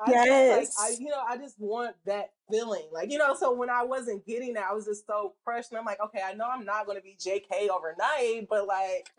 I 0.00 0.10
yes. 0.10 0.66
Just, 0.66 0.78
like 0.80 0.90
I, 0.90 1.02
you 1.02 1.08
know, 1.08 1.22
I 1.28 1.36
just 1.36 1.56
want 1.58 1.94
that 2.06 2.30
feeling. 2.50 2.84
Like, 2.92 3.10
you 3.10 3.18
know, 3.18 3.34
so 3.34 3.52
when 3.52 3.70
I 3.70 3.82
wasn't 3.84 4.26
getting 4.26 4.54
that, 4.54 4.66
I 4.70 4.74
was 4.74 4.86
just 4.86 5.06
so 5.06 5.34
crushed. 5.44 5.70
And 5.70 5.78
I'm 5.78 5.84
like, 5.84 6.00
okay, 6.00 6.20
I 6.24 6.34
know 6.34 6.46
I'm 6.50 6.64
not 6.64 6.86
gonna 6.86 7.00
be 7.00 7.16
JK 7.18 7.68
overnight, 7.68 8.48
but 8.48 8.66
like, 8.66 9.10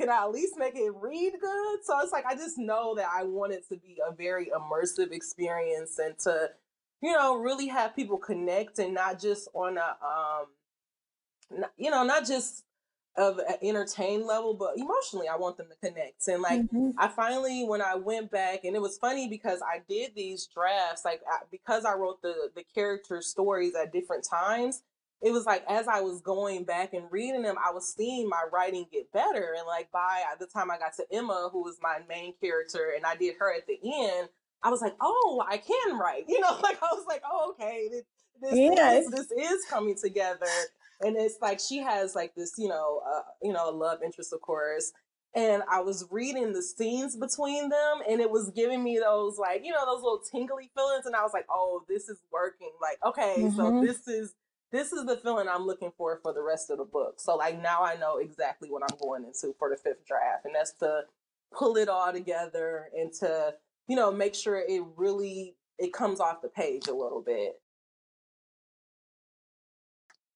can 0.00 0.08
I 0.08 0.22
at 0.24 0.32
least 0.32 0.54
make 0.56 0.74
it 0.76 0.92
read 0.94 1.32
good? 1.40 1.78
So 1.84 1.98
it's 2.00 2.12
like 2.12 2.26
I 2.26 2.34
just 2.34 2.58
know 2.58 2.94
that 2.96 3.08
I 3.12 3.24
want 3.24 3.52
it 3.52 3.68
to 3.68 3.76
be 3.76 3.98
a 4.06 4.14
very 4.14 4.46
immersive 4.46 5.12
experience 5.12 5.98
and 5.98 6.18
to, 6.20 6.50
you 7.02 7.12
know, 7.12 7.36
really 7.36 7.68
have 7.68 7.94
people 7.94 8.16
connect 8.18 8.78
and 8.78 8.94
not 8.94 9.20
just 9.20 9.48
on 9.54 9.76
a 9.76 9.96
um 10.04 10.46
you 11.76 11.90
know, 11.90 12.04
not 12.04 12.26
just 12.26 12.64
of 13.16 13.38
an 13.38 13.56
entertain 13.62 14.26
level, 14.26 14.54
but 14.54 14.76
emotionally, 14.76 15.28
I 15.28 15.36
want 15.36 15.56
them 15.56 15.66
to 15.68 15.88
connect. 15.88 16.28
And 16.28 16.42
like, 16.42 16.60
mm-hmm. 16.60 16.90
I 16.98 17.08
finally, 17.08 17.64
when 17.64 17.82
I 17.82 17.96
went 17.96 18.30
back, 18.30 18.64
and 18.64 18.76
it 18.76 18.82
was 18.82 18.98
funny 18.98 19.28
because 19.28 19.60
I 19.62 19.80
did 19.88 20.14
these 20.14 20.46
drafts, 20.46 21.04
like 21.04 21.20
because 21.50 21.84
I 21.84 21.94
wrote 21.94 22.22
the 22.22 22.50
the 22.54 22.64
character 22.74 23.20
stories 23.20 23.74
at 23.74 23.92
different 23.92 24.24
times. 24.28 24.82
It 25.22 25.32
was 25.32 25.44
like 25.44 25.64
as 25.68 25.86
I 25.86 26.00
was 26.00 26.22
going 26.22 26.64
back 26.64 26.94
and 26.94 27.04
reading 27.10 27.42
them, 27.42 27.56
I 27.58 27.72
was 27.72 27.92
seeing 27.92 28.28
my 28.28 28.42
writing 28.50 28.86
get 28.90 29.12
better. 29.12 29.54
And 29.58 29.66
like 29.66 29.90
by 29.92 30.22
the 30.38 30.46
time 30.46 30.70
I 30.70 30.78
got 30.78 30.94
to 30.96 31.04
Emma, 31.12 31.50
who 31.52 31.62
was 31.62 31.78
my 31.82 31.98
main 32.08 32.32
character, 32.40 32.92
and 32.96 33.04
I 33.04 33.16
did 33.16 33.34
her 33.38 33.52
at 33.54 33.66
the 33.66 33.78
end, 33.84 34.28
I 34.62 34.70
was 34.70 34.80
like, 34.80 34.96
oh, 35.00 35.44
I 35.46 35.58
can 35.58 35.98
write. 35.98 36.24
You 36.28 36.40
know, 36.40 36.58
like 36.62 36.78
I 36.82 36.94
was 36.94 37.04
like, 37.06 37.22
oh, 37.30 37.54
okay, 37.54 37.88
this, 37.90 38.04
this, 38.40 39.10
this 39.10 39.30
is 39.30 39.64
coming 39.68 39.96
together 40.00 40.46
and 41.00 41.16
it's 41.16 41.38
like 41.40 41.60
she 41.60 41.78
has 41.78 42.14
like 42.14 42.34
this 42.34 42.54
you 42.58 42.68
know 42.68 43.02
uh, 43.06 43.22
you 43.42 43.52
know 43.52 43.68
a 43.68 43.72
love 43.72 44.00
interest 44.02 44.32
of 44.32 44.40
course 44.40 44.92
and 45.34 45.62
I 45.70 45.80
was 45.80 46.06
reading 46.10 46.52
the 46.52 46.62
scenes 46.62 47.16
between 47.16 47.68
them, 47.68 48.00
and 48.08 48.20
it 48.20 48.30
was 48.30 48.50
giving 48.50 48.82
me 48.82 48.98
those 48.98 49.38
like 49.38 49.62
you 49.64 49.72
know 49.72 49.84
those 49.86 50.02
little 50.02 50.20
tingly 50.30 50.70
feelings, 50.74 51.06
and 51.06 51.14
I 51.14 51.22
was 51.22 51.32
like, 51.32 51.46
oh, 51.48 51.84
this 51.88 52.08
is 52.08 52.18
working. 52.32 52.72
Like, 52.80 52.98
okay, 53.06 53.36
mm-hmm. 53.38 53.56
so 53.56 53.80
this 53.80 54.08
is 54.08 54.34
this 54.72 54.92
is 54.92 55.06
the 55.06 55.16
feeling 55.16 55.48
I'm 55.48 55.66
looking 55.66 55.92
for 55.96 56.18
for 56.22 56.32
the 56.32 56.42
rest 56.42 56.70
of 56.70 56.78
the 56.78 56.84
book. 56.84 57.20
So 57.20 57.36
like 57.36 57.60
now 57.60 57.84
I 57.84 57.96
know 57.96 58.18
exactly 58.18 58.70
what 58.70 58.82
I'm 58.82 58.98
going 59.00 59.24
into 59.24 59.54
for 59.58 59.70
the 59.70 59.76
fifth 59.76 60.06
draft, 60.06 60.44
and 60.44 60.54
that's 60.54 60.72
to 60.80 61.02
pull 61.56 61.76
it 61.76 61.88
all 61.88 62.12
together 62.12 62.88
and 62.96 63.12
to 63.20 63.54
you 63.86 63.96
know 63.96 64.10
make 64.10 64.34
sure 64.34 64.56
it 64.56 64.82
really 64.96 65.54
it 65.78 65.92
comes 65.92 66.20
off 66.20 66.42
the 66.42 66.48
page 66.48 66.88
a 66.88 66.94
little 66.94 67.22
bit 67.24 67.60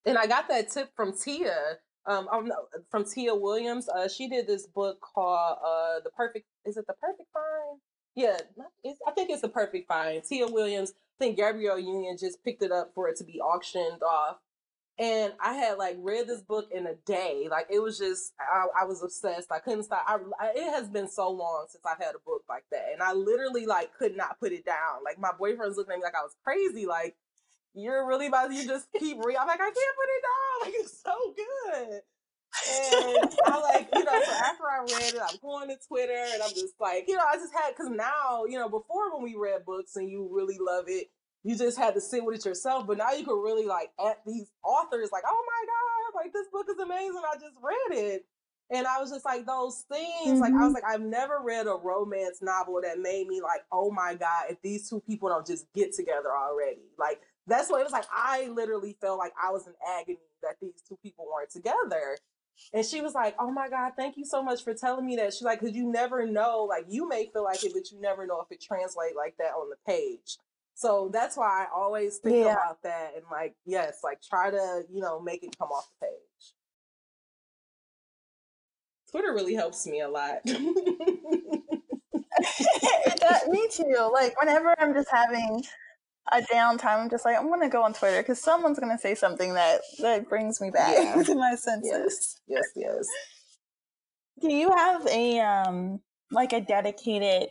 and 0.06 0.18
I 0.18 0.26
got 0.26 0.48
that 0.48 0.70
tip 0.70 0.90
from 0.96 1.12
Tia. 1.16 1.78
Um, 2.06 2.28
I'm 2.30 2.52
from 2.90 3.04
Tia 3.04 3.34
Williams. 3.34 3.88
Uh, 3.88 4.08
she 4.08 4.28
did 4.28 4.46
this 4.46 4.66
book 4.66 5.00
called 5.00 5.58
uh, 5.64 6.00
"The 6.04 6.10
Perfect." 6.10 6.46
Is 6.64 6.76
it 6.76 6.86
the 6.86 6.94
Perfect 6.94 7.28
Find? 7.32 7.80
Yeah, 8.14 8.38
I 9.06 9.10
think 9.12 9.30
it's 9.30 9.42
the 9.42 9.48
Perfect 9.48 9.88
Find. 9.88 10.22
Tia 10.22 10.46
Williams. 10.46 10.92
I 11.18 11.24
think 11.24 11.36
Gabrielle 11.36 11.78
Union 11.78 12.16
just 12.18 12.42
picked 12.44 12.62
it 12.62 12.72
up 12.72 12.90
for 12.94 13.08
it 13.08 13.16
to 13.16 13.24
be 13.24 13.40
auctioned 13.40 14.02
off. 14.02 14.38
And 14.96 15.32
I 15.40 15.54
had 15.54 15.76
like 15.78 15.96
read 15.98 16.28
this 16.28 16.40
book 16.40 16.68
in 16.72 16.86
a 16.86 16.94
day. 17.06 17.48
Like 17.50 17.66
it 17.68 17.80
was 17.80 17.98
just, 17.98 18.32
I, 18.38 18.82
I 18.82 18.84
was 18.84 19.02
obsessed. 19.02 19.50
I 19.50 19.58
couldn't 19.58 19.84
stop. 19.84 20.04
I, 20.06 20.18
I, 20.38 20.52
it 20.54 20.70
has 20.70 20.88
been 20.88 21.08
so 21.08 21.30
long 21.30 21.66
since 21.68 21.84
I've 21.84 22.04
had 22.04 22.14
a 22.14 22.24
book 22.24 22.42
like 22.48 22.64
that, 22.70 22.90
and 22.92 23.02
I 23.02 23.12
literally 23.12 23.66
like 23.66 23.92
could 23.98 24.16
not 24.16 24.38
put 24.38 24.52
it 24.52 24.64
down. 24.64 25.02
Like 25.04 25.18
my 25.18 25.32
boyfriend's 25.36 25.76
looking 25.76 25.94
at 25.94 25.98
me 25.98 26.04
like 26.04 26.14
I 26.14 26.22
was 26.22 26.36
crazy. 26.44 26.86
Like 26.86 27.16
you're 27.74 28.06
really 28.06 28.26
about 28.26 28.48
to 28.48 28.54
you 28.54 28.66
just 28.66 28.86
keep 28.92 29.18
reading. 29.24 29.40
I'm 29.40 29.46
like, 29.46 29.60
I 29.60 29.64
can't 29.64 29.74
put 29.74 30.08
it 30.08 30.22
down. 30.22 30.40
Like 30.64 30.74
it's 30.76 31.02
so 31.02 31.12
good. 31.36 32.00
And 32.70 33.34
I 33.44 33.60
like, 33.60 33.88
you 33.94 34.04
know, 34.04 34.22
so 34.24 34.32
after 34.32 34.64
I 34.64 34.80
read 34.80 35.14
it, 35.14 35.20
I'm 35.20 35.36
going 35.42 35.68
to 35.68 35.76
Twitter 35.86 36.24
and 36.32 36.42
I'm 36.42 36.50
just 36.50 36.74
like, 36.80 37.04
you 37.08 37.16
know, 37.16 37.24
I 37.30 37.36
just 37.36 37.52
had 37.52 37.76
because 37.76 37.90
now, 37.90 38.44
you 38.48 38.58
know, 38.58 38.68
before 38.68 39.12
when 39.12 39.22
we 39.22 39.34
read 39.36 39.66
books 39.66 39.96
and 39.96 40.08
you 40.08 40.28
really 40.32 40.56
love 40.58 40.84
it, 40.86 41.10
you 41.42 41.56
just 41.56 41.76
had 41.76 41.94
to 41.94 42.00
sit 42.00 42.24
with 42.24 42.36
it 42.36 42.46
yourself. 42.46 42.86
But 42.86 42.98
now 42.98 43.12
you 43.12 43.24
can 43.24 43.34
really 43.34 43.66
like 43.66 43.90
at 44.00 44.20
these 44.26 44.50
authors, 44.64 45.10
like, 45.12 45.24
oh 45.28 45.44
my 45.46 45.66
God, 45.66 46.22
like 46.22 46.32
this 46.32 46.46
book 46.52 46.66
is 46.70 46.78
amazing. 46.78 47.22
I 47.30 47.34
just 47.34 47.58
read 47.62 47.98
it. 47.98 48.24
And 48.70 48.86
I 48.86 48.98
was 48.98 49.10
just 49.10 49.26
like, 49.26 49.44
those 49.44 49.84
things, 49.92 50.08
mm-hmm. 50.26 50.40
like, 50.40 50.52
I 50.52 50.56
was 50.56 50.72
mm-hmm. 50.72 50.74
like, 50.74 50.84
I've 50.84 51.02
never 51.02 51.40
read 51.44 51.66
a 51.66 51.74
romance 51.74 52.38
novel 52.40 52.80
that 52.82 52.98
made 52.98 53.26
me 53.28 53.42
like, 53.42 53.60
oh 53.70 53.90
my 53.90 54.14
God, 54.14 54.46
if 54.48 54.62
these 54.62 54.88
two 54.88 55.00
people 55.00 55.28
don't 55.28 55.46
just 55.46 55.70
get 55.74 55.92
together 55.94 56.30
already. 56.34 56.88
Like, 56.98 57.20
that's 57.46 57.70
what 57.70 57.80
it 57.80 57.84
was 57.84 57.92
like. 57.92 58.06
I 58.12 58.48
literally 58.48 58.96
felt 59.00 59.18
like 59.18 59.32
I 59.42 59.50
was 59.50 59.66
in 59.66 59.74
agony 59.98 60.18
that 60.42 60.56
these 60.60 60.82
two 60.88 60.98
people 61.02 61.26
weren't 61.32 61.50
together. 61.50 62.18
And 62.72 62.86
she 62.86 63.00
was 63.00 63.14
like, 63.14 63.34
"Oh 63.38 63.50
my 63.50 63.68
God, 63.68 63.92
thank 63.96 64.16
you 64.16 64.24
so 64.24 64.42
much 64.42 64.62
for 64.62 64.74
telling 64.74 65.04
me 65.04 65.16
that." 65.16 65.34
She's 65.34 65.42
like, 65.42 65.60
"Cause 65.60 65.72
you 65.72 65.90
never 65.90 66.24
know. 66.24 66.66
Like 66.68 66.84
you 66.88 67.08
may 67.08 67.28
feel 67.32 67.42
like 67.42 67.64
it, 67.64 67.72
but 67.74 67.90
you 67.90 68.00
never 68.00 68.26
know 68.26 68.40
if 68.40 68.52
it 68.52 68.62
translates 68.62 69.16
like 69.16 69.36
that 69.38 69.54
on 69.54 69.70
the 69.70 69.76
page." 69.86 70.38
So 70.74 71.10
that's 71.12 71.36
why 71.36 71.64
I 71.64 71.66
always 71.74 72.18
think 72.18 72.44
yeah. 72.44 72.52
about 72.52 72.80
that 72.82 73.14
and 73.16 73.24
like, 73.30 73.54
yes, 73.64 74.00
like 74.04 74.20
try 74.22 74.50
to 74.50 74.82
you 74.90 75.00
know 75.00 75.20
make 75.20 75.42
it 75.42 75.56
come 75.58 75.70
off 75.70 75.88
the 76.00 76.06
page. 76.06 76.52
Twitter 79.10 79.32
really 79.32 79.54
helps 79.54 79.86
me 79.86 80.00
a 80.00 80.08
lot. 80.08 80.44
me 80.44 80.58
too. 83.70 84.10
Like 84.12 84.38
whenever 84.40 84.74
I'm 84.80 84.94
just 84.94 85.10
having 85.12 85.62
a 86.32 86.40
downtime, 86.42 87.02
I'm 87.02 87.10
just 87.10 87.24
like, 87.24 87.36
I'm 87.36 87.48
gonna 87.48 87.68
go 87.68 87.82
on 87.82 87.92
Twitter 87.92 88.22
because 88.22 88.40
someone's 88.40 88.78
gonna 88.78 88.98
say 88.98 89.14
something 89.14 89.54
that 89.54 89.80
that 90.00 90.28
brings 90.28 90.60
me 90.60 90.70
back 90.70 90.94
yeah. 90.96 91.22
to 91.24 91.34
my 91.34 91.54
senses. 91.54 92.40
Yes, 92.48 92.64
yes, 92.64 92.64
yes. 92.76 93.06
Do 94.40 94.52
you 94.52 94.70
have 94.70 95.06
a 95.06 95.40
um 95.40 96.00
like 96.30 96.52
a 96.52 96.60
dedicated 96.60 97.50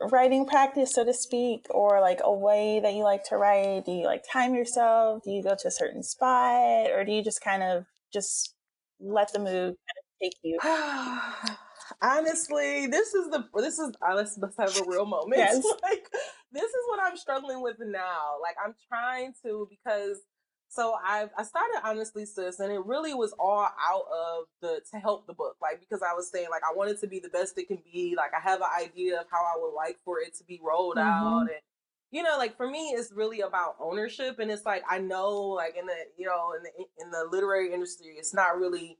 writing 0.00 0.46
practice, 0.46 0.94
so 0.94 1.04
to 1.04 1.12
speak, 1.12 1.66
or 1.70 2.00
like 2.00 2.20
a 2.22 2.32
way 2.32 2.80
that 2.80 2.94
you 2.94 3.02
like 3.04 3.24
to 3.24 3.36
write? 3.36 3.84
Do 3.84 3.92
you 3.92 4.06
like 4.06 4.22
time 4.30 4.54
yourself? 4.54 5.22
Do 5.24 5.30
you 5.30 5.42
go 5.42 5.54
to 5.54 5.68
a 5.68 5.70
certain 5.70 6.02
spot, 6.02 6.90
or 6.90 7.04
do 7.04 7.12
you 7.12 7.22
just 7.22 7.42
kind 7.42 7.62
of 7.62 7.84
just 8.12 8.54
let 9.00 9.32
the 9.32 9.38
mood 9.38 9.46
kind 9.48 9.98
of 9.98 10.22
take 10.22 10.36
you? 10.42 10.58
honestly, 12.02 12.86
this 12.86 13.14
is 13.14 13.30
the 13.30 13.44
this 13.56 13.78
is 13.78 13.92
let's 14.14 14.38
let's 14.38 14.56
have 14.58 14.76
a 14.76 14.90
real 14.90 15.06
moment. 15.06 15.34
Yes. 15.38 15.64
like 15.82 16.08
this 16.54 16.70
is 16.70 16.84
what 16.88 17.00
I'm 17.02 17.16
struggling 17.16 17.60
with 17.60 17.76
now. 17.80 18.36
Like 18.40 18.56
I'm 18.64 18.74
trying 18.88 19.34
to 19.44 19.68
because 19.68 20.18
so 20.68 20.96
I 21.04 21.28
I 21.36 21.42
started 21.42 21.80
honestly 21.84 22.24
sis 22.24 22.60
and 22.60 22.72
it 22.72 22.84
really 22.84 23.12
was 23.12 23.34
all 23.38 23.64
out 23.64 24.04
of 24.12 24.44
the 24.62 24.80
to 24.92 24.98
help 24.98 25.26
the 25.26 25.34
book 25.34 25.56
like 25.60 25.80
because 25.80 26.02
I 26.02 26.14
was 26.14 26.30
saying 26.30 26.48
like 26.50 26.62
I 26.62 26.74
wanted 26.74 27.00
to 27.00 27.06
be 27.06 27.20
the 27.20 27.28
best 27.28 27.58
it 27.58 27.68
can 27.68 27.78
be 27.92 28.14
like 28.16 28.30
I 28.34 28.40
have 28.40 28.60
an 28.60 28.68
idea 28.80 29.20
of 29.20 29.26
how 29.30 29.38
I 29.38 29.60
would 29.60 29.74
like 29.74 29.98
for 30.04 30.20
it 30.20 30.36
to 30.38 30.44
be 30.44 30.60
rolled 30.64 30.96
mm-hmm. 30.96 31.08
out 31.08 31.40
and 31.42 31.60
you 32.10 32.22
know 32.22 32.36
like 32.38 32.56
for 32.56 32.68
me 32.68 32.90
it's 32.90 33.12
really 33.12 33.40
about 33.40 33.76
ownership 33.80 34.38
and 34.38 34.50
it's 34.50 34.64
like 34.64 34.82
I 34.88 34.98
know 34.98 35.32
like 35.32 35.76
in 35.76 35.86
the 35.86 35.96
you 36.16 36.26
know 36.26 36.54
in 36.56 36.62
the 36.62 37.04
in 37.04 37.10
the 37.10 37.28
literary 37.30 37.72
industry 37.72 38.14
it's 38.16 38.34
not 38.34 38.58
really 38.58 38.98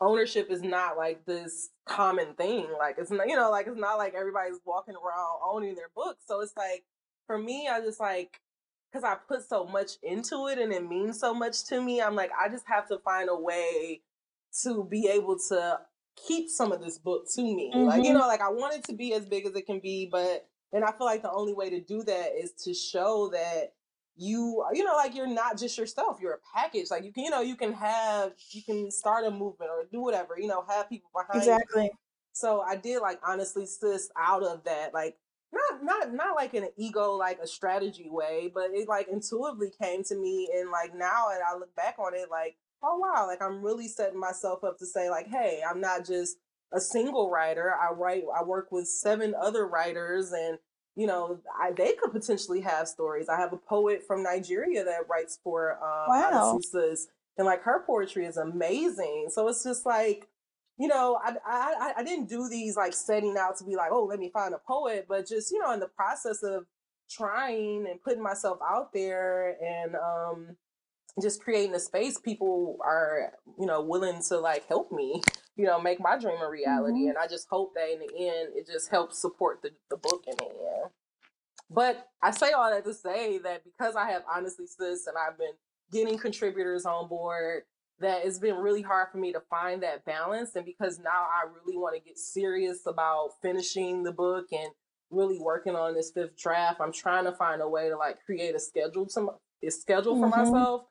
ownership 0.00 0.50
is 0.50 0.62
not 0.62 0.96
like 0.96 1.24
this 1.26 1.70
common 1.86 2.34
thing. 2.34 2.66
Like 2.78 2.96
it's 2.98 3.10
not, 3.10 3.28
you 3.28 3.36
know, 3.36 3.50
like 3.50 3.66
it's 3.66 3.78
not 3.78 3.98
like 3.98 4.14
everybody's 4.14 4.58
walking 4.64 4.94
around 4.94 5.38
owning 5.44 5.74
their 5.74 5.90
books. 5.94 6.24
So 6.26 6.40
it's 6.40 6.56
like 6.56 6.84
for 7.26 7.38
me, 7.38 7.68
I 7.68 7.80
just 7.80 8.00
like 8.00 8.40
because 8.90 9.04
I 9.04 9.16
put 9.26 9.48
so 9.48 9.64
much 9.64 9.92
into 10.02 10.48
it 10.48 10.58
and 10.58 10.72
it 10.72 10.86
means 10.86 11.18
so 11.18 11.32
much 11.32 11.64
to 11.66 11.80
me. 11.80 12.02
I'm 12.02 12.14
like, 12.14 12.30
I 12.38 12.48
just 12.48 12.66
have 12.66 12.86
to 12.88 12.98
find 12.98 13.30
a 13.30 13.36
way 13.36 14.02
to 14.62 14.84
be 14.84 15.08
able 15.08 15.38
to 15.48 15.80
keep 16.28 16.50
some 16.50 16.72
of 16.72 16.80
this 16.82 16.98
book 16.98 17.24
to 17.34 17.42
me. 17.42 17.72
Mm-hmm. 17.74 17.86
Like, 17.86 18.02
you 18.02 18.10
mm-hmm. 18.10 18.18
know, 18.18 18.26
like 18.26 18.42
I 18.42 18.50
want 18.50 18.74
it 18.74 18.84
to 18.84 18.92
be 18.92 19.14
as 19.14 19.24
big 19.24 19.46
as 19.46 19.54
it 19.54 19.66
can 19.66 19.80
be, 19.80 20.08
but 20.10 20.46
And 20.74 20.84
I 20.84 20.92
feel 20.92 21.06
like 21.06 21.22
the 21.22 21.32
only 21.32 21.54
way 21.54 21.70
to 21.70 21.80
do 21.80 22.02
that 22.02 22.32
is 22.38 22.52
to 22.64 22.74
show 22.74 23.30
that 23.32 23.72
you 24.16 24.64
you 24.74 24.84
know 24.84 24.94
like 24.94 25.14
you're 25.14 25.26
not 25.26 25.58
just 25.58 25.78
yourself 25.78 26.18
you're 26.20 26.34
a 26.34 26.58
package 26.58 26.90
like 26.90 27.02
you 27.02 27.12
can 27.12 27.24
you 27.24 27.30
know 27.30 27.40
you 27.40 27.56
can 27.56 27.72
have 27.72 28.32
you 28.50 28.62
can 28.62 28.90
start 28.90 29.24
a 29.24 29.30
movement 29.30 29.70
or 29.70 29.84
do 29.90 30.02
whatever 30.02 30.38
you 30.38 30.46
know 30.46 30.62
have 30.68 30.88
people 30.88 31.10
behind 31.14 31.42
exactly 31.42 31.84
you. 31.84 31.90
so 32.32 32.60
i 32.60 32.76
did 32.76 33.00
like 33.00 33.18
honestly 33.26 33.64
sis 33.64 34.10
out 34.18 34.42
of 34.42 34.62
that 34.64 34.92
like 34.92 35.16
not 35.52 35.84
not 35.84 36.14
not 36.14 36.36
like 36.36 36.54
in 36.54 36.64
an 36.64 36.70
ego 36.76 37.12
like 37.12 37.38
a 37.38 37.46
strategy 37.46 38.08
way 38.08 38.50
but 38.54 38.70
it 38.72 38.88
like 38.88 39.08
intuitively 39.08 39.70
came 39.80 40.02
to 40.02 40.16
me 40.16 40.48
and 40.54 40.70
like 40.70 40.94
now 40.94 41.28
and 41.30 41.40
i 41.42 41.56
look 41.56 41.74
back 41.76 41.96
on 41.98 42.14
it 42.14 42.30
like 42.30 42.56
oh 42.82 42.98
wow 42.98 43.26
like 43.26 43.42
i'm 43.42 43.62
really 43.62 43.88
setting 43.88 44.18
myself 44.18 44.64
up 44.64 44.78
to 44.78 44.86
say 44.86 45.10
like 45.10 45.28
hey 45.28 45.60
i'm 45.68 45.80
not 45.80 46.06
just 46.06 46.36
a 46.72 46.80
single 46.80 47.30
writer 47.30 47.74
i 47.74 47.92
write 47.92 48.22
i 48.38 48.42
work 48.42 48.72
with 48.72 48.88
seven 48.88 49.34
other 49.40 49.66
writers 49.66 50.32
and 50.32 50.58
you 50.94 51.06
know, 51.06 51.40
I, 51.58 51.72
they 51.72 51.92
could 51.92 52.12
potentially 52.12 52.60
have 52.60 52.86
stories. 52.86 53.28
I 53.28 53.38
have 53.38 53.52
a 53.52 53.56
poet 53.56 54.02
from 54.06 54.22
Nigeria 54.22 54.84
that 54.84 55.08
writes 55.08 55.38
for 55.42 55.72
um, 55.82 56.08
wow. 56.08 56.58
and 57.38 57.46
like 57.46 57.62
her 57.62 57.82
poetry 57.86 58.26
is 58.26 58.36
amazing. 58.36 59.28
So 59.30 59.48
it's 59.48 59.64
just 59.64 59.86
like, 59.86 60.28
you 60.82 60.88
know, 60.88 61.16
I, 61.24 61.36
I 61.46 61.92
I 61.98 62.02
didn't 62.02 62.28
do 62.28 62.48
these 62.48 62.76
like 62.76 62.92
setting 62.92 63.36
out 63.38 63.56
to 63.58 63.64
be 63.64 63.76
like, 63.76 63.92
oh, 63.92 64.04
let 64.04 64.18
me 64.18 64.30
find 64.30 64.52
a 64.52 64.58
poet, 64.58 65.06
but 65.08 65.28
just 65.28 65.52
you 65.52 65.60
know, 65.60 65.72
in 65.72 65.78
the 65.78 65.86
process 65.86 66.42
of 66.42 66.66
trying 67.08 67.86
and 67.88 68.02
putting 68.02 68.22
myself 68.22 68.58
out 68.68 68.92
there 68.92 69.56
and 69.62 69.94
um 69.94 70.56
just 71.20 71.42
creating 71.42 71.74
a 71.74 71.78
space 71.78 72.18
people 72.18 72.78
are 72.84 73.32
you 73.60 73.66
know 73.66 73.80
willing 73.82 74.20
to 74.26 74.38
like 74.38 74.66
help 74.66 74.90
me 74.90 75.22
you 75.56 75.66
know 75.66 75.78
make 75.78 76.00
my 76.00 76.18
dream 76.18 76.40
a 76.42 76.48
reality 76.48 77.00
mm-hmm. 77.00 77.08
and 77.10 77.18
i 77.18 77.26
just 77.26 77.46
hope 77.50 77.74
that 77.74 77.92
in 77.92 77.98
the 77.98 78.26
end 78.26 78.48
it 78.54 78.66
just 78.66 78.90
helps 78.90 79.20
support 79.20 79.60
the, 79.60 79.68
the 79.90 79.96
book 79.98 80.24
in 80.26 80.34
the 80.38 80.44
end 80.46 80.90
but 81.68 82.08
i 82.22 82.30
say 82.30 82.52
all 82.52 82.70
that 82.70 82.82
to 82.82 82.94
say 82.94 83.36
that 83.36 83.62
because 83.62 83.94
i 83.94 84.10
have 84.10 84.22
honestly 84.34 84.64
sis 84.66 85.06
and 85.06 85.18
i've 85.18 85.36
been 85.36 85.52
getting 85.92 86.16
contributors 86.16 86.86
on 86.86 87.08
board 87.08 87.64
that 88.02 88.24
it's 88.24 88.38
been 88.38 88.56
really 88.56 88.82
hard 88.82 89.08
for 89.10 89.18
me 89.18 89.32
to 89.32 89.40
find 89.48 89.82
that 89.82 90.04
balance 90.04 90.54
and 90.56 90.64
because 90.64 90.98
now 90.98 91.10
i 91.10 91.46
really 91.64 91.76
want 91.76 91.94
to 91.94 92.00
get 92.00 92.18
serious 92.18 92.80
about 92.86 93.30
finishing 93.40 94.02
the 94.02 94.12
book 94.12 94.46
and 94.52 94.70
really 95.10 95.38
working 95.38 95.74
on 95.74 95.94
this 95.94 96.10
fifth 96.10 96.36
draft 96.36 96.80
i'm 96.80 96.92
trying 96.92 97.24
to 97.24 97.32
find 97.32 97.62
a 97.62 97.68
way 97.68 97.88
to 97.88 97.96
like 97.96 98.16
create 98.24 98.54
a 98.54 98.60
schedule 98.60 99.08
some 99.08 99.30
a 99.64 99.70
schedule 99.70 100.16
for 100.16 100.28
mm-hmm. 100.28 100.52
myself 100.52 100.82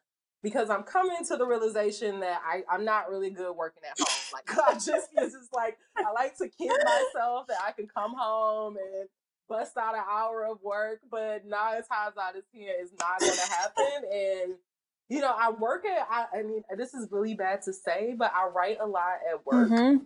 because 0.43 0.69
I'm 0.69 0.84
coming 0.84 1.24
to 1.28 1.38
the 1.38 1.45
realization 1.45 2.19
that 2.21 2.41
I, 2.45 2.63
I'm 2.69 2.84
not 2.84 3.10
really 3.10 3.30
good 3.30 3.56
working 3.56 3.84
at 3.89 3.97
home. 4.00 4.34
Like 4.34 4.58
I 4.67 4.74
just 4.74 5.10
it's 5.15 5.34
just 5.34 5.54
like 5.54 5.78
I 5.97 6.12
like 6.13 6.38
to 6.38 6.47
kid 6.47 6.71
myself 6.84 7.47
that 7.47 7.58
I 7.65 7.71
can 7.71 7.88
come 7.88 8.13
home 8.17 8.78
and 8.78 9.08
bust 9.47 9.78
out 9.78 9.95
an 9.95 10.04
hour 10.10 10.45
of 10.45 10.60
work, 10.63 11.00
but 11.10 11.45
not 11.45 11.74
nine 11.74 11.84
times 11.84 12.15
out 12.21 12.36
of 12.36 12.43
ten 12.54 12.67
it's 12.80 12.93
not 13.00 13.19
gonna 13.19 13.36
happen. 13.50 14.10
And 14.12 14.56
you 15.12 15.19
know, 15.19 15.36
I 15.38 15.52
work 15.52 15.84
at 15.86 16.08
I, 16.10 16.39
I 16.39 16.43
mean 16.43 16.63
this 16.78 16.93
is 16.93 17.10
really 17.12 17.34
bad 17.34 17.62
to 17.63 17.74
say, 17.74 18.15
but 18.17 18.32
I 18.34 18.47
write 18.47 18.78
a 18.80 18.88
lot 18.88 19.15
at 19.30 19.45
work. 19.45 19.69
Mm-hmm. 19.69 19.97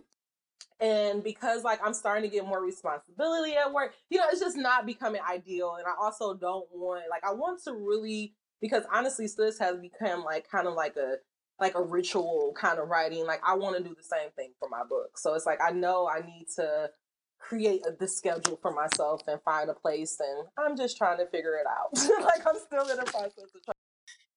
And 0.84 1.22
because 1.22 1.62
like 1.62 1.78
I'm 1.84 1.94
starting 1.94 2.28
to 2.28 2.34
get 2.34 2.44
more 2.44 2.60
responsibility 2.60 3.54
at 3.54 3.72
work, 3.72 3.94
you 4.10 4.18
know, 4.18 4.24
it's 4.32 4.40
just 4.40 4.56
not 4.56 4.84
becoming 4.84 5.20
ideal. 5.30 5.76
And 5.78 5.86
I 5.86 5.94
also 6.04 6.34
don't 6.34 6.66
want 6.72 7.04
like 7.08 7.24
I 7.24 7.32
want 7.32 7.62
to 7.64 7.72
really 7.72 8.34
because 8.60 8.82
honestly 8.92 9.28
this 9.36 9.60
has 9.60 9.78
become 9.78 10.24
like 10.24 10.50
kind 10.50 10.66
of 10.66 10.74
like 10.74 10.96
a 10.96 11.18
like 11.60 11.76
a 11.76 11.82
ritual 11.82 12.52
kind 12.58 12.78
of 12.78 12.88
writing 12.88 13.26
like 13.26 13.40
i 13.46 13.54
want 13.54 13.76
to 13.76 13.82
do 13.82 13.94
the 13.94 14.02
same 14.02 14.30
thing 14.36 14.50
for 14.58 14.68
my 14.68 14.82
book 14.88 15.16
so 15.16 15.34
it's 15.34 15.46
like 15.46 15.58
i 15.66 15.70
know 15.70 16.08
i 16.08 16.20
need 16.20 16.46
to 16.54 16.90
create 17.38 17.80
a, 17.86 17.92
the 17.98 18.06
schedule 18.06 18.58
for 18.60 18.72
myself 18.72 19.22
and 19.26 19.40
find 19.42 19.70
a 19.70 19.74
place 19.74 20.18
and 20.20 20.48
i'm 20.58 20.76
just 20.76 20.96
trying 20.96 21.18
to 21.18 21.26
figure 21.26 21.54
it 21.54 21.66
out 21.66 21.88
like 22.24 22.46
i'm 22.46 22.60
still 22.60 22.88
in 22.90 22.96
the 22.98 23.10
process 23.10 23.54
of 23.54 23.64
trying 23.64 23.75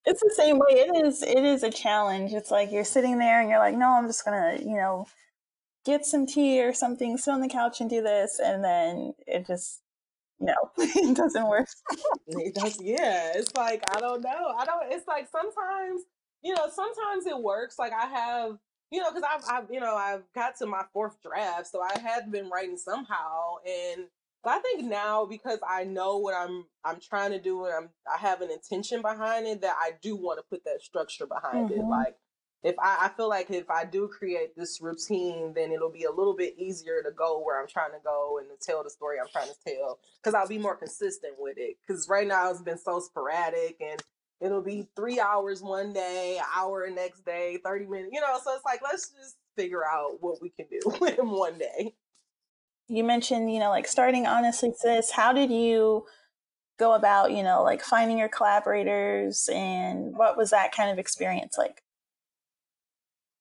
it's 0.09 0.21
the 0.21 0.33
same 0.35 0.57
way 0.57 0.71
it 0.71 1.05
is 1.05 1.21
it 1.23 1.43
is 1.43 1.63
a 1.63 1.71
challenge 1.71 2.33
it's 2.33 2.51
like 2.51 2.71
you're 2.71 2.83
sitting 2.83 3.17
there 3.19 3.39
and 3.39 3.49
you're 3.49 3.59
like 3.59 3.75
no 3.75 3.87
i'm 3.97 4.07
just 4.07 4.25
gonna 4.25 4.57
you 4.59 4.75
know 4.75 5.05
get 5.85 6.05
some 6.05 6.25
tea 6.25 6.61
or 6.61 6.73
something 6.73 7.17
sit 7.17 7.31
on 7.31 7.41
the 7.41 7.47
couch 7.47 7.79
and 7.79 7.89
do 7.89 8.01
this 8.01 8.39
and 8.43 8.63
then 8.63 9.13
it 9.27 9.47
just 9.47 9.81
no, 10.41 10.55
it 10.77 11.17
doesn't 11.17 11.49
work. 11.49 11.67
it 12.27 12.55
does. 12.55 12.81
Yeah, 12.81 13.33
it's 13.35 13.53
like 13.57 13.83
I 13.93 13.99
don't 13.99 14.21
know. 14.21 14.53
I 14.57 14.63
don't. 14.63 14.89
It's 14.89 15.05
like 15.05 15.27
sometimes 15.29 16.03
you 16.41 16.53
know, 16.55 16.67
sometimes 16.73 17.25
it 17.25 17.37
works. 17.37 17.77
Like 17.77 17.91
I 17.93 18.05
have, 18.05 18.57
you 18.91 19.01
know, 19.01 19.11
because 19.11 19.23
I've, 19.29 19.43
I've, 19.49 19.71
you 19.71 19.79
know, 19.79 19.95
I've 19.95 20.23
got 20.33 20.57
to 20.57 20.65
my 20.65 20.83
fourth 20.93 21.17
draft, 21.21 21.67
so 21.67 21.81
I 21.81 21.99
had 21.99 22.31
been 22.31 22.49
writing 22.49 22.77
somehow, 22.77 23.55
and 23.65 24.05
but 24.43 24.51
I 24.51 24.59
think 24.59 24.85
now 24.85 25.25
because 25.25 25.59
I 25.67 25.83
know 25.83 26.17
what 26.17 26.35
I'm 26.35 26.65
I'm 26.83 26.99
trying 26.99 27.31
to 27.31 27.39
do 27.39 27.65
and 27.65 27.73
I'm 27.73 27.89
I 28.13 28.17
have 28.19 28.41
an 28.41 28.51
intention 28.51 29.01
behind 29.01 29.47
it 29.47 29.61
that 29.61 29.75
I 29.79 29.91
do 30.01 30.15
want 30.15 30.39
to 30.39 30.43
put 30.49 30.63
that 30.65 30.81
structure 30.81 31.25
behind 31.25 31.69
mm-hmm. 31.69 31.81
it. 31.81 31.85
Like 31.85 32.15
if 32.63 32.75
I, 32.77 33.05
I 33.05 33.09
feel 33.15 33.29
like 33.29 33.49
if 33.49 33.69
I 33.69 33.85
do 33.85 34.07
create 34.07 34.55
this 34.55 34.79
routine, 34.81 35.53
then 35.55 35.71
it'll 35.71 35.91
be 35.91 36.03
a 36.03 36.11
little 36.11 36.35
bit 36.35 36.55
easier 36.57 37.01
to 37.03 37.11
go 37.11 37.41
where 37.41 37.59
I'm 37.59 37.67
trying 37.67 37.91
to 37.91 38.03
go 38.03 38.39
and 38.39 38.47
to 38.49 38.65
tell 38.65 38.83
the 38.83 38.89
story 38.89 39.17
I'm 39.19 39.29
trying 39.31 39.47
to 39.47 39.55
tell 39.65 39.99
because 40.21 40.33
I'll 40.33 40.47
be 40.47 40.57
more 40.57 40.75
consistent 40.75 41.35
with 41.37 41.57
it. 41.57 41.77
Because 41.85 42.07
right 42.09 42.27
now 42.27 42.49
it's 42.51 42.61
been 42.61 42.77
so 42.77 42.99
sporadic 42.99 43.77
and 43.79 44.01
it'll 44.41 44.61
be 44.61 44.87
three 44.95 45.19
hours 45.19 45.61
one 45.61 45.93
day, 45.93 46.37
an 46.37 46.45
hour 46.55 46.89
next 46.89 47.25
day, 47.25 47.59
30 47.63 47.85
minutes, 47.85 48.09
you 48.11 48.19
know. 48.19 48.37
So 48.43 48.53
it's 48.53 48.65
like, 48.65 48.81
let's 48.83 49.09
just 49.11 49.37
figure 49.55 49.85
out 49.85 50.17
what 50.19 50.41
we 50.41 50.49
can 50.49 50.65
do 50.69 51.05
in 51.17 51.29
one 51.29 51.57
day. 51.57 51.93
You 52.89 53.03
mentioned, 53.03 53.53
you 53.53 53.59
know, 53.59 53.69
like 53.69 53.87
starting 53.87 54.25
Honestly 54.25 54.73
Sis. 54.75 55.11
How 55.11 55.31
did 55.31 55.51
you 55.51 56.05
go 56.79 56.93
about, 56.93 57.31
you 57.31 57.43
know, 57.43 57.61
like 57.61 57.83
finding 57.83 58.17
your 58.17 58.29
collaborators 58.29 59.47
and 59.53 60.17
what 60.17 60.37
was 60.37 60.49
that 60.49 60.71
kind 60.71 60.89
of 60.89 60.97
experience 60.97 61.55
like? 61.55 61.83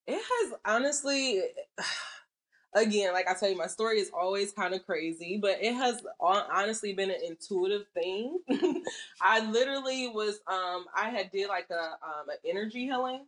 It 0.07 0.21
has 0.21 0.55
honestly, 0.67 1.41
again, 2.75 3.15
like 3.15 3.27
I 3.27 3.33
tell 3.33 3.49
you, 3.49 3.57
my 3.57 3.69
story 3.69 4.01
is 4.01 4.11
always 4.13 4.53
kind 4.53 4.75
of 4.75 4.85
crazy, 4.85 5.39
but 5.41 5.57
it 5.63 5.73
has 5.73 6.03
honestly 6.21 6.93
been 6.93 7.11
an 7.11 7.21
intuitive 7.27 7.87
thing. 7.95 8.39
I 9.23 9.49
literally 9.51 10.09
was, 10.09 10.41
um, 10.47 10.85
I 10.95 11.09
had 11.09 11.31
did 11.31 11.49
like 11.49 11.69
a 11.71 11.81
um, 12.07 12.29
an 12.29 12.37
energy 12.45 12.85
healing, 12.85 13.25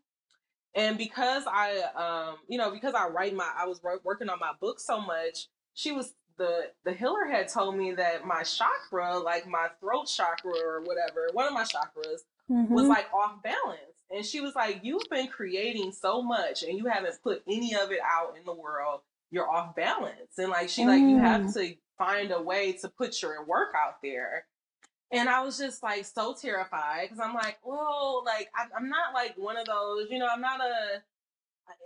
and 0.74 0.98
because 0.98 1.44
I, 1.46 1.80
um, 1.94 2.36
you 2.46 2.58
know, 2.58 2.70
because 2.70 2.92
I 2.94 3.08
write 3.08 3.34
my, 3.34 3.50
I 3.56 3.66
was 3.66 3.80
working 4.04 4.28
on 4.28 4.38
my 4.38 4.52
book 4.60 4.80
so 4.80 5.00
much. 5.00 5.48
She 5.80 5.92
was 5.92 6.12
the 6.36 6.70
the 6.84 6.92
healer 6.92 7.24
had 7.30 7.48
told 7.48 7.76
me 7.76 7.92
that 7.94 8.26
my 8.26 8.42
chakra, 8.42 9.18
like 9.18 9.46
my 9.46 9.68
throat 9.80 10.06
chakra 10.06 10.52
or 10.62 10.82
whatever, 10.82 11.28
one 11.32 11.46
of 11.46 11.54
my 11.54 11.64
chakras 11.64 12.20
mm-hmm. 12.50 12.72
was 12.72 12.86
like 12.86 13.06
off 13.14 13.42
balance. 13.42 13.80
And 14.10 14.24
she 14.24 14.40
was 14.40 14.54
like, 14.54 14.80
You've 14.82 15.08
been 15.10 15.28
creating 15.28 15.92
so 15.92 16.20
much 16.20 16.62
and 16.62 16.76
you 16.76 16.86
haven't 16.86 17.22
put 17.22 17.42
any 17.48 17.74
of 17.74 17.92
it 17.92 18.00
out 18.04 18.36
in 18.38 18.44
the 18.44 18.52
world. 18.52 19.00
You're 19.30 19.48
off 19.48 19.74
balance. 19.74 20.36
And 20.36 20.50
like, 20.50 20.68
she, 20.68 20.82
mm. 20.82 20.88
like, 20.88 21.00
you 21.00 21.18
have 21.18 21.42
mm. 21.42 21.54
to 21.54 21.74
find 21.96 22.30
a 22.30 22.42
way 22.42 22.72
to 22.72 22.88
put 22.88 23.22
your 23.22 23.44
work 23.46 23.72
out 23.74 24.02
there. 24.02 24.44
And 25.12 25.28
I 25.28 25.42
was 25.42 25.56
just 25.56 25.82
like 25.82 26.04
so 26.04 26.34
terrified 26.34 27.08
because 27.08 27.20
I'm 27.20 27.34
like, 27.34 27.58
well, 27.64 28.22
like, 28.26 28.48
I, 28.54 28.66
I'm 28.76 28.88
not 28.88 29.14
like 29.14 29.34
one 29.36 29.56
of 29.56 29.66
those, 29.66 30.08
you 30.10 30.18
know, 30.18 30.28
I'm 30.30 30.40
not 30.40 30.60
a, 30.60 31.02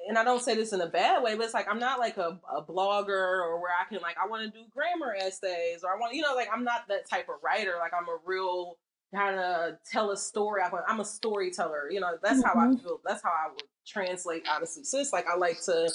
and 0.08 0.18
I 0.18 0.24
don't 0.24 0.42
say 0.42 0.54
this 0.54 0.72
in 0.72 0.80
a 0.80 0.86
bad 0.86 1.22
way, 1.22 1.36
but 1.36 1.44
it's 1.44 1.54
like 1.54 1.66
I'm 1.68 1.78
not 1.78 1.98
like 1.98 2.16
a, 2.16 2.38
a 2.54 2.62
blogger 2.62 3.08
or 3.08 3.60
where 3.60 3.72
I 3.78 3.88
can 3.88 4.00
like 4.00 4.16
I 4.22 4.28
want 4.28 4.44
to 4.44 4.50
do 4.50 4.64
grammar 4.70 5.14
essays 5.14 5.82
or 5.82 5.90
I 5.90 5.98
want 5.98 6.14
you 6.14 6.22
know 6.22 6.34
like 6.34 6.48
I'm 6.52 6.64
not 6.64 6.88
that 6.88 7.08
type 7.08 7.28
of 7.28 7.36
writer. 7.42 7.74
Like 7.78 7.92
I'm 7.92 8.08
a 8.08 8.18
real 8.24 8.76
kind 9.14 9.38
of 9.38 9.74
tell 9.90 10.10
a 10.10 10.16
story. 10.16 10.62
I'm 10.88 11.00
a 11.00 11.04
storyteller. 11.04 11.90
You 11.90 12.00
know, 12.00 12.12
that's 12.22 12.40
mm-hmm. 12.40 12.58
how 12.58 12.64
I 12.64 12.66
mm-hmm. 12.68 12.84
feel. 12.84 13.00
That's 13.04 13.22
how 13.22 13.30
I 13.30 13.50
would 13.52 13.62
translate 13.86 14.44
honestly. 14.50 14.84
So 14.84 14.98
it's 14.98 15.12
like 15.12 15.26
I 15.28 15.36
like 15.36 15.62
to 15.64 15.90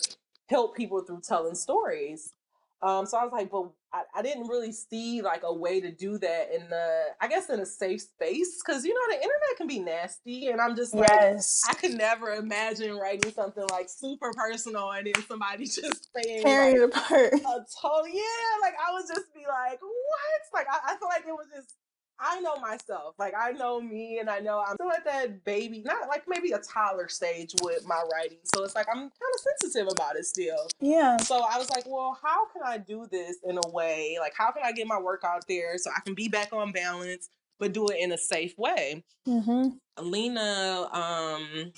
help 0.50 0.76
people 0.76 1.02
through 1.02 1.22
telling 1.28 1.56
stories. 1.56 2.34
Um, 2.82 3.06
so 3.06 3.18
I 3.18 3.24
was 3.24 3.34
like, 3.34 3.52
but 3.52 3.70
I, 3.92 4.04
I, 4.16 4.22
didn't 4.22 4.48
really 4.48 4.72
see 4.72 5.22
like 5.22 5.42
a 5.44 5.54
way 5.54 5.82
to 5.82 5.92
do 5.92 6.18
that 6.18 6.56
in 6.56 6.70
the, 6.70 7.08
I 7.20 7.28
guess, 7.28 7.50
in 7.50 7.60
a 7.60 7.66
safe 7.66 8.02
space 8.02 8.62
because 8.66 8.86
you 8.86 8.94
know 8.94 9.02
the 9.10 9.16
internet 9.16 9.58
can 9.58 9.68
be 9.68 9.80
nasty, 9.80 10.48
and 10.48 10.62
I'm 10.62 10.78
just 10.78 10.94
like, 10.94 11.10
yes. 11.10 11.62
I 11.70 11.74
could 11.74 11.96
never 11.96 12.32
imagine 12.32 12.96
writing 12.96 13.34
something 13.34 13.66
like 13.72 13.90
super 13.90 14.32
personal 14.34 14.92
and 14.92 15.08
then 15.08 15.26
somebody 15.28 15.66
just 15.66 16.10
saying 16.16 16.44
tearing 16.44 16.80
like, 16.80 16.90
it 16.90 16.96
apart. 16.96 17.34
A 17.34 17.66
total, 17.82 18.08
yeah, 18.08 18.52
like 18.62 18.76
I 18.80 18.94
would 18.94 19.08
just 19.08 19.34
be 19.34 19.42
like, 19.46 19.82
what? 19.82 20.42
Like 20.54 20.68
I, 20.72 20.94
I 20.94 20.98
feel 20.98 21.10
like 21.10 21.26
it 21.28 21.34
was 21.34 21.48
just 21.54 21.74
I 22.20 22.40
know 22.42 22.58
myself. 22.58 23.16
Like 23.18 23.34
I 23.38 23.52
know 23.52 23.82
me 23.82 24.20
and 24.20 24.30
I 24.30 24.40
know 24.40 24.64
I'm 24.66 24.76
still 24.76 24.92
at 24.92 25.06
that 25.06 25.44
baby, 25.44 25.82
not 25.86 26.08
like 26.08 26.24
maybe 26.28 26.52
a 26.52 26.60
toddler 26.60 27.08
stage 27.08 27.54
with 27.62 27.86
my 27.86 28.02
writing. 28.12 28.40
So 28.54 28.64
it's 28.64 28.76
like 28.76 28.88
I'm 28.90 28.98
kind 28.98 29.10
of 29.10 29.60
sensitive 29.62 29.88
about 29.92 30.16
it 30.16 30.26
still. 30.26 30.68
Yeah. 30.80 31.18
So 31.18 31.36
I 31.36 31.58
was 31.58 31.70
like, 31.70 31.86
well, 31.88 32.18
how 32.22 32.48
can 32.52 32.62
I 32.66 32.78
do 32.78 33.08
this 33.10 33.38
in 33.44 33.58
a 33.58 33.70
way? 33.70 34.18
Like 34.20 34.34
how 34.38 34.52
can 34.52 34.64
I 34.66 34.72
get 34.72 34.88
my 34.88 35.00
work 35.00 35.24
out 35.24 35.46
there 35.48 35.78
so 35.78 35.92
I 35.96 36.02
can 36.02 36.14
be 36.14 36.28
back 36.28 36.52
on 36.52 36.72
balance, 36.72 37.30
but 37.60 37.74
do 37.74 37.88
it 37.88 37.98
in 38.00 38.12
a 38.12 38.18
safe 38.18 38.58
way? 38.58 39.04
Mm-hmm. 39.28 39.70
Lena, 40.02 40.88
um, 40.92 41.74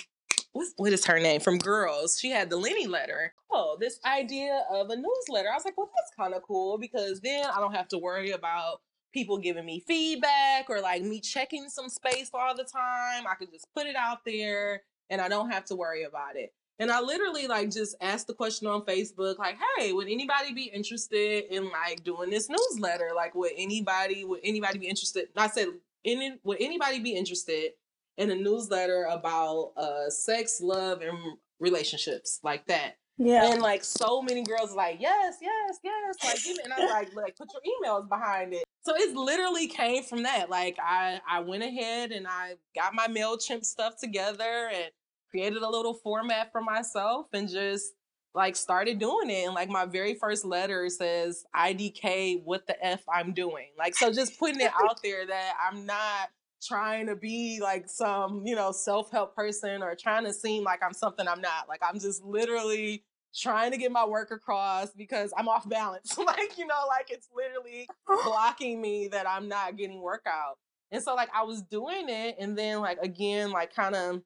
what's, 0.54 0.74
what 0.78 0.94
is 0.94 1.06
her 1.06 1.20
name 1.20 1.42
from 1.42 1.58
Girls? 1.58 2.20
She 2.20 2.30
had 2.30 2.50
the 2.50 2.58
Lenny 2.58 2.88
letter. 2.88 3.34
Oh, 3.52 3.78
this 3.80 4.00
idea 4.06 4.64
of 4.72 4.90
a 4.90 4.96
newsletter. 4.96 5.50
I 5.52 5.56
was 5.56 5.66
like, 5.66 5.78
well, 5.78 5.90
that's 5.96 6.16
kind 6.18 6.34
of 6.34 6.44
cool 6.44 6.78
because 6.78 7.20
then 7.22 7.46
I 7.46 7.60
don't 7.60 7.76
have 7.76 7.88
to 7.90 7.98
worry 7.98 8.32
about 8.32 8.82
people 9.12 9.38
giving 9.38 9.66
me 9.66 9.80
feedback 9.80 10.70
or 10.70 10.82
like 10.82 11.04
me 11.04 11.20
checking 11.20 11.70
some 11.70 11.90
space 11.90 12.30
all 12.34 12.56
the 12.56 12.64
time. 12.64 13.26
I 13.30 13.36
could 13.38 13.52
just 13.52 13.68
put 13.76 13.88
it 13.88 13.96
out 13.96 14.20
there 14.26 14.84
and 15.10 15.22
I 15.22 15.28
don't 15.28 15.52
have 15.52 15.66
to 15.66 15.76
worry 15.76 16.04
about 16.04 16.36
it. 16.36 16.54
And 16.80 16.92
I 16.92 17.00
literally 17.00 17.48
like 17.48 17.70
just 17.70 17.96
asked 18.02 18.26
the 18.26 18.34
question 18.34 18.66
on 18.68 18.82
Facebook, 18.82 19.38
like, 19.38 19.56
hey, 19.78 19.94
would 19.94 20.08
anybody 20.08 20.54
be 20.54 20.64
interested 20.64 21.46
in 21.54 21.70
like 21.70 22.04
doing 22.04 22.32
this 22.32 22.50
newsletter? 22.50 23.12
Like, 23.16 23.36
would 23.36 23.52
anybody 23.56 24.26
would 24.26 24.40
anybody 24.44 24.80
be 24.80 24.88
interested? 24.88 25.28
I 25.38 25.48
said, 25.48 25.68
any 26.04 26.40
would 26.44 26.60
anybody 26.60 27.00
be 27.00 27.16
interested 27.16 27.74
in 28.18 28.32
a 28.32 28.36
newsletter 28.36 29.04
about 29.04 29.74
uh 29.78 30.10
sex, 30.10 30.60
love, 30.60 31.02
and 31.02 31.18
relationships 31.60 32.40
like 32.44 32.66
that? 32.66 32.98
Yeah. 33.24 33.52
And 33.52 33.62
like 33.62 33.84
so 33.84 34.22
many 34.22 34.44
girls 34.44 34.74
like, 34.74 34.98
yes, 35.00 35.38
yes, 35.42 35.78
yes. 35.84 36.16
Like, 36.24 36.58
and 36.64 36.74
I 36.74 36.80
was 36.80 36.90
like, 36.90 37.16
like, 37.16 37.38
put 37.38 37.50
your 37.54 37.62
emails 37.62 38.10
behind 38.10 38.54
it. 38.54 38.64
So 38.84 38.96
it 38.96 39.16
literally 39.16 39.68
came 39.68 40.04
from 40.04 40.24
that. 40.24 40.50
Like 40.50 40.78
I 40.84 41.22
I 41.30 41.42
went 41.42 41.62
ahead 41.62 42.12
and 42.12 42.28
I 42.28 42.56
got 42.76 42.96
my 42.96 43.08
MailChimp 43.08 43.64
stuff 43.64 43.94
together 44.02 44.72
and 44.74 44.90
created 45.30 45.62
a 45.62 45.70
little 45.70 45.94
format 45.94 46.52
for 46.52 46.62
myself 46.62 47.28
and 47.34 47.48
just 47.48 47.94
like 48.34 48.56
started 48.56 48.98
doing 48.98 49.30
it 49.30 49.46
and 49.46 49.54
like 49.54 49.70
my 49.70 49.86
very 49.86 50.16
first 50.16 50.46
letter 50.46 50.88
says 50.88 51.44
idk 51.56 52.42
what 52.46 52.66
the 52.66 52.86
f 52.86 53.02
i'm 53.14 53.34
doing 53.34 53.68
like 53.78 53.94
so 53.94 54.12
just 54.12 54.40
putting 54.40 54.62
it 54.62 54.72
out 54.82 54.98
there 55.04 55.26
that 55.28 55.54
i'm 55.70 55.86
not 55.86 56.30
trying 56.66 57.08
to 57.08 57.16
be 57.16 57.60
like 57.62 57.90
some 57.90 58.44
you 58.46 58.56
know 58.56 58.72
self-help 58.72 59.36
person 59.36 59.84
or 59.84 59.96
trying 59.96 60.24
to 60.24 60.32
seem 60.32 60.64
like 60.64 60.82
i'm 60.82 60.94
something 60.94 61.28
i'm 61.28 61.42
not 61.42 61.68
like 61.68 61.82
i'm 61.84 62.00
just 62.00 62.24
literally 62.24 63.04
trying 63.36 63.72
to 63.72 63.78
get 63.78 63.92
my 63.92 64.06
work 64.06 64.32
across 64.32 64.92
because 64.92 65.34
i'm 65.38 65.48
off 65.48 65.68
balance 65.70 66.18
like 66.26 66.58
you 66.58 66.66
know 66.66 66.84
like 66.88 67.10
it's 67.10 67.30
literally 67.36 67.88
blocking 68.24 68.82
me 68.82 69.08
that 69.08 69.28
i'm 69.28 69.48
not 69.48 69.78
getting 69.78 70.02
work 70.02 70.24
out 70.28 70.58
and 70.92 71.02
so 71.02 71.16
like 71.16 71.30
i 71.34 71.44
was 71.44 71.62
doing 71.62 72.10
it 72.10 72.36
and 72.40 72.58
then 72.58 72.80
like 72.80 72.98
again 73.02 73.52
like 73.52 73.74
kind 73.74 73.96
of 73.96 74.22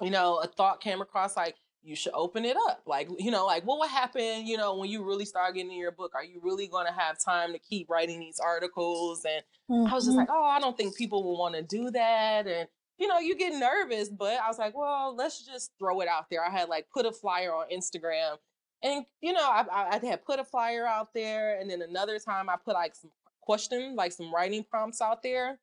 you 0.00 0.10
know, 0.10 0.38
a 0.38 0.46
thought 0.46 0.80
came 0.80 1.00
across 1.00 1.36
like 1.36 1.56
you 1.82 1.96
should 1.96 2.12
open 2.14 2.44
it 2.44 2.56
up. 2.68 2.82
Like, 2.86 3.08
you 3.18 3.30
know, 3.30 3.46
like 3.46 3.64
what 3.64 3.78
would 3.78 3.90
happen, 3.90 4.46
you 4.46 4.56
know, 4.56 4.76
when 4.76 4.90
you 4.90 5.02
really 5.02 5.24
start 5.24 5.54
getting 5.54 5.72
in 5.72 5.78
your 5.78 5.92
book? 5.92 6.12
Are 6.14 6.24
you 6.24 6.40
really 6.42 6.66
going 6.66 6.86
to 6.86 6.92
have 6.92 7.18
time 7.18 7.52
to 7.52 7.58
keep 7.58 7.88
writing 7.88 8.20
these 8.20 8.38
articles? 8.38 9.24
And 9.24 9.42
mm-hmm. 9.70 9.90
I 9.90 9.94
was 9.94 10.04
just 10.04 10.16
like, 10.16 10.28
oh, 10.30 10.44
I 10.44 10.60
don't 10.60 10.76
think 10.76 10.96
people 10.96 11.22
will 11.22 11.38
want 11.38 11.54
to 11.54 11.62
do 11.62 11.90
that. 11.90 12.46
And, 12.46 12.68
you 13.00 13.08
know, 13.08 13.18
you 13.18 13.34
get 13.34 13.54
nervous, 13.54 14.10
but 14.10 14.38
I 14.38 14.46
was 14.46 14.58
like, 14.58 14.76
well, 14.76 15.14
let's 15.16 15.44
just 15.44 15.72
throw 15.78 16.00
it 16.00 16.08
out 16.08 16.26
there. 16.30 16.44
I 16.44 16.50
had 16.50 16.68
like 16.68 16.86
put 16.92 17.06
a 17.06 17.12
flyer 17.12 17.52
on 17.52 17.66
Instagram 17.72 18.36
and, 18.82 19.04
you 19.20 19.32
know, 19.32 19.42
I, 19.42 19.64
I 19.72 20.06
had 20.06 20.24
put 20.24 20.38
a 20.38 20.44
flyer 20.44 20.86
out 20.86 21.12
there. 21.14 21.58
And 21.58 21.70
then 21.70 21.82
another 21.82 22.18
time 22.18 22.48
I 22.48 22.56
put 22.62 22.74
like 22.74 22.94
some 22.94 23.10
questions, 23.40 23.96
like 23.96 24.12
some 24.12 24.32
writing 24.32 24.64
prompts 24.68 25.00
out 25.00 25.22
there. 25.22 25.58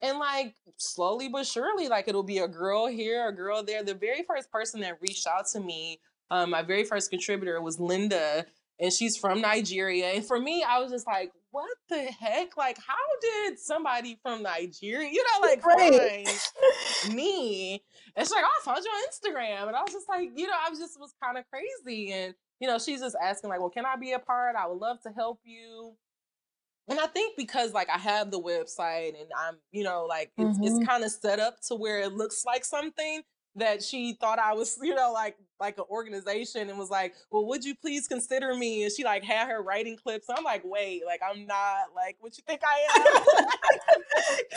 And 0.00 0.18
like 0.18 0.54
slowly 0.76 1.28
but 1.28 1.44
surely, 1.46 1.88
like 1.88 2.06
it'll 2.06 2.22
be 2.22 2.38
a 2.38 2.48
girl 2.48 2.86
here, 2.86 3.28
a 3.28 3.32
girl 3.32 3.64
there. 3.64 3.82
The 3.82 3.94
very 3.94 4.22
first 4.22 4.50
person 4.52 4.80
that 4.82 4.98
reached 5.00 5.26
out 5.26 5.46
to 5.48 5.60
me, 5.60 6.00
um, 6.30 6.50
my 6.50 6.62
very 6.62 6.84
first 6.84 7.10
contributor 7.10 7.60
was 7.60 7.80
Linda, 7.80 8.46
and 8.78 8.92
she's 8.92 9.16
from 9.16 9.40
Nigeria. 9.40 10.10
And 10.10 10.24
for 10.24 10.38
me, 10.38 10.62
I 10.62 10.78
was 10.78 10.92
just 10.92 11.06
like, 11.06 11.32
what 11.50 11.70
the 11.88 12.02
heck? 12.02 12.56
Like, 12.56 12.78
how 12.78 12.94
did 13.20 13.58
somebody 13.58 14.18
from 14.22 14.42
Nigeria, 14.42 15.08
you 15.10 15.24
know, 15.24 15.46
like 15.46 15.64
right. 15.64 16.28
find 16.28 17.14
me? 17.14 17.82
And 18.16 18.26
she's 18.26 18.32
like, 18.32 18.44
oh, 18.44 18.60
I 18.60 18.64
found 18.64 18.84
you 18.84 18.90
on 18.90 19.08
Instagram. 19.08 19.68
And 19.68 19.76
I 19.76 19.82
was 19.82 19.92
just 19.92 20.08
like, 20.08 20.30
you 20.36 20.46
know, 20.46 20.56
I 20.66 20.70
was 20.70 20.78
just 20.78 20.98
was 21.00 21.14
kind 21.22 21.38
of 21.38 21.44
crazy. 21.50 22.12
And, 22.12 22.34
you 22.60 22.68
know, 22.68 22.78
she's 22.78 23.00
just 23.00 23.16
asking, 23.22 23.50
like, 23.50 23.60
well, 23.60 23.70
can 23.70 23.86
I 23.86 23.96
be 23.96 24.12
a 24.12 24.18
part? 24.18 24.56
I 24.56 24.66
would 24.66 24.78
love 24.78 25.00
to 25.02 25.10
help 25.10 25.40
you 25.44 25.94
and 26.88 26.98
I 26.98 27.06
think 27.06 27.36
because 27.36 27.74
like 27.74 27.90
I 27.90 27.98
have 27.98 28.30
the 28.30 28.40
website 28.40 29.08
and 29.08 29.30
I'm, 29.38 29.56
you 29.70 29.84
know, 29.84 30.06
like 30.08 30.32
it's, 30.38 30.58
mm-hmm. 30.58 30.64
it's 30.64 30.86
kind 30.86 31.04
of 31.04 31.10
set 31.10 31.38
up 31.38 31.60
to 31.68 31.74
where 31.74 32.00
it 32.00 32.14
looks 32.14 32.44
like 32.46 32.64
something 32.64 33.22
that 33.56 33.82
she 33.82 34.14
thought 34.14 34.38
I 34.38 34.54
was, 34.54 34.78
you 34.82 34.94
know, 34.94 35.12
like 35.12 35.36
like 35.60 35.76
an 35.78 35.84
organization 35.90 36.70
and 36.70 36.78
was 36.78 36.90
like, 36.90 37.14
well, 37.30 37.44
would 37.46 37.64
you 37.64 37.74
please 37.74 38.06
consider 38.06 38.54
me? 38.54 38.84
And 38.84 38.92
she 38.92 39.04
like 39.04 39.24
had 39.24 39.48
her 39.48 39.62
writing 39.62 39.96
clips. 39.96 40.26
I'm 40.30 40.44
like, 40.44 40.62
wait, 40.64 41.02
like 41.04 41.20
I'm 41.28 41.46
not 41.46 41.94
like 41.94 42.16
what 42.20 42.36
you 42.38 42.44
think 42.46 42.60
I 42.64 43.00
am. 43.00 43.44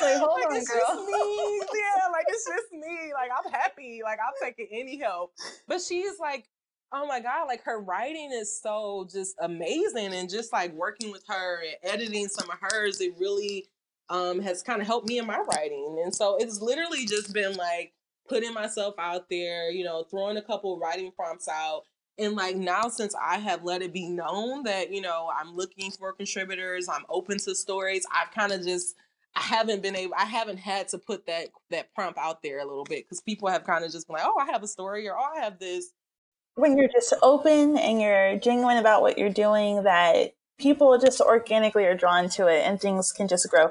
like, 0.02 0.18
hold 0.18 0.40
like, 0.40 0.50
on, 0.50 0.56
it's 0.56 0.70
girl. 0.70 0.82
just 0.88 1.06
me. 1.08 1.62
Yeah, 1.74 2.08
like 2.12 2.26
it's 2.28 2.46
just 2.46 2.72
me. 2.72 3.12
Like 3.14 3.32
I'm 3.36 3.52
happy. 3.52 4.02
Like 4.04 4.20
I'll 4.20 4.48
take 4.48 4.68
any 4.72 4.98
help. 5.00 5.34
But 5.68 5.82
she's 5.82 6.20
like, 6.20 6.48
oh 6.94 7.08
my 7.08 7.20
god 7.22 7.46
like 7.46 7.64
her 7.64 7.80
writing 7.80 8.32
is 8.34 8.60
so 8.62 9.08
just 9.10 9.36
amazing 9.40 10.14
and 10.14 10.30
just 10.30 10.52
like 10.52 10.74
working 10.74 11.10
with 11.10 11.24
her 11.28 11.62
and 11.62 11.94
editing 11.94 12.28
some 12.28 12.50
of 12.50 12.58
hers 12.60 13.00
it 13.00 13.14
really 13.18 13.66
um 14.10 14.42
has 14.42 14.62
kind 14.62 14.82
of 14.82 14.88
helped 14.88 15.08
me 15.08 15.18
in 15.18 15.26
my 15.26 15.40
writing 15.54 16.02
and 16.04 16.14
so 16.14 16.36
it's 16.38 16.62
literally 16.62 17.06
just 17.06 17.34
been 17.34 17.56
like 17.56 17.94
putting 18.32 18.54
myself 18.54 18.96
out 18.98 19.30
there 19.30 19.70
you 19.70 19.84
know 19.84 20.04
throwing 20.10 20.38
a 20.38 20.42
couple 20.42 20.80
writing 20.80 21.12
prompts 21.12 21.48
out. 21.48 21.84
And 22.18 22.36
like 22.36 22.56
now 22.56 22.84
since 22.90 23.16
i 23.16 23.38
have 23.38 23.64
let 23.64 23.82
it 23.82 23.94
be 23.94 24.08
known 24.08 24.64
that 24.64 24.92
you 24.92 25.02
know 25.02 25.30
i'm 25.36 25.56
looking 25.56 25.92
for 25.92 26.14
contributors 26.14 26.88
i'm 26.90 27.06
open 27.10 27.40
to 27.40 27.56
stories 27.56 28.06
i've 28.14 28.32
kind 28.32 28.52
of 28.52 28.64
just 28.64 28.96
I 29.34 29.40
haven't 29.40 29.82
been 29.82 29.96
able, 29.96 30.14
I 30.18 30.26
haven't 30.26 30.58
had 30.58 30.90
to 30.90 30.98
put 30.98 31.26
that 31.28 31.48
that 31.70 31.94
prompt 31.96 32.20
out 32.20 32.44
there 32.44 32.60
a 32.60 32.66
little 32.66 32.84
bit 32.84 33.06
because 33.06 33.22
people 33.22 33.48
have 33.48 33.64
kind 33.64 33.86
of 33.86 33.90
just 33.90 34.08
been 34.08 34.16
like, 34.16 34.26
oh, 34.26 34.38
I 34.38 34.52
have 34.52 34.62
a 34.62 34.68
story 34.68 35.08
or 35.08 35.16
oh, 35.18 35.24
I 35.38 35.40
have 35.40 35.58
this, 35.58 35.94
when 36.56 36.78
you're 36.78 36.90
just 36.90 37.14
open 37.22 37.78
and 37.78 38.02
you're 38.02 38.38
genuine 38.38 38.78
about 38.78 39.02
what 39.02 39.18
you're 39.18 39.30
doing, 39.30 39.84
that 39.84 40.34
people 40.60 40.98
just 40.98 41.22
organically 41.22 41.86
are 41.86 41.96
drawn 41.96 42.30
to 42.30 42.48
it 42.48 42.66
and 42.66 42.80
things 42.80 43.12
can 43.12 43.28
just 43.28 43.50
grow 43.50 43.70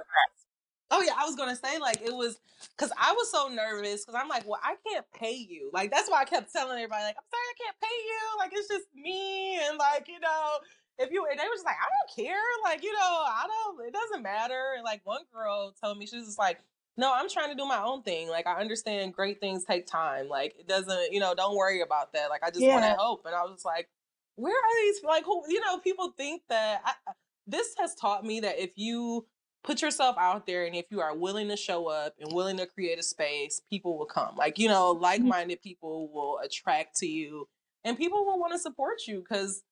Oh 0.93 1.03
yeah, 1.03 1.13
I 1.17 1.25
was 1.25 1.37
gonna 1.37 1.57
say 1.57 1.79
like 1.79 2.01
it 2.03 2.15
was 2.15 2.39
because 2.81 2.97
I 2.97 3.13
was 3.13 3.31
so 3.31 3.49
nervous 3.49 4.05
because 4.05 4.19
I'm 4.19 4.29
like, 4.29 4.49
well, 4.49 4.61
I 4.63 4.75
can't 4.89 5.05
pay 5.13 5.35
you. 5.35 5.71
Like 5.73 5.91
that's 5.91 6.09
why 6.09 6.23
I 6.23 6.25
kept 6.25 6.51
telling 6.51 6.79
everybody 6.79 7.05
like, 7.05 7.17
I'm 7.19 7.29
sorry, 7.31 7.45
I 7.51 7.57
can't 7.63 7.77
pay 7.83 7.99
you. 8.07 8.39
Like 8.39 8.51
it's 8.55 8.69
just 8.69 8.87
me 8.95 9.61
and 9.69 9.77
like 9.77 10.09
you 10.09 10.19
know, 10.19 10.59
if 10.99 11.11
you 11.11 11.27
and 11.31 11.39
they 11.39 11.45
were 11.45 11.55
just 11.55 11.67
like, 11.67 11.77
I 11.77 11.89
don't 11.93 12.27
care. 12.27 12.41
Like 12.65 12.83
you 12.83 12.93
know, 12.93 12.99
I 12.99 13.47
don't. 13.47 13.87
It 13.87 13.93
doesn't 13.93 14.23
matter. 14.23 14.75
And 14.77 14.85
like 14.85 15.03
one 15.05 15.23
girl 15.33 15.75
told 15.83 15.99
me 15.99 16.07
she 16.07 16.17
was 16.17 16.27
just 16.27 16.39
like, 16.39 16.61
no, 16.97 17.13
I'm 17.15 17.29
trying 17.29 17.51
to 17.51 17.55
do 17.55 17.67
my 17.67 17.83
own 17.83 18.03
thing. 18.03 18.31
Like 18.31 18.47
I 18.47 18.59
understand 18.59 19.13
great 19.13 19.41
things 19.41 19.65
take 19.65 19.87
time. 19.87 20.29
Like 20.29 20.55
it 20.59 20.67
doesn't, 20.67 21.13
you 21.13 21.21
know, 21.21 21.35
don't 21.35 21.57
worry 21.57 21.83
about 21.83 22.15
that. 22.15 22.31
Like 22.31 22.43
I 22.43 22.49
just 22.49 22.63
yeah. 22.63 22.73
want 22.73 22.85
to 22.85 22.93
help. 22.93 23.27
And 23.27 23.35
I 23.35 23.43
was 23.43 23.63
like, 23.63 23.91
where 24.37 24.55
are 24.55 24.85
these 24.85 25.03
like 25.05 25.25
who 25.27 25.43
you 25.49 25.61
know, 25.61 25.79
people 25.79 26.15
think 26.17 26.43
that 26.49 26.81
I, 26.85 27.13
this 27.47 27.75
has 27.79 27.95
taught 27.95 28.25
me 28.25 28.41
that 28.41 28.59
if 28.59 28.71
you 28.77 29.27
put 29.63 29.83
yourself 29.83 30.17
out 30.19 30.47
there 30.47 30.65
and 30.65 30.75
if 30.75 30.87
you 30.91 31.01
are 31.01 31.17
willing 31.17 31.49
to 31.49 31.57
show 31.57 31.87
up 31.87 32.15
and 32.19 32.33
willing 32.33 32.57
to 32.57 32.67
create 32.67 32.99
a 32.99 33.03
space, 33.03 33.61
people 33.71 33.99
will 33.99 34.07
come. 34.07 34.37
Like, 34.37 34.59
you 34.59 34.69
know, 34.69 34.95
mm-hmm. 34.95 35.03
like-minded 35.03 35.63
people 35.63 36.11
will 36.13 36.39
attract 36.45 36.97
to 36.97 37.07
you 37.07 37.49
and 37.85 37.97
people 37.97 38.25
will 38.25 38.39
want 38.39 38.53
to 38.53 38.59
support 38.59 39.01
you 39.07 39.23
cuz 39.23 39.63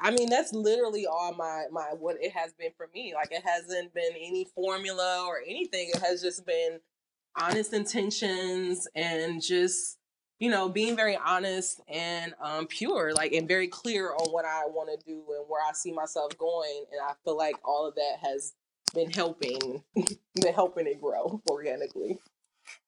I 0.00 0.10
mean, 0.10 0.30
that's 0.30 0.52
literally 0.52 1.06
all 1.06 1.34
my 1.34 1.66
my 1.70 1.92
what 1.92 2.16
it 2.20 2.32
has 2.32 2.52
been 2.54 2.72
for 2.76 2.88
me. 2.94 3.14
Like 3.14 3.30
it 3.30 3.42
hasn't 3.44 3.92
been 3.94 4.12
any 4.12 4.46
formula 4.54 5.24
or 5.26 5.40
anything. 5.46 5.90
It 5.90 6.00
has 6.00 6.22
just 6.22 6.44
been 6.46 6.80
honest 7.36 7.72
intentions 7.72 8.88
and 8.94 9.42
just 9.42 9.98
you 10.38 10.50
know 10.50 10.68
being 10.68 10.96
very 10.96 11.16
honest 11.16 11.80
and 11.88 12.34
um 12.40 12.66
pure 12.66 13.12
like 13.12 13.32
and 13.32 13.48
very 13.48 13.68
clear 13.68 14.12
on 14.12 14.30
what 14.30 14.44
i 14.44 14.62
want 14.66 14.88
to 14.88 15.06
do 15.06 15.22
and 15.36 15.44
where 15.48 15.62
i 15.68 15.72
see 15.72 15.92
myself 15.92 16.36
going 16.38 16.84
and 16.90 17.00
i 17.02 17.12
feel 17.24 17.36
like 17.36 17.56
all 17.64 17.86
of 17.86 17.94
that 17.94 18.16
has 18.20 18.54
been 18.94 19.10
helping 19.10 19.82
been 19.94 20.54
helping 20.54 20.86
it 20.86 21.00
grow 21.00 21.40
organically 21.50 22.18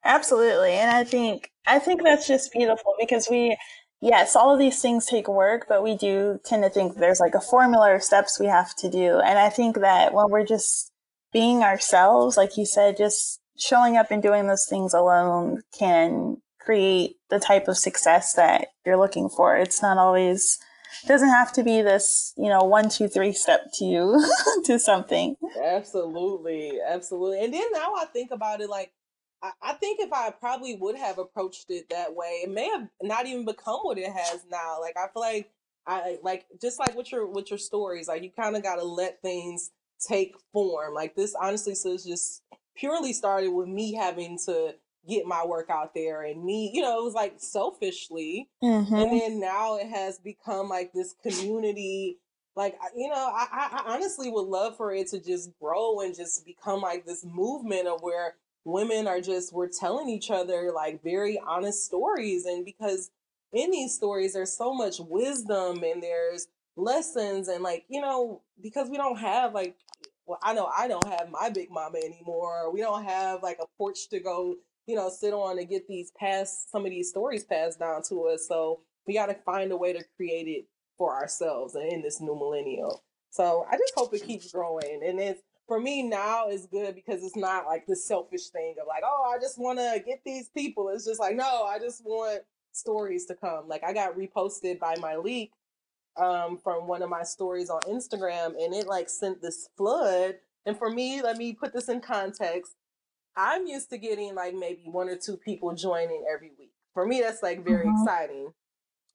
absolutely 0.05 0.73
and 0.73 0.91
i 0.91 1.05
think 1.05 1.51
i 1.67 1.79
think 1.79 2.03
that's 2.03 2.27
just 2.27 2.53
beautiful 2.53 2.95
because 2.99 3.29
we 3.31 3.57
yes, 4.01 4.35
all 4.35 4.53
of 4.53 4.59
these 4.59 4.81
things 4.81 5.07
take 5.07 5.29
work, 5.29 5.67
but 5.69 5.83
we 5.83 5.97
do 5.97 6.41
tend 6.45 6.63
to 6.63 6.71
think 6.71 6.97
there's 6.97 7.21
like 7.21 7.35
a 7.35 7.41
formula 7.41 7.93
or 7.93 8.01
steps 8.01 8.41
we 8.41 8.47
have 8.47 8.75
to 8.77 8.91
do. 8.91 9.21
And 9.21 9.39
I 9.39 9.51
think 9.51 9.81
that 9.81 10.15
when 10.15 10.31
we're 10.31 10.47
just 10.47 10.91
being 11.33 11.63
ourselves, 11.63 12.37
like 12.37 12.57
you 12.57 12.67
said, 12.67 12.97
just 12.97 13.41
showing 13.59 13.97
up 13.97 14.11
and 14.11 14.23
doing 14.23 14.47
those 14.47 14.67
things 14.69 14.95
alone 14.95 15.63
can 15.79 16.39
create 16.61 17.17
the 17.29 17.39
type 17.39 17.69
of 17.69 17.79
success 17.79 18.35
that 18.35 18.69
you're 18.85 18.97
looking 18.97 19.29
for. 19.29 19.57
It's 19.57 19.83
not 19.83 19.99
always 19.99 20.59
doesn't 21.07 21.29
have 21.29 21.53
to 21.55 21.63
be 21.63 21.83
this, 21.83 22.33
you 22.37 22.49
know, 22.49 22.63
one, 22.63 22.89
two, 22.89 23.09
three 23.09 23.33
step 23.33 23.71
to 23.75 23.85
you 23.85 24.25
to 24.65 24.79
something. 24.79 25.37
Absolutely. 25.63 26.79
Absolutely. 26.87 27.45
And 27.45 27.55
then 27.55 27.67
now 27.73 27.95
I 27.97 28.07
think 28.07 28.31
about 28.31 28.61
it 28.61 28.69
like 28.69 28.93
I, 29.63 29.73
think 29.75 30.01
if 30.01 30.13
I 30.13 30.31
probably 30.31 30.77
would 30.77 30.97
have 30.97 31.19
approached 31.19 31.67
it 31.71 31.89
that 31.91 32.15
way, 32.15 32.43
it 32.45 32.51
may 32.51 32.69
have 32.69 32.89
not 33.03 33.27
even 33.27 33.45
become 33.45 33.81
what 33.83 33.99
it 33.99 34.11
has 34.13 34.45
now. 34.51 34.81
Like 34.81 34.97
I 34.99 35.07
feel 35.13 35.23
like 35.23 35.51
I 35.87 36.19
like 36.23 36.45
just 36.61 36.79
like 36.79 36.95
with 36.95 37.11
your 37.11 37.27
with 37.27 37.51
your 37.51 37.59
stories, 37.59 38.09
like 38.09 38.23
you 38.23 38.31
kind 38.31 38.55
of 38.55 38.63
got 38.63 38.77
to 38.77 38.85
let 38.85 39.23
things 39.23 39.71
take 40.07 40.37
form. 40.53 40.95
Like 40.95 41.17
this, 41.17 41.35
honestly, 41.35 41.75
so 41.75 41.93
it's 41.93 42.05
just 42.05 42.43
purely 42.77 43.13
started 43.13 43.49
with 43.49 43.69
me 43.69 43.95
having 43.95 44.39
to 44.45 44.75
get 45.09 45.27
my 45.27 45.45
work 45.45 45.71
out 45.71 45.95
there 45.95 46.23
and 46.23 46.45
me, 46.45 46.71
you 46.73 46.83
know, 46.83 47.01
it 47.01 47.05
was 47.05 47.15
like 47.15 47.35
selfishly, 47.39 48.49
mm-hmm. 48.63 48.95
and 48.95 49.13
then 49.13 49.41
now 49.41 49.77
it 49.77 49.89
has 49.89 50.19
become 50.19 50.69
like 50.69 50.93
this 50.93 51.15
community 51.23 52.19
like 52.57 52.77
you 52.97 53.09
know 53.09 53.31
I, 53.33 53.47
I 53.87 53.95
honestly 53.95 54.31
would 54.31 54.47
love 54.47 54.77
for 54.77 54.93
it 54.93 55.09
to 55.09 55.21
just 55.21 55.51
grow 55.61 56.01
and 56.01 56.15
just 56.15 56.45
become 56.45 56.81
like 56.81 57.07
this 57.07 57.25
movement 57.25 57.87
of 57.87 58.03
where 58.03 58.35
women 58.65 59.07
are 59.07 59.21
just 59.21 59.53
we're 59.53 59.69
telling 59.69 60.09
each 60.09 60.31
other 60.31 60.71
like 60.75 61.03
very 61.03 61.41
honest 61.47 61.85
stories 61.85 62.45
and 62.45 62.65
because 62.65 63.11
in 63.53 63.71
these 63.71 63.95
stories 63.95 64.35
there's 64.35 64.57
so 64.57 64.75
much 64.75 65.01
wisdom 65.01 65.83
and 65.83 66.03
there's 66.03 66.49
lessons 66.77 67.49
and 67.49 67.63
like 67.63 67.85
you 67.89 68.01
know 68.01 68.43
because 68.63 68.89
we 68.91 68.97
don't 68.97 69.19
have 69.19 69.55
like 69.55 69.77
well 70.27 70.39
i 70.43 70.53
know 70.53 70.71
i 70.77 70.87
don't 70.87 71.07
have 71.07 71.31
my 71.31 71.49
big 71.49 71.71
mama 71.71 71.99
anymore 71.99 72.71
we 72.73 72.81
don't 72.81 73.05
have 73.05 73.43
like 73.43 73.59
a 73.61 73.67
porch 73.79 74.09
to 74.09 74.21
go 74.21 74.57
you 74.87 74.97
know 74.97 75.09
sit 75.09 75.33
on 75.33 75.59
and 75.59 75.69
get 75.69 75.87
these 75.89 76.13
past 76.19 76.71
some 76.71 76.85
of 76.85 76.91
these 76.91 77.11
stories 77.11 77.45
passed 77.45 77.79
down 77.79 78.03
to 78.09 78.27
us. 78.27 78.47
So 78.49 78.81
we 79.07 79.15
got 79.15 79.27
to 79.27 79.35
find 79.35 79.73
a 79.73 79.77
way 79.77 79.93
to 79.93 80.05
create 80.17 80.49
it 80.49 80.67
for 80.99 81.15
ourselves 81.15 81.75
and 81.75 81.93
in 81.93 82.03
this 82.03 82.21
new 82.21 82.35
millennial. 82.35 83.03
So 83.31 83.65
i 83.71 83.77
just 83.77 83.95
hope 83.97 84.13
it 84.15 84.25
keeps 84.25 84.53
growing. 84.53 85.03
And 85.07 85.21
it's 85.21 85.43
for 85.67 85.81
me 85.81 86.03
now 86.03 86.49
is 86.49 86.67
good 86.67 86.95
because 86.95 87.23
it's 87.23 87.37
not 87.37 87.67
like 87.67 87.87
the 87.87 87.95
selfish 87.97 88.49
thing 88.49 88.75
of 88.81 88.89
like 88.89 89.03
oh 89.05 89.33
i 89.33 89.39
just 89.41 89.59
want 89.59 89.79
to 89.79 90.03
get 90.05 90.21
these 90.25 90.49
people. 90.49 90.89
It's 90.89 91.07
just 91.07 91.21
like 91.21 91.37
no 91.37 91.65
i 91.65 91.79
just 91.79 92.05
want 92.05 92.43
stories 92.73 93.27
to 93.27 93.35
come. 93.35 93.69
Like 93.69 93.85
i 93.85 93.93
got 93.93 94.17
reposted 94.17 94.79
by 94.79 94.97
my 95.01 95.17
leak 95.17 95.53
um, 96.17 96.59
from 96.63 96.87
one 96.87 97.03
of 97.03 97.11
my 97.11 97.23
stories 97.23 97.71
on 97.71 97.81
Instagram, 97.83 98.55
and 98.63 98.75
it 98.75 98.87
like 98.87 99.09
sent 99.09 99.41
this 99.41 99.69
flood. 99.77 100.37
And 100.67 100.77
for 100.77 100.91
me, 100.91 101.23
let 101.23 101.37
me 101.37 101.53
put 101.53 101.73
this 101.73 101.89
in 101.89 102.01
context. 102.01 102.75
I'm 103.41 103.67
used 103.67 103.89
to 103.91 103.99
getting 103.99 104.35
like 104.35 104.55
maybe 104.55 104.83
one 104.85 105.09
or 105.09 105.17
two 105.17 105.39
people 105.39 105.75
joining 105.75 106.25
every 106.33 106.53
week. 106.59 106.73
For 106.93 107.07
me, 107.07 107.23
that's 107.23 107.43
like 107.43 107.65
very 107.65 107.87
mm-hmm. 107.87 108.03
exciting. 108.03 108.53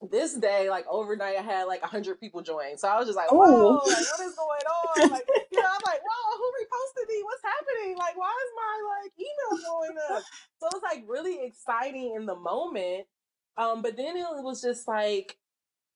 This 0.02 0.36
day, 0.36 0.70
like 0.70 0.86
overnight, 0.90 1.38
I 1.38 1.42
had 1.42 1.64
like 1.66 1.84
a 1.84 1.88
hundred 1.88 2.20
people 2.20 2.42
join. 2.42 2.78
So 2.78 2.88
I 2.88 2.98
was 2.98 3.06
just 3.06 3.16
like, 3.16 3.32
whoa, 3.32 3.74
like, 3.76 3.86
what 3.86 3.96
is 3.96 4.36
going 4.36 4.66
on? 4.66 5.10
Like, 5.12 5.28
you 5.52 5.62
know, 5.62 5.68
I'm 5.68 5.82
like, 5.86 6.02
whoa, 6.02 6.38
who 6.38 6.48
reposted 6.58 7.08
me? 7.08 7.24
What's 7.24 7.44
happening? 7.44 7.98
Like, 7.98 8.18
why 8.18 8.34
is 8.34 8.52
my 8.56 8.76
like 9.04 9.12
email 9.20 9.72
going 9.72 9.98
up? 10.12 10.24
So 10.60 10.68
it's 10.74 10.84
like 10.84 11.04
really 11.08 11.46
exciting 11.46 12.16
in 12.16 12.26
the 12.26 12.36
moment. 12.36 13.06
Um, 13.58 13.82
but 13.84 13.96
then 13.96 14.18
it 14.18 14.26
was 14.44 14.62
just 14.62 14.88
like 14.88 15.38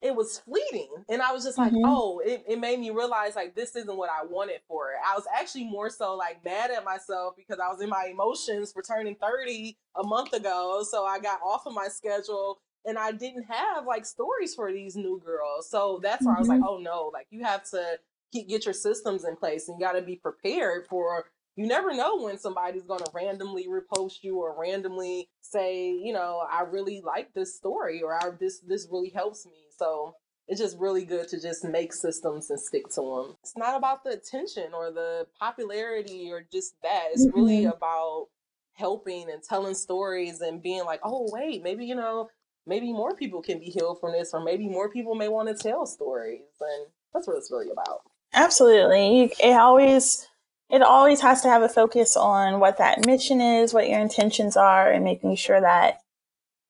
it 0.02 0.16
was 0.16 0.40
fleeting. 0.40 0.90
And 1.10 1.22
I 1.22 1.34
was 1.34 1.44
just 1.44 1.58
like, 1.58 1.72
mm-hmm. 1.72 1.86
oh, 1.86 2.22
it, 2.24 2.44
it 2.48 2.60
made 2.60 2.80
me 2.80 2.90
realize 2.90 3.36
like 3.36 3.56
this 3.56 3.76
isn't 3.76 3.98
what 3.98 4.10
I 4.10 4.26
wanted 4.26 4.62
for 4.68 4.92
it. 4.92 4.98
I 5.06 5.16
was 5.16 5.26
actually 5.38 5.66
more 5.66 5.90
so 5.90 6.16
like 6.16 6.44
mad 6.46 6.72
at 6.72 6.86
myself 6.86 7.36
because 7.36 7.60
I 7.60 7.68
was 7.70 7.82
in 7.82 7.90
my 7.90 8.08
emotions 8.12 8.72
for 8.72 8.82
turning 8.82 9.16
30 9.16 9.78
a 9.98 10.04
month 10.04 10.34
ago. 10.34 10.84
So 10.90 11.06
I 11.06 11.20
got 11.20 11.42
off 11.42 11.66
of 11.66 11.74
my 11.74 11.88
schedule 11.90 12.60
and 12.86 12.98
I 12.98 13.12
didn't 13.12 13.44
have 13.44 13.86
like 13.86 14.06
stories 14.06 14.56
for 14.56 14.72
these 14.72 14.96
new 14.96 15.22
girls. 15.24 15.70
So 15.70 16.00
that's 16.02 16.26
why 16.26 16.32
mm-hmm. 16.32 16.38
I 16.38 16.40
was 16.40 16.48
like, 16.48 16.60
mm-hmm. 16.60 16.70
oh 16.70 16.78
no, 16.80 17.12
like 17.14 17.28
you 17.30 17.44
have 17.44 17.70
to 17.72 18.00
keep, 18.32 18.48
get 18.48 18.66
your 18.66 18.74
systems 18.74 19.26
in 19.26 19.36
place 19.36 19.68
and 19.68 19.80
you 19.80 19.86
got 19.86 19.94
to 19.94 20.02
be 20.02 20.16
prepared 20.16 20.88
for 20.88 21.26
you 21.56 21.68
never 21.68 21.94
know 21.94 22.22
when 22.22 22.38
somebody's 22.38 22.86
going 22.86 23.02
to 23.02 23.12
randomly 23.14 23.68
repost 23.68 24.20
you 24.22 24.38
or 24.38 24.56
randomly 24.58 25.28
say, 25.42 25.92
you 25.92 26.14
know, 26.14 26.42
I 26.50 26.62
really 26.62 27.02
like 27.06 27.34
this 27.34 27.54
story 27.54 28.02
or 28.02 28.14
I, 28.14 28.30
this 28.40 28.62
this 28.62 28.88
really 28.90 29.10
helps 29.10 29.46
me. 29.46 29.52
So 29.80 30.16
it's 30.48 30.60
just 30.60 30.78
really 30.78 31.06
good 31.06 31.28
to 31.30 31.40
just 31.40 31.64
make 31.64 31.94
systems 31.94 32.50
and 32.50 32.60
stick 32.60 32.90
to 32.90 33.02
them. 33.02 33.36
It's 33.42 33.56
not 33.56 33.78
about 33.78 34.04
the 34.04 34.12
attention 34.12 34.74
or 34.74 34.92
the 34.92 35.28
popularity 35.40 36.30
or 36.32 36.46
just 36.52 36.74
that. 36.84 37.08
It's 37.14 37.26
mm-hmm. 37.26 37.40
really 37.40 37.66
about 37.66 38.28
helping 38.74 39.30
and 39.30 39.42
telling 39.44 39.76
stories 39.76 40.42
and 40.42 40.62
being 40.62 40.86
like, 40.86 41.02
oh 41.04 41.30
wait, 41.32 41.64
maybe 41.64 41.86
you 41.86 41.96
know, 41.96 42.30
maybe 42.66 42.92
more 42.92 43.16
people 43.16 43.42
can 43.42 43.60
be 43.60 43.66
healed 43.66 44.00
from 44.00 44.12
this, 44.12 44.32
or 44.34 44.44
maybe 44.44 44.68
more 44.68 44.90
people 44.90 45.16
may 45.16 45.28
want 45.28 45.50
to 45.50 45.56
tell 45.56 45.86
stories, 45.86 46.42
and 46.62 46.88
that's 47.14 47.28
what 47.28 47.38
it's 47.38 47.52
really 47.52 47.70
about. 47.72 48.02
Absolutely, 48.34 49.34
it 49.44 49.54
always 49.54 50.28
it 50.70 50.82
always 50.82 51.22
has 51.22 51.42
to 51.42 51.50
have 51.50 51.62
a 51.62 51.70
focus 51.70 52.16
on 52.16 52.60
what 52.60 52.78
that 52.78 53.06
mission 53.06 53.42
is, 53.42 53.74
what 53.74 53.90
your 53.90 54.00
intentions 54.00 54.56
are, 54.56 54.92
and 54.92 55.04
making 55.04 55.36
sure 55.36 55.60
that 55.62 56.00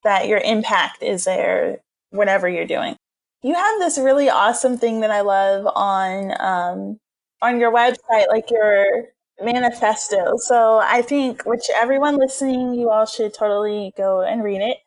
that 0.04 0.28
your 0.28 0.40
impact 0.40 1.04
is 1.04 1.26
there 1.26 1.80
whatever 2.12 2.48
you're 2.48 2.66
doing. 2.66 2.96
You 3.42 3.54
have 3.54 3.80
this 3.80 3.98
really 3.98 4.30
awesome 4.30 4.78
thing 4.78 5.00
that 5.02 5.12
I 5.12 5.22
love 5.22 5.66
on 5.74 6.34
um, 6.40 7.00
on 7.42 7.60
your 7.60 7.72
website, 7.72 8.28
like 8.28 8.52
your 8.52 9.06
manifesto. 9.42 10.34
So 10.38 10.80
I 10.84 11.02
think, 11.02 11.44
which 11.44 11.70
everyone 11.74 12.18
listening, 12.18 12.74
you 12.74 12.90
all 12.90 13.06
should 13.06 13.34
totally 13.34 13.94
go 13.96 14.22
and 14.22 14.44
read 14.44 14.62
it. 14.62 14.78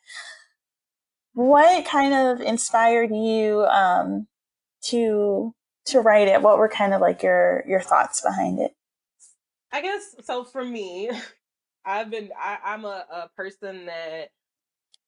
What 1.35 1.87
kind 1.87 2.13
of 2.13 2.41
inspired 2.47 3.11
you 3.11 3.65
um, 3.65 4.27
to 4.87 5.55
to 5.87 6.01
write 6.01 6.29
it? 6.29 6.43
What 6.43 6.59
were 6.59 6.69
kind 6.69 6.93
of 6.93 7.01
like 7.01 7.23
your 7.23 7.65
your 7.67 7.81
thoughts 7.81 8.21
behind 8.21 8.61
it? 8.61 8.73
I 9.73 9.81
guess 9.81 10.15
so. 10.25 10.45
For 10.45 10.63
me, 10.63 11.11
I've 11.87 12.11
been 12.11 12.31
I, 12.39 12.59
I'm 12.63 12.85
a, 12.85 13.07
a 13.11 13.31
person 13.35 13.87
that 13.87 14.29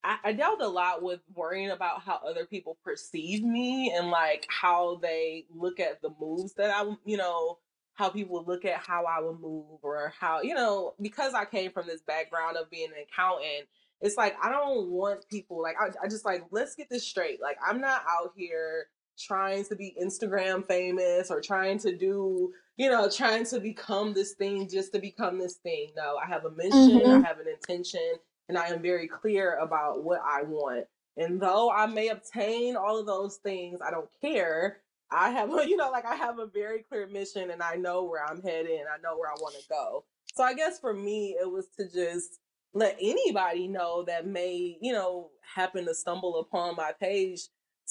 I, 0.04 0.18
I 0.24 0.32
dealt 0.32 0.60
a 0.60 0.68
lot 0.68 1.02
with 1.02 1.20
worrying 1.34 1.70
about 1.70 2.02
how 2.02 2.20
other 2.26 2.44
people 2.44 2.76
perceive 2.84 3.42
me 3.42 3.92
and 3.96 4.10
like 4.10 4.46
how 4.48 4.96
they 5.02 5.46
look 5.54 5.80
at 5.80 6.02
the 6.02 6.10
moves 6.20 6.54
that 6.54 6.70
I 6.70 6.84
you 7.04 7.16
know 7.16 7.58
how 7.94 8.10
people 8.10 8.44
look 8.46 8.64
at 8.64 8.78
how 8.78 9.04
I 9.04 9.20
would 9.20 9.40
move 9.40 9.80
or 9.82 10.12
how 10.18 10.42
you 10.42 10.54
know 10.54 10.94
because 11.00 11.34
I 11.34 11.44
came 11.44 11.72
from 11.72 11.86
this 11.86 12.02
background 12.02 12.56
of 12.56 12.70
being 12.70 12.88
an 12.88 13.04
accountant 13.10 13.68
it's 14.00 14.16
like 14.16 14.36
I 14.42 14.50
don't 14.50 14.90
want 14.90 15.28
people 15.28 15.62
like 15.62 15.76
I, 15.80 15.88
I 16.04 16.08
just 16.08 16.24
like 16.24 16.44
let's 16.50 16.74
get 16.74 16.90
this 16.90 17.06
straight 17.06 17.40
like 17.40 17.56
I'm 17.66 17.80
not 17.80 18.02
out 18.08 18.32
here 18.36 18.86
trying 19.18 19.64
to 19.64 19.76
be 19.76 19.96
Instagram 20.02 20.66
famous 20.66 21.30
or 21.30 21.40
trying 21.40 21.78
to 21.78 21.96
do 21.96 22.52
you 22.76 22.90
know, 22.90 23.08
trying 23.08 23.44
to 23.46 23.60
become 23.60 24.14
this 24.14 24.32
thing 24.32 24.68
just 24.68 24.92
to 24.92 24.98
become 24.98 25.38
this 25.38 25.56
thing. 25.56 25.92
No, 25.96 26.16
I 26.16 26.26
have 26.26 26.44
a 26.44 26.50
mission, 26.50 27.00
mm-hmm. 27.00 27.24
I 27.24 27.28
have 27.28 27.38
an 27.38 27.46
intention, 27.48 28.14
and 28.48 28.58
I 28.58 28.68
am 28.68 28.82
very 28.82 29.08
clear 29.08 29.56
about 29.58 30.04
what 30.04 30.20
I 30.24 30.42
want. 30.42 30.86
And 31.16 31.40
though 31.40 31.70
I 31.70 31.86
may 31.86 32.08
obtain 32.08 32.76
all 32.76 32.98
of 32.98 33.06
those 33.06 33.36
things, 33.36 33.80
I 33.80 33.90
don't 33.90 34.08
care. 34.20 34.78
I 35.10 35.30
have 35.30 35.52
a, 35.52 35.64
you 35.68 35.76
know, 35.76 35.90
like 35.90 36.06
I 36.06 36.16
have 36.16 36.38
a 36.38 36.46
very 36.46 36.82
clear 36.82 37.06
mission 37.06 37.50
and 37.50 37.62
I 37.62 37.76
know 37.76 38.04
where 38.04 38.24
I'm 38.24 38.42
headed 38.42 38.80
and 38.80 38.88
I 38.88 39.00
know 39.02 39.16
where 39.16 39.30
I 39.30 39.34
want 39.40 39.54
to 39.54 39.68
go. 39.68 40.04
So 40.34 40.42
I 40.42 40.54
guess 40.54 40.80
for 40.80 40.92
me, 40.92 41.36
it 41.40 41.50
was 41.50 41.68
to 41.78 41.88
just 41.88 42.40
let 42.72 42.96
anybody 43.00 43.68
know 43.68 44.02
that 44.04 44.26
may, 44.26 44.76
you 44.80 44.92
know, 44.92 45.30
happen 45.54 45.86
to 45.86 45.94
stumble 45.94 46.40
upon 46.40 46.74
my 46.74 46.92
page 46.98 47.42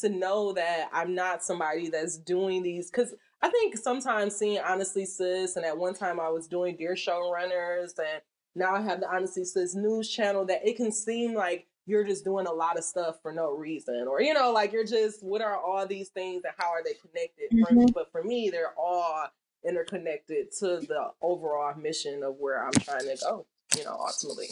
to 0.02 0.10
know 0.10 0.54
that 0.54 0.90
I'm 0.92 1.16
not 1.16 1.44
somebody 1.44 1.90
that's 1.90 2.18
doing 2.18 2.64
these 2.64 2.92
because 2.92 3.14
I 3.42 3.50
think 3.50 3.78
sometimes 3.78 4.36
seeing 4.36 4.60
Honestly 4.60 5.06
Sis, 5.06 5.56
and 5.56 5.66
at 5.66 5.78
one 5.78 5.94
time 5.94 6.20
I 6.20 6.30
was 6.30 6.48
doing 6.48 6.76
Dear 6.76 6.96
Showrunners, 6.96 7.98
and 8.00 8.22
now 8.56 8.76
I 8.76 8.82
have 8.82 9.00
the 9.00 9.10
Honestly 9.10 9.46
Sis 9.46 9.76
news 9.76 10.10
channel, 10.10 10.46
that 10.46 10.68
it 10.68 10.78
can 10.78 10.92
seem 10.92 11.34
like 11.34 11.68
you're 11.86 12.04
just 12.04 12.24
doing 12.24 12.48
a 12.48 12.52
lot 12.52 12.78
of 12.78 12.84
stuff 12.84 13.18
for 13.22 13.34
no 13.34 13.52
reason, 13.52 14.06
or 14.08 14.22
you 14.22 14.34
know, 14.34 14.52
like 14.52 14.72
you're 14.72 14.86
just 14.86 15.24
what 15.24 15.42
are 15.42 15.58
all 15.58 15.86
these 15.86 16.10
things 16.10 16.44
and 16.46 16.54
how 16.58 16.70
are 16.70 16.84
they 16.84 16.94
connected? 16.94 17.52
Mm-hmm. 17.52 17.92
but 17.94 18.12
for 18.12 18.24
me, 18.24 18.50
they're 18.50 18.74
all 18.78 19.28
interconnected 19.68 20.52
to 20.60 20.80
the 20.82 21.12
overall 21.22 21.74
mission 21.76 22.24
of 22.24 22.36
where 22.40 22.64
I'm 22.64 22.74
trying 22.74 23.08
to 23.08 23.18
go. 23.22 23.46
You 23.78 23.86
know, 23.86 23.98
ultimately. 24.00 24.48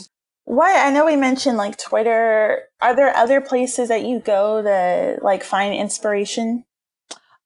What 0.45 0.75
I 0.75 0.89
know 0.91 1.05
we 1.05 1.15
mentioned 1.15 1.57
like 1.57 1.77
Twitter. 1.77 2.63
Are 2.81 2.95
there 2.95 3.15
other 3.15 3.39
places 3.39 3.89
that 3.89 4.03
you 4.03 4.19
go 4.19 4.61
to 4.61 5.23
like 5.23 5.43
find 5.43 5.73
inspiration? 5.73 6.65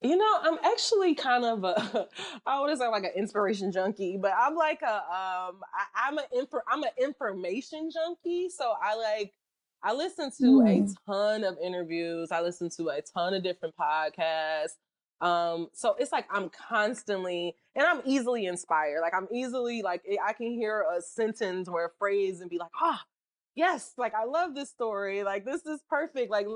You 0.01 0.17
know, 0.17 0.38
I'm 0.41 0.58
actually 0.63 1.15
kind 1.15 1.45
of 1.45 1.63
a 1.63 2.08
I 2.45 2.62
would 2.62 2.77
say 2.77 2.88
like 2.88 3.03
an 3.03 3.12
inspiration 3.15 3.71
junkie, 3.71 4.17
but 4.21 4.34
I'm 4.38 4.55
like 4.55 4.81
a 4.81 4.95
um 4.95 5.62
I, 5.95 6.08
am 6.10 6.17
an 6.17 6.25
info 6.36 6.60
I'm 6.67 6.84
an 6.84 6.89
information 7.01 7.89
junkie. 7.91 8.49
So 8.49 8.73
I 8.81 8.95
like 8.95 9.34
I 9.81 9.93
listen 9.93 10.31
to 10.39 10.43
mm. 10.43 10.89
a 10.89 10.95
ton 11.05 11.43
of 11.43 11.58
interviews. 11.63 12.31
I 12.31 12.41
listen 12.41 12.69
to 12.77 12.89
a 12.89 13.01
ton 13.01 13.34
of 13.34 13.43
different 13.43 13.75
podcasts. 13.77 14.77
Um, 15.21 15.69
so 15.73 15.95
it's 15.97 16.12
like 16.12 16.25
I'm 16.29 16.49
constantly 16.49 17.55
and 17.75 17.86
I'm 17.86 18.01
easily 18.05 18.45
inspired. 18.45 19.01
Like 19.01 19.13
I'm 19.13 19.27
easily 19.31 19.81
like 19.81 20.03
I 20.23 20.34
can 20.34 20.51
hear 20.51 20.86
a 20.95 21.01
sentence 21.01 21.67
or 21.67 21.86
a 21.86 21.89
phrase 21.97 22.41
and 22.41 22.49
be 22.49 22.57
like, 22.57 22.72
ah, 22.82 23.01
oh, 23.01 23.07
yes, 23.55 23.93
like 23.97 24.13
I 24.13 24.26
love 24.26 24.55
this 24.55 24.69
story. 24.69 25.24
Like 25.24 25.45
this 25.45 25.65
is 25.65 25.82
perfect. 25.89 26.30
Like 26.30 26.47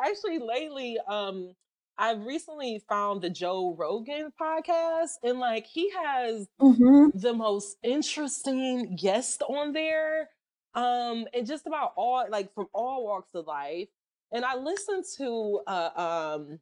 actually 0.00 0.38
lately, 0.38 0.98
um, 1.08 1.54
I've 1.98 2.24
recently 2.24 2.82
found 2.88 3.22
the 3.22 3.30
Joe 3.30 3.74
Rogan 3.78 4.30
podcast, 4.40 5.12
and 5.22 5.38
like 5.38 5.66
he 5.66 5.90
has 5.90 6.46
mm-hmm. 6.60 7.18
the 7.18 7.32
most 7.32 7.76
interesting 7.82 8.96
guest 8.96 9.42
on 9.42 9.72
there, 9.72 10.28
um, 10.74 11.26
and 11.32 11.46
just 11.46 11.66
about 11.66 11.92
all 11.96 12.24
like 12.28 12.52
from 12.54 12.66
all 12.74 13.04
walks 13.04 13.34
of 13.34 13.46
life. 13.46 13.88
And 14.32 14.44
I 14.44 14.56
listened 14.56 15.04
to 15.16 15.60
uh, 15.66 15.90
um, 16.36 16.58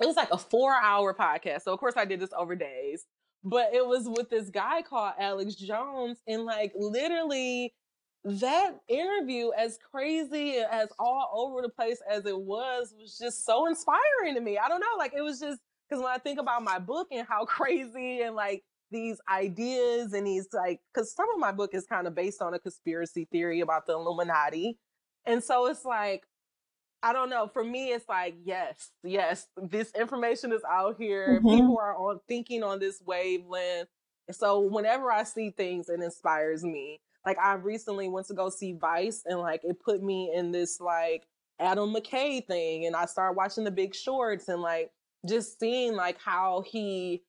it 0.00 0.06
was 0.06 0.16
like 0.16 0.30
a 0.30 0.38
four 0.38 0.74
hour 0.74 1.14
podcast, 1.14 1.62
so 1.62 1.72
of 1.72 1.80
course 1.80 1.94
I 1.96 2.04
did 2.04 2.20
this 2.20 2.32
over 2.36 2.54
days, 2.54 3.06
but 3.42 3.74
it 3.74 3.84
was 3.84 4.08
with 4.08 4.30
this 4.30 4.50
guy 4.50 4.82
called 4.82 5.14
Alex 5.18 5.56
Jones, 5.56 6.18
and 6.28 6.44
like 6.44 6.72
literally 6.76 7.74
that 8.24 8.72
interview, 8.88 9.50
as 9.56 9.78
crazy 9.90 10.56
as 10.70 10.88
all 10.98 11.30
over 11.34 11.62
the 11.62 11.68
place 11.70 12.00
as 12.10 12.26
it 12.26 12.38
was, 12.38 12.94
was 12.98 13.16
just 13.18 13.44
so 13.46 13.66
inspiring 13.66 14.34
to 14.34 14.40
me. 14.40 14.58
I 14.58 14.68
don't 14.68 14.80
know, 14.80 14.96
like 14.98 15.12
it 15.16 15.22
was 15.22 15.40
just 15.40 15.60
Because 15.88 16.02
when 16.02 16.12
I 16.12 16.18
think 16.18 16.38
about 16.38 16.62
my 16.62 16.78
book 16.78 17.08
and 17.12 17.26
how 17.26 17.44
crazy 17.46 18.20
and 18.22 18.34
like 18.36 18.62
these 18.90 19.18
ideas 19.32 20.12
and 20.12 20.26
these 20.26 20.48
like, 20.52 20.80
because 20.92 21.14
some 21.14 21.26
of 21.32 21.38
my 21.40 21.52
book 21.52 21.70
is 21.74 21.86
kind 21.86 22.06
of 22.06 22.14
based 22.14 22.42
on 22.42 22.54
a 22.54 22.58
conspiracy 22.58 23.26
theory 23.32 23.60
about 23.60 23.86
the 23.86 23.94
Illuminati. 23.94 24.78
And 25.26 25.42
so 25.42 25.66
it's 25.66 25.84
like, 25.84 26.24
I 27.02 27.12
don't 27.12 27.30
know. 27.30 27.48
For 27.48 27.64
me, 27.64 27.88
it's 27.92 28.08
like, 28.08 28.36
yes, 28.44 28.90
yes, 29.02 29.46
this 29.56 29.90
information 29.98 30.52
is 30.52 30.62
out 30.68 30.96
here. 30.98 31.40
Mhm. 31.40 31.56
People 31.56 31.78
are 31.78 31.96
on 31.96 32.20
thinking 32.28 32.62
on 32.62 32.78
this 32.78 33.00
wavelength. 33.02 33.88
And 34.28 34.36
so 34.36 34.60
whenever 34.60 35.10
I 35.10 35.24
see 35.24 35.50
things, 35.50 35.88
it 35.88 36.00
inspires 36.00 36.62
me. 36.64 37.00
Like 37.24 37.38
I 37.38 37.54
recently 37.54 38.08
went 38.08 38.26
to 38.28 38.34
go 38.34 38.48
see 38.48 38.72
Vice 38.72 39.22
and 39.26 39.38
like 39.40 39.60
it 39.64 39.78
put 39.80 40.02
me 40.02 40.32
in 40.34 40.52
this 40.52 40.80
like 40.80 41.26
Adam 41.58 41.94
McKay 41.94 42.46
thing. 42.46 42.86
And 42.86 42.96
I 42.96 43.06
started 43.06 43.36
watching 43.36 43.64
the 43.64 43.70
big 43.70 43.94
shorts 43.94 44.48
and 44.48 44.62
like 44.62 44.90
just 45.28 45.58
seeing 45.60 45.94
like 45.94 46.18
how 46.20 46.64
he 46.66 47.22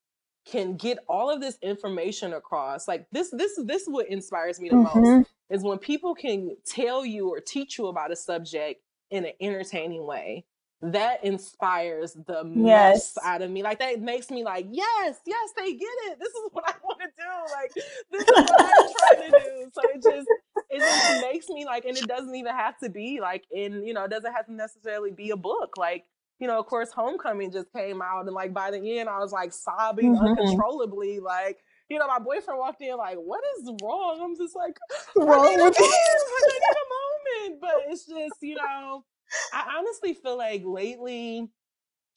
can 0.45 0.75
get 0.75 0.97
all 1.07 1.29
of 1.29 1.41
this 1.41 1.57
information 1.61 2.33
across. 2.33 2.87
Like 2.87 3.05
this, 3.11 3.29
this, 3.31 3.59
this 3.65 3.83
is 3.83 3.89
what 3.89 4.07
inspires 4.07 4.59
me 4.59 4.69
the 4.69 4.77
most 4.77 4.95
Mhm. 4.95 5.25
is 5.49 5.63
when 5.63 5.77
people 5.77 6.15
can 6.15 6.55
tell 6.65 7.05
you 7.05 7.29
or 7.29 7.39
teach 7.39 7.77
you 7.77 7.87
about 7.87 8.11
a 8.11 8.15
subject 8.15 8.81
in 9.11 9.25
an 9.25 9.33
entertaining 9.39 10.05
way. 10.07 10.45
That 10.81 11.23
inspires 11.23 12.13
the 12.13 12.43
Yes. 12.53 13.13
mess 13.13 13.17
out 13.23 13.41
of 13.41 13.51
me. 13.51 13.63
Like 13.63 13.79
that 13.79 14.01
makes 14.01 14.31
me 14.31 14.43
like, 14.43 14.67
yes, 14.71 15.19
yes, 15.27 15.49
they 15.57 15.73
get 15.73 15.89
it. 16.09 16.19
This 16.19 16.29
is 16.29 16.49
what 16.51 16.65
I 16.67 16.73
want 16.83 16.99
to 17.01 17.07
do. 17.17 17.51
Like 17.51 17.73
this 18.11 18.23
is 18.23 18.43
what 18.45 18.61
I'm 18.65 18.85
trying 18.91 19.31
to 19.31 19.35
do. 19.37 19.69
So 19.73 19.83
it 19.87 20.03
just 20.03 20.29
it 20.69 20.83
just 20.85 21.09
makes 21.09 21.49
me 21.49 21.65
like, 21.65 21.85
and 21.85 21.97
it 21.97 22.07
doesn't 22.07 22.33
even 22.35 22.55
have 22.55 22.77
to 22.79 22.89
be 22.89 23.19
like 23.21 23.43
in, 23.51 23.85
you 23.85 23.93
know, 23.93 24.05
it 24.05 24.11
doesn't 24.11 24.33
have 24.33 24.45
to 24.47 24.53
necessarily 24.53 25.11
be 25.11 25.31
a 25.31 25.37
book. 25.37 25.77
Like, 25.77 26.05
you 26.39 26.47
know, 26.47 26.57
of 26.59 26.65
course, 26.65 26.91
Homecoming 26.91 27.51
just 27.51 27.71
came 27.73 28.01
out, 28.01 28.25
and 28.25 28.33
like 28.33 28.53
by 28.53 28.71
the 28.71 28.99
end, 28.99 29.09
I 29.09 29.19
was 29.19 29.31
like 29.31 29.53
sobbing 29.53 30.15
Mhm. 30.15 30.25
uncontrollably. 30.25 31.19
Like, 31.19 31.59
you 31.89 31.99
know, 31.99 32.07
my 32.07 32.19
boyfriend 32.19 32.59
walked 32.59 32.81
in 32.81 32.95
like, 32.97 33.17
"What 33.17 33.41
is 33.59 33.69
wrong?" 33.81 34.21
I'm 34.23 34.35
just 34.35 34.55
like, 34.55 34.77
wrong 35.15 35.59
with 35.59 35.77
you? 35.77 35.83
I 35.85 36.41
need 36.47 36.63
a 36.71 37.49
moment. 37.49 37.61
But 37.61 37.75
it's 37.89 38.05
just, 38.05 38.37
you 38.41 38.55
know, 38.55 39.05
I 39.53 39.77
honestly 39.77 40.13
feel 40.13 40.37
like 40.37 40.63
lately 40.65 41.49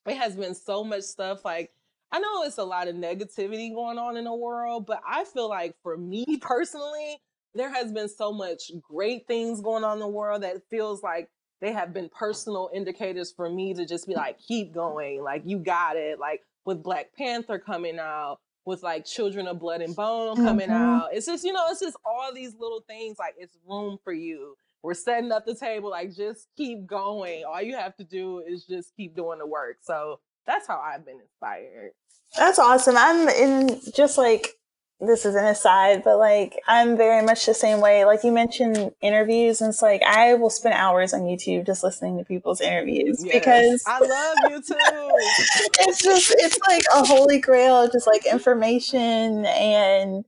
it 0.06 0.16
has 0.16 0.36
been 0.36 0.54
so 0.54 0.84
much 0.84 1.02
stuff. 1.02 1.44
Like, 1.44 1.72
I 2.12 2.20
know 2.20 2.42
it's 2.44 2.58
a 2.58 2.64
lot 2.64 2.88
of 2.88 2.94
negativity 2.94 3.74
going 3.74 3.98
on 3.98 4.16
in 4.16 4.24
the 4.24 4.34
world, 4.34 4.86
but 4.86 5.00
I 5.08 5.24
feel 5.24 5.48
like 5.48 5.74
for 5.82 5.96
me 5.96 6.38
personally, 6.40 7.18
there 7.54 7.72
has 7.72 7.92
been 7.92 8.08
so 8.08 8.32
much 8.32 8.70
great 8.82 9.26
things 9.26 9.60
going 9.60 9.84
on 9.84 9.94
in 9.94 10.00
the 10.00 10.08
world 10.08 10.42
that 10.42 10.62
feels 10.70 11.02
like 11.02 11.30
they 11.60 11.72
have 11.72 11.92
been 11.92 12.08
personal 12.08 12.70
indicators 12.74 13.32
for 13.32 13.48
me 13.48 13.74
to 13.74 13.86
just 13.86 14.06
be 14.06 14.14
like, 14.14 14.38
keep 14.38 14.72
going. 14.72 15.22
Like, 15.22 15.42
you 15.46 15.58
got 15.58 15.96
it. 15.96 16.18
Like, 16.18 16.42
with 16.64 16.82
Black 16.82 17.14
Panther 17.16 17.58
coming 17.58 17.98
out, 17.98 18.38
with 18.64 18.82
like 18.82 19.04
Children 19.04 19.46
of 19.46 19.58
Blood 19.58 19.82
and 19.82 19.94
Bone 19.94 20.36
coming 20.36 20.70
Mhm. 20.70 20.76
out. 20.76 21.08
It's 21.12 21.26
just, 21.26 21.44
you 21.44 21.52
know, 21.52 21.66
it's 21.68 21.80
just 21.80 21.96
all 22.04 22.32
these 22.32 22.54
little 22.58 22.80
things 22.80 23.18
like 23.18 23.34
it's 23.38 23.56
room 23.66 23.98
for 24.02 24.12
you. 24.12 24.56
We're 24.84 24.92
setting 24.92 25.32
up 25.32 25.46
the 25.46 25.54
table, 25.54 25.88
like 25.88 26.14
just 26.14 26.46
keep 26.58 26.86
going. 26.86 27.44
All 27.44 27.62
you 27.62 27.74
have 27.74 27.96
to 27.96 28.04
do 28.04 28.42
is 28.46 28.66
just 28.66 28.94
keep 28.98 29.16
doing 29.16 29.38
the 29.38 29.46
work. 29.46 29.78
So 29.82 30.20
that's 30.46 30.66
how 30.66 30.78
I've 30.78 31.06
been 31.06 31.20
inspired. 31.20 31.92
That's 32.36 32.58
awesome. 32.58 32.94
I'm 32.98 33.26
in 33.28 33.80
just 33.96 34.18
like 34.18 34.50
this 35.00 35.24
is 35.24 35.36
an 35.36 35.46
aside, 35.46 36.02
but 36.04 36.18
like 36.18 36.60
I'm 36.68 36.98
very 36.98 37.24
much 37.24 37.46
the 37.46 37.54
same 37.54 37.80
way. 37.80 38.04
Like 38.04 38.24
you 38.24 38.30
mentioned 38.32 38.92
interviews, 39.00 39.62
and 39.62 39.70
it's 39.70 39.80
like 39.80 40.02
I 40.02 40.34
will 40.34 40.50
spend 40.50 40.74
hours 40.74 41.14
on 41.14 41.22
YouTube 41.22 41.64
just 41.64 41.82
listening 41.82 42.18
to 42.18 42.24
people's 42.24 42.60
interviews 42.60 43.24
Yes. 43.24 43.34
because 43.34 43.84
I 43.86 44.00
love 44.00 44.50
you 44.50 44.60
too. 44.62 44.76
it's 45.80 46.02
just 46.02 46.34
it's 46.36 46.58
like 46.68 46.82
a 46.94 47.06
holy 47.06 47.40
grail 47.40 47.88
just 47.88 48.06
like 48.06 48.26
information 48.26 49.46
and 49.46 50.26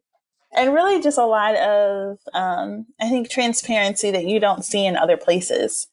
and 0.56 0.72
really 0.72 1.00
just 1.02 1.18
a 1.18 1.26
lot 1.26 1.56
of 1.56 2.18
um 2.34 2.86
I 3.00 3.08
think 3.08 3.30
transparency 3.30 4.10
that 4.10 4.26
you 4.26 4.40
don't 4.40 4.64
see 4.64 4.84
in 4.86 4.96
other 4.96 5.16
places. 5.16 5.88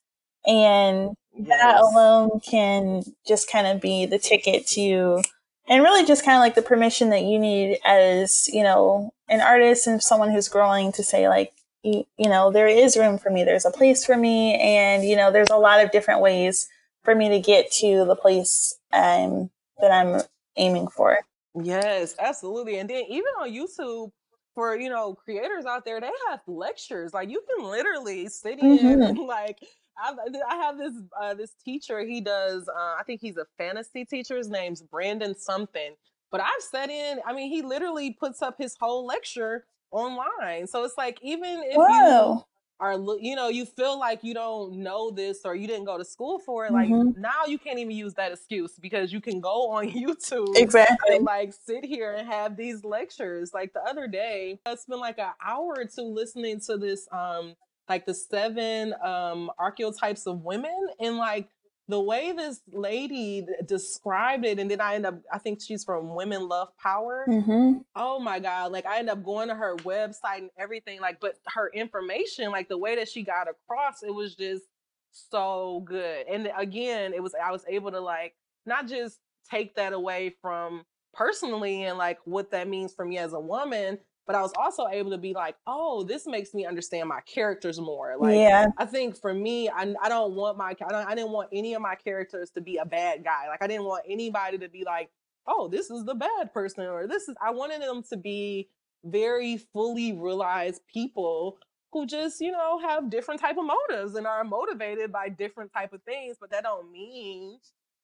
And 0.45 1.16
that 1.39 1.80
alone 1.80 2.39
can 2.39 3.03
just 3.28 3.49
kind 3.49 3.68
of 3.68 3.82
be 3.82 4.05
the 4.05 4.20
ticket 4.20 4.68
to 4.68 5.22
and 5.68 5.82
really 5.82 6.05
just 6.05 6.26
kind 6.26 6.36
of 6.36 6.41
like 6.41 6.55
the 6.55 6.61
permission 6.61 7.09
that 7.09 7.24
you 7.24 7.39
need 7.39 7.80
as 7.86 8.49
you 8.49 8.61
know 8.64 9.11
an 9.30 9.41
artist 9.41 9.88
and 9.88 10.01
someone 10.01 10.32
who's 10.32 10.49
growing 10.49 10.91
to 10.91 11.03
say 11.03 11.28
like 11.28 11.51
you, 11.82 12.05
you 12.18 12.30
know 12.30 12.51
there 12.51 12.68
is 12.68 12.97
room 12.97 13.18
for 13.18 13.32
me 13.32 13.43
there's 13.43 13.66
a 13.66 13.72
place 13.72 14.05
for 14.05 14.16
me 14.16 14.55
and 14.55 15.03
you 15.05 15.16
know 15.16 15.32
there's 15.32 15.49
a 15.49 15.57
lot 15.57 15.84
of 15.84 15.91
different 15.91 16.22
ways 16.22 16.68
for 17.03 17.16
me 17.16 17.30
to 17.30 17.39
get 17.39 17.72
to 17.72 18.05
the 18.05 18.16
place 18.16 18.78
um, 18.91 19.49
that 19.80 19.91
i'm 19.91 20.22
aiming 20.55 20.88
for 20.88 21.18
Yes, 21.55 22.16
absolutely. 22.18 22.78
And 22.78 22.89
then 22.89 23.03
even 23.09 23.28
on 23.39 23.51
YouTube, 23.51 24.11
for 24.55 24.75
you 24.77 24.89
know 24.89 25.13
creators 25.15 25.65
out 25.65 25.85
there, 25.85 25.99
they 26.01 26.11
have 26.29 26.41
lectures. 26.47 27.13
Like 27.13 27.29
you 27.29 27.41
can 27.55 27.65
literally 27.69 28.27
sit 28.29 28.59
in 28.59 28.65
Mhm. 28.65 29.09
and 29.09 29.17
like. 29.19 29.59
I, 29.95 30.11
I 30.49 30.55
have 30.55 30.79
this 30.79 30.93
uh, 31.21 31.35
this 31.35 31.53
teacher. 31.63 31.99
He 32.03 32.19
does. 32.19 32.67
Uh, 32.67 32.95
I 32.99 33.03
think 33.05 33.21
he's 33.21 33.37
a 33.37 33.45
fantasy 33.59 34.05
teacher. 34.05 34.35
His 34.35 34.49
name's 34.49 34.81
Brandon 34.81 35.37
something. 35.37 35.93
But 36.31 36.41
I've 36.41 36.63
sat 36.63 36.89
in. 36.89 37.19
I 37.27 37.31
mean, 37.31 37.51
he 37.51 37.61
literally 37.61 38.09
puts 38.11 38.41
up 38.41 38.55
his 38.57 38.75
whole 38.79 39.05
lecture 39.05 39.65
online. 39.91 40.65
So 40.65 40.83
it's 40.83 40.97
like 40.97 41.19
even 41.21 41.61
if 41.63 41.73
you 41.75 41.81
Whoa. 41.87 42.45
Are 42.80 42.97
you 43.19 43.36
know 43.36 43.49
you 43.49 43.65
feel 43.65 43.99
like 43.99 44.24
you 44.24 44.34
don't 44.34 44.74
know 44.74 45.11
this 45.11 45.41
or 45.45 45.55
you 45.55 45.67
didn't 45.67 45.86
go 45.86 45.97
to 45.97 46.03
school 46.05 46.39
for 46.39 46.65
it 46.65 46.71
like 46.71 46.89
Mhm. 46.89 47.15
now 47.17 47.45
you 47.47 47.57
can't 47.57 47.80
even 47.80 47.91
use 47.95 48.13
that 48.15 48.32
excuse 48.32 48.74
because 48.80 49.13
you 49.13 49.21
can 49.21 49.39
go 49.39 49.69
on 49.69 49.89
youtube 49.91 50.55
exactly 50.57 51.15
and 51.15 51.24
like 51.26 51.53
sit 51.53 51.86
here 51.86 52.13
and 52.13 52.28
have 52.28 52.57
these 52.57 52.84
lectures 52.84 53.53
like 53.53 53.74
the 53.74 53.82
other 53.82 54.07
day 54.07 54.59
i 54.65 54.76
spent 54.76 54.99
like 54.99 55.19
an 55.19 55.32
hour 55.43 55.76
or 55.78 55.86
two 55.86 56.01
listening 56.03 56.59
to 56.59 56.78
this 56.78 57.07
um 57.11 57.55
like 57.89 58.05
the 58.05 58.13
seven 58.13 58.93
um 59.03 59.51
archetypes 59.59 60.26
of 60.26 60.43
women 60.43 60.88
and 60.99 61.17
like 61.17 61.49
the 61.89 61.99
way 61.99 62.31
this 62.31 62.61
lady 62.71 63.45
described 63.65 64.45
it 64.45 64.57
and 64.59 64.71
then 64.71 64.79
i 64.79 64.95
end 64.95 65.05
up 65.05 65.15
i 65.31 65.38
think 65.38 65.61
she's 65.61 65.84
from 65.84 66.15
women 66.15 66.47
love 66.47 66.69
power. 66.77 67.25
Hmm 67.27 67.73
oh 67.95 68.19
my 68.19 68.39
god 68.39 68.71
like 68.71 68.86
i 68.86 68.99
end 68.99 69.09
up 69.09 69.23
going 69.23 69.49
to 69.49 69.55
her 69.55 69.75
website 69.77 70.38
and 70.39 70.49
everything 70.57 71.01
like 71.01 71.19
but 71.19 71.36
her 71.47 71.69
information 71.73 72.51
like 72.51 72.69
the 72.69 72.77
way 72.77 72.95
that 72.95 73.09
she 73.09 73.23
got 73.23 73.47
across 73.49 74.03
it 74.03 74.13
was 74.13 74.36
just 74.36 74.63
so 75.11 75.84
good. 75.86 76.25
And 76.27 76.51
again 76.57 77.13
it 77.13 77.21
was 77.21 77.36
i 77.41 77.51
was 77.51 77.63
able 77.67 77.91
to 77.91 77.99
like 77.99 78.34
not 78.65 78.88
just 78.88 79.19
take 79.49 79.75
that 79.75 79.93
away 79.93 80.36
from 80.41 80.84
personally 81.13 81.84
and 81.84 81.97
like 81.97 82.17
what 82.25 82.51
that 82.51 82.67
means 82.67 82.93
for 82.93 83.05
me 83.05 83.17
as 83.17 83.34
a 83.34 83.39
woman 83.39 83.99
but 84.26 84.36
i 84.36 84.41
was 84.41 84.53
also 84.57 84.88
able 84.88 85.11
to 85.11 85.17
be 85.17 85.34
like 85.34 85.55
oh 85.67 86.03
this 86.03 86.26
makes 86.26 86.53
me 86.53 86.65
understand 86.65 87.07
my 87.09 87.19
characters 87.21 87.80
more 87.80 88.15
like 88.19 88.36
yeah 88.36 88.67
I 88.78 88.86
think 88.86 89.17
for 89.19 89.34
me, 89.34 89.69
I, 89.69 89.93
I 90.01 90.09
don't 90.09 90.36
want 90.36 90.57
my 90.57 90.69
I, 90.69 90.74
don't, 90.74 91.07
I 91.07 91.15
didn't 91.15 91.32
want 91.32 91.49
any 91.53 91.74
of 91.74 91.82
my 91.82 91.95
characters 91.95 92.49
to 92.51 92.61
be 92.61 92.78
a 92.78 92.86
bad 92.86 93.24
guy. 93.24 93.47
Like 93.47 93.61
I 93.61 93.67
didn't 93.67 93.86
want 93.86 94.05
anybody 94.07 94.57
to 94.59 94.69
be 94.69 94.84
like, 94.86 95.09
oh, 95.47 95.67
this 95.67 95.89
is 95.89 96.05
the 96.05 96.15
bad 96.15 96.53
person 96.53 96.86
or 96.86 97.07
this 97.07 97.28
is. 97.28 97.36
I 97.41 97.51
wanted 97.51 97.82
them 97.82 98.03
to 98.09 98.17
be 98.17 98.69
very 99.03 99.57
fully 99.57 100.13
realized 100.13 100.82
people 100.88 101.57
who 101.91 102.05
just 102.05 102.41
you 102.41 102.51
know 102.51 102.80
have 102.80 103.09
different 103.09 103.41
type 103.41 103.57
of 103.57 103.65
motives 103.65 104.15
and 104.15 104.26
are 104.26 104.43
motivated 104.43 105.11
by 105.11 105.30
different 105.30 105.71
type 105.74 105.93
of 105.93 106.01
things. 106.03 106.38
But 106.39 106.51
that 106.51 106.63
don't 106.63 106.91
mean 106.91 107.59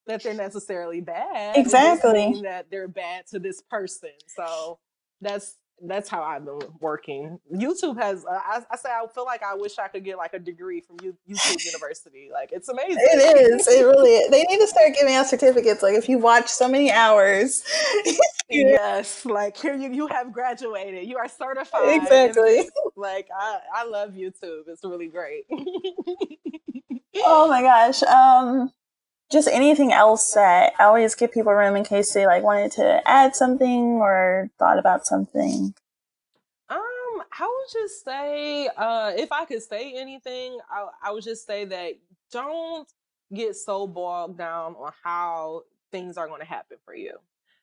that 0.07 0.23
they're 0.23 0.33
necessarily 0.33 1.01
bad. 1.01 1.57
Exactly. 1.57 2.41
that 2.43 2.67
they're 2.71 2.87
bad 2.87 3.27
to 3.27 3.39
this 3.39 3.61
person. 3.69 4.11
So 4.27 4.79
that's 5.21 5.57
that's 5.85 6.09
how 6.09 6.23
I've 6.23 6.45
been 6.45 6.59
working. 6.79 7.39
YouTube 7.53 7.97
has. 8.01 8.25
Uh, 8.25 8.31
I, 8.33 8.61
I 8.71 8.75
say 8.77 8.89
I 8.89 9.05
feel 9.13 9.25
like 9.25 9.43
I 9.43 9.55
wish 9.55 9.77
I 9.77 9.87
could 9.87 10.03
get 10.03 10.17
like 10.17 10.33
a 10.33 10.39
degree 10.39 10.81
from 10.81 10.97
U- 11.03 11.17
YouTube 11.29 11.65
University. 11.65 12.29
Like 12.31 12.51
it's 12.51 12.69
amazing. 12.69 12.97
it 12.99 13.51
is 13.53 13.67
it 13.67 13.83
really 13.83 14.11
is. 14.11 14.31
they 14.31 14.43
need 14.43 14.59
to 14.59 14.67
start 14.67 14.93
giving 14.97 15.15
out 15.15 15.27
certificates 15.27 15.81
like 15.83 15.95
if 15.95 16.09
you 16.09 16.17
watch 16.19 16.47
so 16.49 16.67
many 16.67 16.91
hours 16.91 17.63
Yes, 18.49 19.25
like 19.25 19.55
here 19.57 19.75
you 19.75 19.91
you 19.91 20.07
have 20.07 20.33
graduated. 20.33 21.07
You 21.07 21.17
are 21.17 21.27
certified. 21.27 22.01
exactly. 22.01 22.67
Like 22.95 23.27
I 23.37 23.59
I 23.75 23.85
love 23.85 24.11
YouTube. 24.13 24.63
It's 24.67 24.83
really 24.83 25.07
great. 25.07 25.45
oh 27.17 27.47
my 27.47 27.61
gosh 27.61 28.01
um 28.03 28.71
just 29.31 29.47
anything 29.47 29.93
else 29.93 30.33
that 30.33 30.73
I 30.79 30.85
always 30.85 31.15
give 31.15 31.31
people 31.31 31.53
room 31.53 31.75
in 31.75 31.83
case 31.83 32.13
they 32.13 32.25
like 32.25 32.43
wanted 32.43 32.71
to 32.73 33.01
add 33.05 33.35
something 33.35 33.99
or 34.01 34.49
thought 34.57 34.79
about 34.79 35.05
something. 35.05 35.73
Um, 36.69 36.79
I 37.39 37.41
would 37.41 37.81
just 37.81 38.03
say, 38.03 38.67
uh, 38.75 39.13
if 39.15 39.31
I 39.31 39.45
could 39.45 39.61
say 39.61 39.93
anything, 39.95 40.59
I, 40.69 40.87
I 41.03 41.11
would 41.11 41.23
just 41.23 41.45
say 41.45 41.65
that 41.65 41.93
don't 42.31 42.87
get 43.33 43.55
so 43.55 43.85
bogged 43.85 44.37
down 44.37 44.75
on 44.75 44.91
how 45.03 45.63
things 45.91 46.17
are 46.17 46.27
going 46.27 46.41
to 46.41 46.47
happen 46.47 46.77
for 46.83 46.95
you. 46.95 47.13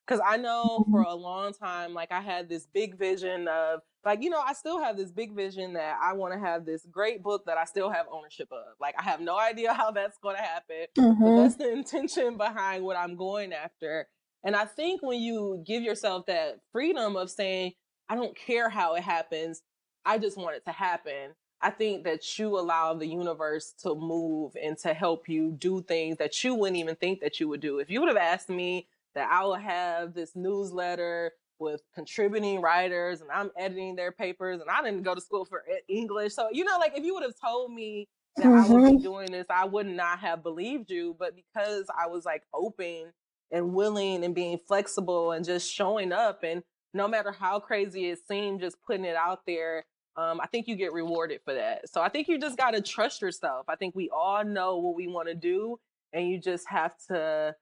Because 0.06 0.20
I 0.24 0.36
know 0.36 0.86
for 0.90 1.02
a 1.02 1.14
long 1.14 1.52
time, 1.52 1.92
like 1.92 2.12
I 2.12 2.20
had 2.20 2.48
this 2.48 2.66
big 2.66 2.96
vision 2.96 3.48
of, 3.48 3.80
like, 4.04 4.22
you 4.22 4.30
know, 4.30 4.40
I 4.40 4.52
still 4.52 4.80
have 4.80 4.96
this 4.96 5.10
big 5.10 5.34
vision 5.34 5.72
that 5.72 5.98
I 6.00 6.12
want 6.12 6.32
to 6.32 6.38
have 6.38 6.64
this 6.64 6.86
great 6.86 7.22
book 7.24 7.44
that 7.46 7.58
I 7.58 7.64
still 7.64 7.90
have 7.90 8.06
ownership 8.10 8.48
of. 8.52 8.64
Like, 8.80 8.94
I 8.98 9.02
have 9.02 9.20
no 9.20 9.36
idea 9.36 9.72
how 9.74 9.90
that's 9.90 10.18
going 10.18 10.36
to 10.36 10.42
happen, 10.42 10.86
but 11.22 11.34
Mhm. 11.34 11.34
that's 11.34 11.56
the 11.56 11.72
intention 11.72 12.36
behind 12.36 12.84
what 12.84 12.96
I'm 12.96 13.16
going 13.16 13.52
after. 13.52 14.08
And 14.44 14.54
I 14.54 14.64
think 14.64 15.02
when 15.02 15.20
you 15.20 15.62
give 15.66 15.82
yourself 15.82 16.26
that 16.26 16.60
freedom 16.70 17.16
of 17.16 17.30
saying, 17.30 17.72
I 18.08 18.14
don't 18.14 18.36
care 18.36 18.68
how 18.68 18.94
it 18.94 19.02
happens, 19.02 19.62
I 20.04 20.18
just 20.18 20.36
want 20.36 20.56
it 20.56 20.64
to 20.66 20.72
happen. 20.72 21.34
I 21.60 21.70
think 21.70 22.04
that 22.04 22.38
you 22.38 22.58
allow 22.58 22.94
the 22.94 23.06
universe 23.06 23.72
to 23.82 23.94
move 23.94 24.56
and 24.62 24.76
to 24.78 24.94
help 24.94 25.28
you 25.28 25.50
do 25.52 25.82
things 25.82 26.18
that 26.18 26.44
you 26.44 26.54
wouldn't 26.54 26.76
even 26.76 26.94
think 26.96 27.20
that 27.20 27.40
you 27.40 27.48
would 27.48 27.60
do. 27.60 27.78
If 27.78 27.90
you 27.90 28.00
would 28.00 28.08
have 28.08 28.16
asked 28.16 28.48
me 28.50 28.86
that 29.16 29.28
I 29.32 29.42
will 29.42 29.54
have 29.54 30.14
this 30.14 30.36
newsletter 30.36 31.32
with 31.58 31.80
contributing 31.94 32.60
writers 32.60 33.22
and 33.22 33.30
I'm 33.32 33.50
editing 33.58 33.96
their 33.96 34.12
papers 34.12 34.60
and 34.60 34.70
I 34.70 34.82
didn't 34.82 35.02
go 35.02 35.14
to 35.14 35.20
school 35.20 35.46
for 35.46 35.64
English. 35.88 36.34
So, 36.34 36.48
you 36.52 36.64
know, 36.64 36.76
like 36.78 36.92
if 36.96 37.02
you 37.02 37.14
would 37.14 37.22
have 37.22 37.34
told 37.42 37.72
me 37.72 38.08
that 38.36 38.44
mm-hmm. 38.44 38.72
I 38.72 38.74
would 38.74 38.84
be 38.84 38.90
mm-hmm. 38.90 39.02
doing 39.02 39.32
this, 39.32 39.46
I 39.48 39.64
would 39.64 39.86
not 39.86 40.18
have 40.20 40.42
believed 40.42 40.90
you. 40.90 41.16
But 41.18 41.34
because 41.34 41.86
I 41.98 42.08
was 42.08 42.26
like 42.26 42.42
open 42.52 43.12
and 43.50 43.72
willing 43.72 44.22
and 44.22 44.34
being 44.34 44.58
flexible 44.68 45.32
and 45.32 45.44
just 45.44 45.72
showing 45.72 46.12
up 46.12 46.44
and 46.44 46.62
no 46.92 47.08
matter 47.08 47.32
how 47.32 47.58
crazy 47.58 48.10
it 48.10 48.18
seemed, 48.28 48.60
just 48.60 48.76
putting 48.86 49.06
it 49.06 49.16
out 49.16 49.40
there, 49.46 49.84
um, 50.16 50.40
I 50.42 50.46
think 50.46 50.68
you 50.68 50.76
get 50.76 50.92
rewarded 50.92 51.40
for 51.44 51.54
that. 51.54 51.88
So 51.90 52.02
I 52.02 52.10
think 52.10 52.28
you 52.28 52.38
just 52.38 52.56
got 52.56 52.72
to 52.72 52.82
trust 52.82 53.22
yourself. 53.22 53.66
I 53.68 53.76
think 53.76 53.94
we 53.94 54.10
all 54.10 54.44
know 54.44 54.78
what 54.78 54.94
we 54.94 55.06
want 55.06 55.28
to 55.28 55.34
do, 55.34 55.78
and 56.12 56.28
you 56.28 56.38
just 56.38 56.66
have 56.68 56.94
to 57.08 57.54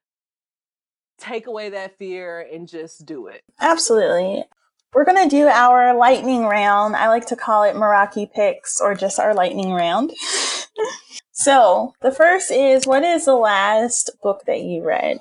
take 1.19 1.47
away 1.47 1.71
that 1.71 1.99
fear 1.99 2.47
and 2.53 2.69
just 2.69 3.07
do 3.07 3.27
it. 3.29 3.43
Absolutely. 3.61 4.45
We're 4.93 5.05
going 5.05 5.29
to 5.29 5.37
do 5.37 5.47
our 5.47 5.95
lightning 5.97 6.45
round. 6.45 6.95
I 6.95 7.09
like 7.09 7.27
to 7.27 7.37
call 7.37 7.65
it 7.65 7.75
Meraki 7.75 8.31
picks 8.33 8.81
or 8.81 8.95
just 8.95 9.19
our 9.19 9.35
lightning 9.35 9.73
round. 9.73 10.13
so, 11.33 11.95
the 12.01 12.13
first 12.13 12.53
is 12.53 12.87
what 12.87 13.03
is 13.03 13.25
the 13.25 13.35
last 13.35 14.11
book 14.23 14.43
that 14.47 14.61
you 14.61 14.85
read? 14.85 15.19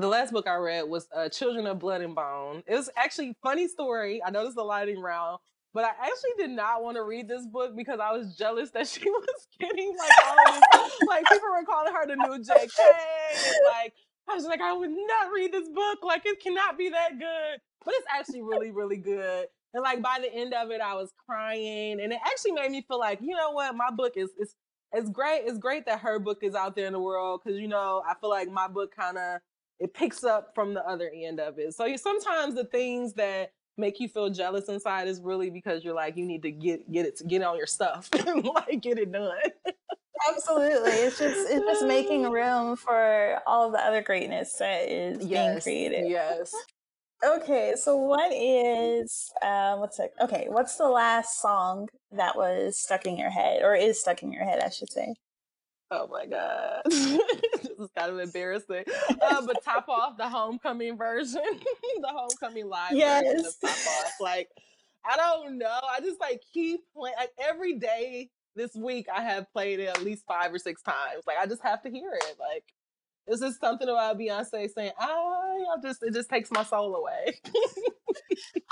the 0.00 0.08
last 0.08 0.32
book 0.32 0.46
I 0.46 0.56
read 0.56 0.82
was 0.82 1.08
uh, 1.14 1.28
Children 1.28 1.66
of 1.66 1.78
Blood 1.78 2.02
and 2.02 2.14
Bone. 2.14 2.62
It 2.66 2.74
was 2.74 2.90
actually 2.96 3.36
funny 3.42 3.66
story. 3.66 4.22
I 4.24 4.30
noticed 4.30 4.56
the 4.56 4.62
lightning 4.62 5.00
round, 5.00 5.38
but 5.72 5.84
I 5.84 5.88
actually 5.88 6.32
did 6.38 6.50
not 6.50 6.82
want 6.82 6.96
to 6.96 7.02
read 7.02 7.28
this 7.28 7.46
book 7.46 7.74
because 7.74 7.98
I 8.00 8.12
was 8.12 8.36
jealous 8.36 8.70
that 8.72 8.86
she 8.88 9.08
was 9.08 9.48
getting 9.58 9.96
like 9.96 10.10
all 10.26 10.36
this, 10.52 10.92
like 11.08 11.24
people 11.26 11.48
were 11.48 11.64
calling 11.64 11.92
her 11.94 12.06
the 12.06 12.16
new 12.16 12.44
JK. 12.44 12.56
And, 12.58 13.54
like 13.72 13.94
I 14.28 14.34
was 14.34 14.44
like, 14.44 14.60
I 14.60 14.72
would 14.72 14.90
not 14.90 15.32
read 15.32 15.52
this 15.52 15.68
book. 15.68 15.98
Like 16.02 16.22
it 16.24 16.42
cannot 16.42 16.78
be 16.78 16.90
that 16.90 17.18
good, 17.18 17.60
but 17.84 17.94
it's 17.96 18.06
actually 18.12 18.42
really, 18.42 18.70
really 18.70 18.96
good. 18.96 19.46
And 19.74 19.82
like 19.82 20.02
by 20.02 20.18
the 20.20 20.32
end 20.32 20.54
of 20.54 20.70
it, 20.70 20.80
I 20.80 20.94
was 20.94 21.12
crying, 21.28 22.00
and 22.00 22.12
it 22.12 22.18
actually 22.24 22.52
made 22.52 22.70
me 22.70 22.84
feel 22.88 22.98
like, 22.98 23.20
you 23.20 23.36
know 23.36 23.50
what, 23.50 23.76
my 23.76 23.90
book 23.90 24.14
is 24.16 24.30
is 24.38 24.54
it's 24.92 25.10
great. 25.10 25.42
It's 25.44 25.58
great 25.58 25.86
that 25.86 26.00
her 26.00 26.18
book 26.18 26.38
is 26.42 26.54
out 26.54 26.76
there 26.76 26.86
in 26.86 26.92
the 26.92 27.00
world 27.00 27.40
because 27.44 27.60
you 27.60 27.68
know 27.68 28.02
I 28.08 28.14
feel 28.20 28.30
like 28.30 28.50
my 28.50 28.68
book 28.68 28.94
kind 28.96 29.18
of 29.18 29.40
it 29.78 29.92
picks 29.92 30.24
up 30.24 30.52
from 30.54 30.74
the 30.74 30.84
other 30.86 31.10
end 31.14 31.40
of 31.40 31.58
it. 31.58 31.74
So 31.74 31.94
sometimes 31.96 32.54
the 32.54 32.64
things 32.64 33.14
that 33.14 33.52
make 33.76 34.00
you 34.00 34.08
feel 34.08 34.30
jealous 34.30 34.68
inside 34.68 35.06
is 35.06 35.20
really 35.20 35.50
because 35.50 35.84
you're 35.84 35.94
like 35.94 36.16
you 36.16 36.24
need 36.24 36.42
to 36.42 36.50
get 36.50 36.90
get 36.90 37.06
it 37.06 37.16
to 37.18 37.24
get 37.24 37.42
on 37.42 37.56
your 37.56 37.66
stuff 37.66 38.08
and 38.26 38.44
like 38.44 38.80
get 38.80 38.98
it 38.98 39.12
done. 39.12 39.36
Absolutely. 40.28 40.90
It's 40.90 41.18
just 41.18 41.50
it's 41.50 41.64
just 41.64 41.86
making 41.86 42.22
room 42.30 42.76
for 42.76 43.40
all 43.46 43.70
the 43.70 43.78
other 43.78 44.02
greatness 44.02 44.52
that 44.54 44.88
is 44.88 45.24
yes, 45.24 45.64
being 45.64 45.90
created. 45.90 46.10
Yes. 46.10 46.54
Okay, 47.24 47.74
so 47.76 47.96
what 47.96 48.32
is 48.32 49.30
um 49.42 49.80
what's 49.80 49.98
it? 49.98 50.12
Okay, 50.20 50.46
what's 50.48 50.76
the 50.76 50.88
last 50.88 51.40
song 51.40 51.88
that 52.12 52.36
was 52.36 52.78
stuck 52.78 53.06
in 53.06 53.16
your 53.16 53.30
head 53.30 53.62
or 53.62 53.74
is 53.74 54.00
stuck 54.00 54.22
in 54.22 54.32
your 54.32 54.44
head, 54.44 54.60
I 54.62 54.70
should 54.70 54.92
say? 54.92 55.14
Oh 55.90 56.08
my 56.08 56.26
god, 56.26 56.82
this 56.84 57.14
is 57.78 57.90
kind 57.96 58.10
of 58.10 58.18
embarrassing. 58.18 58.84
Uh, 59.22 59.42
but 59.46 59.64
top 59.64 59.88
off 59.88 60.16
the 60.16 60.28
homecoming 60.28 60.96
version, 60.96 61.42
the 62.00 62.08
homecoming 62.08 62.68
live 62.68 62.92
yes. 62.92 63.22
version 63.24 63.46
of 63.46 63.60
top 63.60 63.70
off. 63.70 64.12
Like, 64.20 64.48
I 65.04 65.16
don't 65.16 65.58
know. 65.58 65.80
I 65.88 66.00
just 66.00 66.20
like 66.20 66.42
keep 66.52 66.80
playing. 66.94 67.14
Like 67.18 67.30
every 67.38 67.78
day 67.78 68.30
this 68.56 68.74
week, 68.74 69.06
I 69.14 69.22
have 69.22 69.52
played 69.52 69.80
it 69.80 69.86
at 69.86 70.02
least 70.02 70.24
five 70.26 70.52
or 70.52 70.58
six 70.58 70.82
times. 70.82 71.24
Like 71.26 71.36
I 71.40 71.46
just 71.46 71.62
have 71.62 71.82
to 71.82 71.90
hear 71.90 72.12
it. 72.12 72.36
Like 72.40 72.64
it's 73.26 73.40
just 73.40 73.60
something 73.60 73.88
about 73.88 74.18
Beyonce 74.18 74.68
saying, 74.70 74.92
"I," 74.98 75.64
I 75.74 75.80
just 75.82 76.02
it 76.02 76.14
just 76.14 76.30
takes 76.30 76.50
my 76.50 76.64
soul 76.64 76.96
away. 76.96 77.40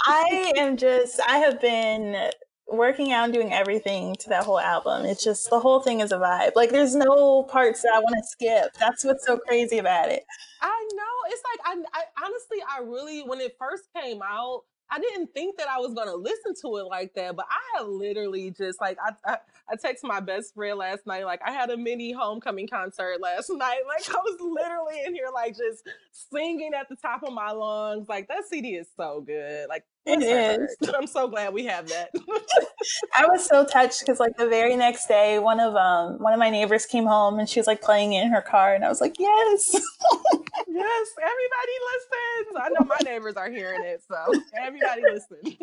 I 0.06 0.52
am 0.56 0.76
just. 0.76 1.20
I 1.26 1.38
have 1.38 1.60
been 1.60 2.30
working 2.66 3.12
out 3.12 3.24
and 3.24 3.32
doing 3.32 3.52
everything 3.52 4.14
to 4.16 4.28
that 4.30 4.44
whole 4.44 4.60
album. 4.60 5.04
It's 5.04 5.22
just 5.22 5.50
the 5.50 5.60
whole 5.60 5.80
thing 5.80 6.00
is 6.00 6.12
a 6.12 6.16
vibe. 6.16 6.52
Like 6.56 6.70
there's 6.70 6.94
no 6.94 7.42
parts 7.44 7.82
that 7.82 7.92
I 7.94 7.98
want 7.98 8.16
to 8.16 8.24
skip. 8.24 8.72
That's 8.78 9.04
what's 9.04 9.26
so 9.26 9.38
crazy 9.38 9.78
about 9.78 10.10
it. 10.10 10.24
I 10.60 10.88
know. 10.94 11.30
It's 11.30 11.42
like 11.52 11.76
I, 11.76 11.98
I 11.98 12.24
honestly 12.24 12.58
I 12.70 12.80
really 12.82 13.22
when 13.22 13.40
it 13.40 13.56
first 13.58 13.84
came 13.94 14.20
out, 14.22 14.62
I 14.90 14.98
didn't 14.98 15.32
think 15.34 15.58
that 15.58 15.68
I 15.68 15.78
was 15.78 15.94
gonna 15.94 16.14
listen 16.14 16.54
to 16.62 16.76
it 16.76 16.84
like 16.84 17.14
that, 17.14 17.36
but 17.36 17.46
I 17.50 17.78
have 17.78 17.88
literally 17.88 18.50
just 18.50 18.80
like 18.80 18.98
I, 19.04 19.32
I 19.32 19.38
I 19.70 19.76
texted 19.76 20.04
my 20.04 20.20
best 20.20 20.54
friend 20.54 20.78
last 20.78 21.06
night, 21.06 21.24
like 21.24 21.40
I 21.44 21.52
had 21.52 21.70
a 21.70 21.76
mini 21.76 22.12
homecoming 22.12 22.68
concert 22.68 23.20
last 23.20 23.48
night. 23.52 23.80
Like 23.88 24.08
I 24.14 24.18
was 24.18 24.38
literally 24.40 25.02
in 25.06 25.14
here 25.14 25.28
like 25.32 25.56
just 25.56 25.84
singing 26.12 26.72
at 26.78 26.88
the 26.88 26.96
top 26.96 27.22
of 27.22 27.32
my 27.32 27.50
lungs. 27.50 28.08
Like 28.08 28.28
that 28.28 28.44
CD 28.50 28.74
is 28.74 28.88
so 28.96 29.22
good. 29.26 29.68
Like 29.68 29.84
it 30.06 30.22
is. 30.22 30.76
I'm 30.94 31.06
so 31.06 31.28
glad 31.28 31.54
we 31.54 31.64
have 31.64 31.88
that. 31.88 32.10
I 33.16 33.26
was 33.26 33.46
so 33.46 33.64
touched 33.64 34.00
because 34.00 34.20
like 34.20 34.36
the 34.36 34.46
very 34.46 34.76
next 34.76 35.06
day, 35.06 35.38
one 35.38 35.60
of 35.60 35.74
um 35.76 36.18
one 36.18 36.32
of 36.32 36.38
my 36.38 36.50
neighbors 36.50 36.86
came 36.86 37.06
home 37.06 37.38
and 37.38 37.48
she 37.48 37.58
was 37.58 37.66
like 37.66 37.80
playing 37.80 38.12
it 38.12 38.22
in 38.22 38.30
her 38.30 38.42
car, 38.42 38.74
and 38.74 38.84
I 38.84 38.88
was 38.88 39.00
like, 39.00 39.18
yes, 39.18 39.70
yes, 40.68 41.08
everybody 41.22 41.74
listens. 41.92 42.56
I 42.56 42.68
know 42.70 42.86
my 42.86 42.98
neighbors 43.04 43.34
are 43.36 43.50
hearing 43.50 43.82
it, 43.84 44.02
so 44.06 44.32
everybody 44.54 45.02
listen. 45.02 45.58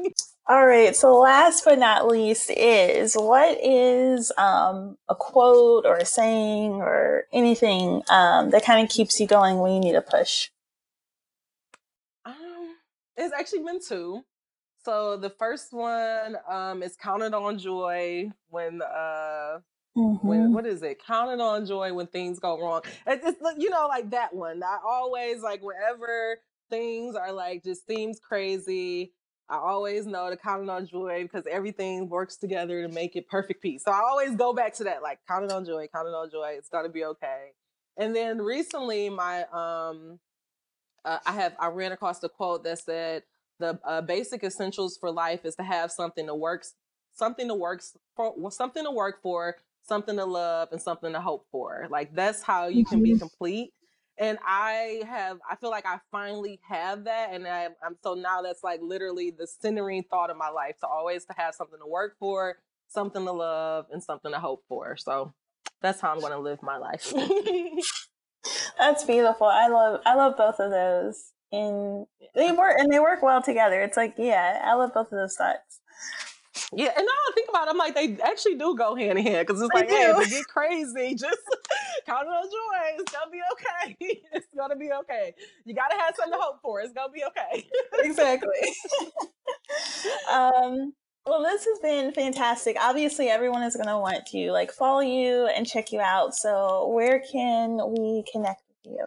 All 0.47 0.65
right. 0.65 0.95
So 0.95 1.17
last 1.19 1.63
but 1.63 1.77
not 1.77 2.07
least 2.07 2.49
is 2.49 3.13
what 3.13 3.57
is 3.63 4.31
um 4.37 4.97
a 5.07 5.15
quote 5.15 5.85
or 5.85 5.97
a 5.97 6.05
saying 6.05 6.73
or 6.73 7.25
anything 7.31 8.01
um 8.09 8.49
that 8.49 8.65
kind 8.65 8.83
of 8.83 8.89
keeps 8.89 9.19
you 9.19 9.27
going 9.27 9.59
when 9.59 9.73
you 9.73 9.79
need 9.79 9.95
a 9.95 10.01
push. 10.01 10.49
Um, 12.25 12.75
it's 13.17 13.33
actually 13.33 13.63
been 13.63 13.79
two. 13.79 14.23
So 14.83 15.17
the 15.17 15.29
first 15.29 15.73
one 15.73 16.37
um, 16.49 16.81
is 16.81 16.95
counted 16.95 17.33
on 17.33 17.59
joy 17.59 18.31
when 18.49 18.81
uh 18.81 19.59
mm-hmm. 19.95 20.27
when 20.27 20.53
what 20.53 20.65
is 20.65 20.81
it? 20.81 21.03
Counted 21.05 21.41
on 21.41 21.65
joy 21.65 21.93
when 21.93 22.07
things 22.07 22.39
go 22.39 22.59
wrong. 22.59 22.81
It's, 23.05 23.25
it's 23.25 23.41
you 23.57 23.69
know 23.69 23.87
like 23.87 24.09
that 24.11 24.33
one. 24.33 24.63
I 24.63 24.77
always 24.85 25.41
like 25.41 25.61
whenever 25.61 26.39
things 26.69 27.15
are 27.15 27.31
like 27.31 27.63
just 27.63 27.85
seems 27.85 28.19
crazy. 28.19 29.13
I 29.49 29.57
always 29.57 30.05
know 30.07 30.29
to 30.29 30.37
count 30.37 30.69
on 30.69 30.87
joy 30.87 31.23
because 31.23 31.45
everything 31.45 32.07
works 32.07 32.37
together 32.37 32.87
to 32.87 32.93
make 32.93 33.17
it 33.17 33.27
perfect 33.27 33.61
peace. 33.61 33.83
So 33.83 33.91
I 33.91 33.99
always 33.99 34.33
go 34.35 34.53
back 34.53 34.73
to 34.75 34.85
that, 34.85 35.03
like 35.03 35.19
counting 35.27 35.51
on 35.51 35.65
joy, 35.65 35.87
counting 35.93 36.13
on 36.13 36.31
joy. 36.31 36.53
It's 36.57 36.69
gonna 36.69 36.89
be 36.89 37.03
okay. 37.03 37.49
And 37.97 38.15
then 38.15 38.41
recently, 38.41 39.09
my 39.09 39.43
um, 39.51 40.19
uh, 41.03 41.19
I 41.25 41.33
have 41.33 41.53
I 41.59 41.67
ran 41.67 41.91
across 41.91 42.23
a 42.23 42.29
quote 42.29 42.63
that 42.63 42.79
said, 42.79 43.23
the 43.61 43.79
uh, 43.85 44.01
basic 44.01 44.43
essentials 44.43 44.97
for 44.97 45.11
life 45.11 45.45
is 45.45 45.55
to 45.55 45.63
have 45.63 45.91
something 45.91 46.27
to 46.27 46.35
work 46.35 46.65
something 47.13 47.47
to 47.47 47.55
work 47.55 47.81
for 48.15 48.51
something 48.51 48.83
to 48.83 48.91
work 48.91 49.21
for 49.21 49.55
something 49.83 50.17
to 50.17 50.25
love 50.25 50.69
and 50.71 50.81
something 50.81 51.13
to 51.13 51.21
hope 51.21 51.45
for. 51.51 51.87
Like 51.89 52.13
that's 52.13 52.43
how 52.43 52.67
you 52.67 52.85
can 52.85 53.01
be 53.01 53.11
mm-hmm. 53.11 53.19
complete. 53.19 53.73
And 54.17 54.37
i 54.45 55.01
have 55.07 55.39
i 55.49 55.55
feel 55.55 55.71
like 55.71 55.85
i 55.87 55.99
finally 56.11 56.59
have 56.67 57.05
that 57.05 57.29
and 57.33 57.47
I, 57.47 57.69
i'm 57.83 57.95
so 58.03 58.13
now 58.13 58.41
that's 58.41 58.63
like 58.63 58.81
literally 58.83 59.31
the 59.31 59.47
centering 59.47 60.03
thought 60.03 60.29
of 60.29 60.37
my 60.37 60.49
life 60.49 60.75
to 60.81 60.87
always 60.87 61.25
to 61.25 61.33
have 61.37 61.55
something 61.55 61.79
to 61.79 61.87
work 61.87 62.17
for 62.19 62.57
something 62.91 63.23
to 63.25 63.31
love 63.31 63.85
and 63.91 64.03
something 64.03 64.31
to 64.31 64.39
hope 64.39 64.63
for. 64.67 64.97
So 64.97 65.33
that's 65.81 66.01
how 66.01 66.11
i'm 66.11 66.19
going 66.19 66.33
to 66.33 66.39
live 66.39 66.61
my 66.61 66.77
life. 66.77 67.13
That's 68.77 69.03
beautiful. 69.03 69.47
I 69.47 69.67
love 69.67 70.01
i 70.05 70.15
love 70.15 70.37
both 70.37 70.59
of 70.59 70.71
those 70.71 71.31
and 71.51 72.05
they 72.35 72.51
work 72.51 72.75
and 72.77 72.91
they 72.91 72.99
work 72.99 73.21
well 73.21 73.41
together. 73.41 73.81
It's 73.81 73.97
like, 73.97 74.15
yeah, 74.17 74.61
I 74.63 74.73
love 74.75 74.93
both 74.93 75.07
of 75.07 75.17
those 75.17 75.35
thoughts. 75.35 75.79
Yeah, 76.73 76.91
and 76.95 77.05
now 77.05 77.11
I 77.11 77.31
think 77.35 77.49
about 77.49 77.67
it, 77.67 77.71
I'm 77.71 77.77
like, 77.77 77.95
they 77.95 78.17
actually 78.23 78.55
do 78.55 78.75
go 78.77 78.95
hand 78.95 79.17
in 79.17 79.25
hand 79.25 79.45
because 79.45 79.61
it's 79.61 79.73
they 79.73 79.81
like, 79.81 79.89
do. 79.89 79.95
hey, 79.95 80.11
if 80.11 80.27
it 80.27 80.29
get 80.29 80.45
crazy, 80.47 81.15
just 81.19 81.39
count 82.05 82.27
on 82.27 82.43
joy. 82.43 83.01
It's 83.01 83.11
gonna 83.11 83.31
be 83.31 83.41
okay. 83.53 84.21
it's 84.33 84.47
gonna 84.57 84.75
be 84.77 84.89
okay. 85.01 85.33
You 85.65 85.73
gotta 85.73 85.97
have 85.99 86.15
something 86.15 86.33
to 86.33 86.39
hope 86.39 86.61
for. 86.61 86.79
It's 86.79 86.93
gonna 86.93 87.11
be 87.11 87.23
okay. 87.25 87.67
exactly. 87.99 88.49
um, 90.31 90.93
well, 91.25 91.43
this 91.43 91.65
has 91.65 91.79
been 91.79 92.13
fantastic. 92.13 92.77
Obviously, 92.79 93.27
everyone 93.27 93.63
is 93.63 93.75
gonna 93.75 93.99
want 93.99 94.25
to 94.27 94.51
like 94.51 94.71
follow 94.71 95.01
you 95.01 95.47
and 95.47 95.67
check 95.67 95.91
you 95.91 95.99
out. 95.99 96.33
So, 96.35 96.87
where 96.87 97.21
can 97.31 97.79
we 97.97 98.23
connect 98.31 98.61
with 98.67 98.93
you? 98.93 99.05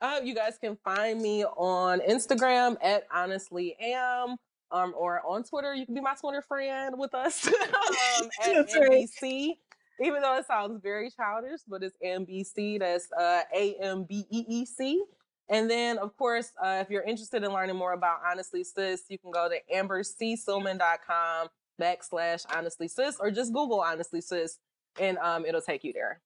Uh, 0.00 0.20
you 0.22 0.34
guys 0.34 0.58
can 0.60 0.76
find 0.84 1.20
me 1.20 1.44
on 1.44 2.00
Instagram 2.00 2.76
at 2.82 3.04
honestly 3.12 3.76
am. 3.80 4.36
Um, 4.70 4.92
or 4.96 5.22
on 5.26 5.44
Twitter, 5.44 5.74
you 5.74 5.86
can 5.86 5.94
be 5.94 6.00
my 6.00 6.14
Twitter 6.14 6.42
friend 6.42 6.94
with 6.98 7.14
us 7.14 7.46
um, 7.46 7.52
at 8.44 8.68
AmbeeC. 8.68 9.52
Even 10.00 10.22
though 10.22 10.36
it 10.36 10.46
sounds 10.46 10.78
very 10.82 11.10
childish, 11.10 11.60
but 11.66 11.82
it's 11.82 11.96
AmbeeC. 12.04 12.78
That's 12.78 13.10
uh, 13.12 13.42
A 13.54 13.74
M 13.80 14.04
B 14.04 14.26
E 14.30 14.44
E 14.46 14.64
C. 14.66 15.02
And 15.48 15.70
then, 15.70 15.96
of 15.98 16.14
course, 16.16 16.52
uh, 16.62 16.82
if 16.82 16.90
you're 16.90 17.02
interested 17.02 17.42
in 17.42 17.50
learning 17.50 17.76
more 17.76 17.94
about 17.94 18.20
Honestly 18.30 18.62
Sis, 18.62 19.04
you 19.08 19.18
can 19.18 19.30
go 19.30 19.48
to 19.48 19.56
ambercsilman.com 19.74 21.48
backslash 21.80 22.44
honestly 22.54 22.88
sis 22.88 23.16
or 23.20 23.30
just 23.30 23.52
Google 23.52 23.80
honestly 23.80 24.20
sis 24.20 24.58
and 25.00 25.16
um, 25.18 25.46
it'll 25.46 25.60
take 25.60 25.84
you 25.84 25.92
there. 25.92 26.20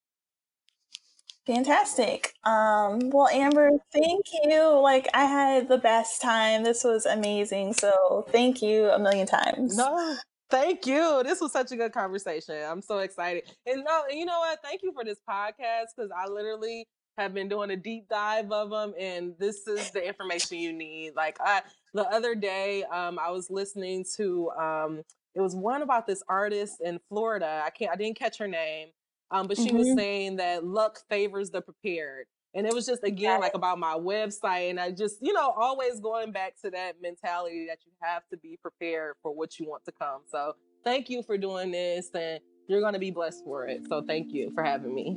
Fantastic. 1.47 2.35
Um, 2.45 3.11
well, 3.11 3.29
Amber, 3.29 3.71
thank 3.93 4.27
you. 4.45 4.81
Like, 4.81 5.09
I 5.13 5.25
had 5.25 5.69
the 5.69 5.79
best 5.79 6.23
time. 6.23 6.63
This 6.63 6.85
was 6.85 7.05
amazing. 7.05 7.73
So, 7.73 8.25
thank 8.31 8.63
you 8.63 8.89
a 8.91 8.99
million 8.99 9.27
times. 9.27 9.77
No, 9.77 10.17
thank 10.51 10.87
you. 10.87 11.23
This 11.25 11.41
was 11.41 11.51
such 11.51 11.73
a 11.73 11.77
good 11.77 11.93
conversation. 11.93 12.63
I'm 12.65 12.81
so 12.81 12.99
excited. 12.99 13.43
And 13.67 13.83
no, 13.85 14.03
you 14.09 14.25
know 14.25 14.39
what? 14.39 14.61
Thank 14.63 14.83
you 14.85 14.93
for 14.93 15.05
this 15.05 15.19
podcast 15.29 15.87
because 15.97 16.13
I 16.17 16.29
literally 16.29 16.87
have 17.19 17.35
been 17.35 17.49
doing 17.49 17.71
a 17.71 17.77
deep 17.77 18.09
dive 18.09 18.53
of 18.53 18.71
them, 18.71 18.95
and 18.99 19.35
this 19.39 19.67
is 19.67 19.91
the 19.91 20.07
information 20.07 20.59
you 20.59 20.73
need. 20.73 21.15
Like, 21.17 21.39
I 21.41 21.63
the 21.93 22.05
other 22.05 22.37
day, 22.37 22.85
um, 22.85 23.19
I 23.19 23.31
was 23.33 23.51
listening 23.51 24.05
to 24.17 24.51
um, 24.51 25.03
it 25.35 25.41
was 25.41 25.57
one 25.57 25.83
about 25.83 26.07
this 26.07 26.23
artist 26.29 26.77
in 26.81 27.01
Florida. 27.09 27.63
I 27.65 27.71
can't, 27.71 27.91
I 27.91 27.97
didn't 27.97 28.17
catch 28.17 28.39
her 28.39 28.49
name 28.49 28.89
um, 29.33 29.49
but 29.49 29.57
she 29.57 29.69
mm-hmm. 29.69 29.79
was 29.79 29.95
saying 29.97 30.37
that 30.37 30.65
luck 30.65 31.01
favors 31.09 31.51
the 31.51 31.61
prepared. 31.61 32.27
And 32.55 32.67
it 32.67 32.75
was 32.75 32.85
just 32.85 33.03
again 33.03 33.41
like 33.41 33.55
about 33.55 33.79
my 33.79 33.95
website, 33.95 34.69
and 34.69 34.79
I 34.79 34.91
just 34.91 35.17
you 35.23 35.33
know 35.33 35.55
always 35.57 36.01
going 36.01 36.33
back 36.33 36.55
to 36.63 36.71
that 36.71 37.01
mentality 37.01 37.67
that 37.69 37.79
you 37.87 37.93
have 38.03 38.25
to 38.31 38.37
be 38.37 38.59
prepared 38.61 39.15
for 39.23 39.35
what 39.35 39.59
you 39.59 39.67
want 39.67 39.87
to 39.87 39.93
come. 39.93 40.21
So 40.31 40.55
thank 40.85 41.09
you 41.09 41.23
for 41.23 41.39
doing 41.39 41.71
this, 41.71 42.11
and 42.15 42.41
you're 42.69 42.83
going 42.83 42.93
to 42.93 42.99
be 42.99 43.11
blessed 43.11 43.43
for 43.43 43.67
it. 43.67 43.81
So 43.89 44.03
thank 44.03 44.35
you 44.35 44.53
for 44.55 44.63
having 44.63 44.95
me. 44.95 45.17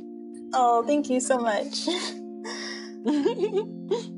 Oh, 0.54 0.82
thank 0.86 1.10
you 1.10 1.20
so 1.20 1.36
much. 1.36 1.84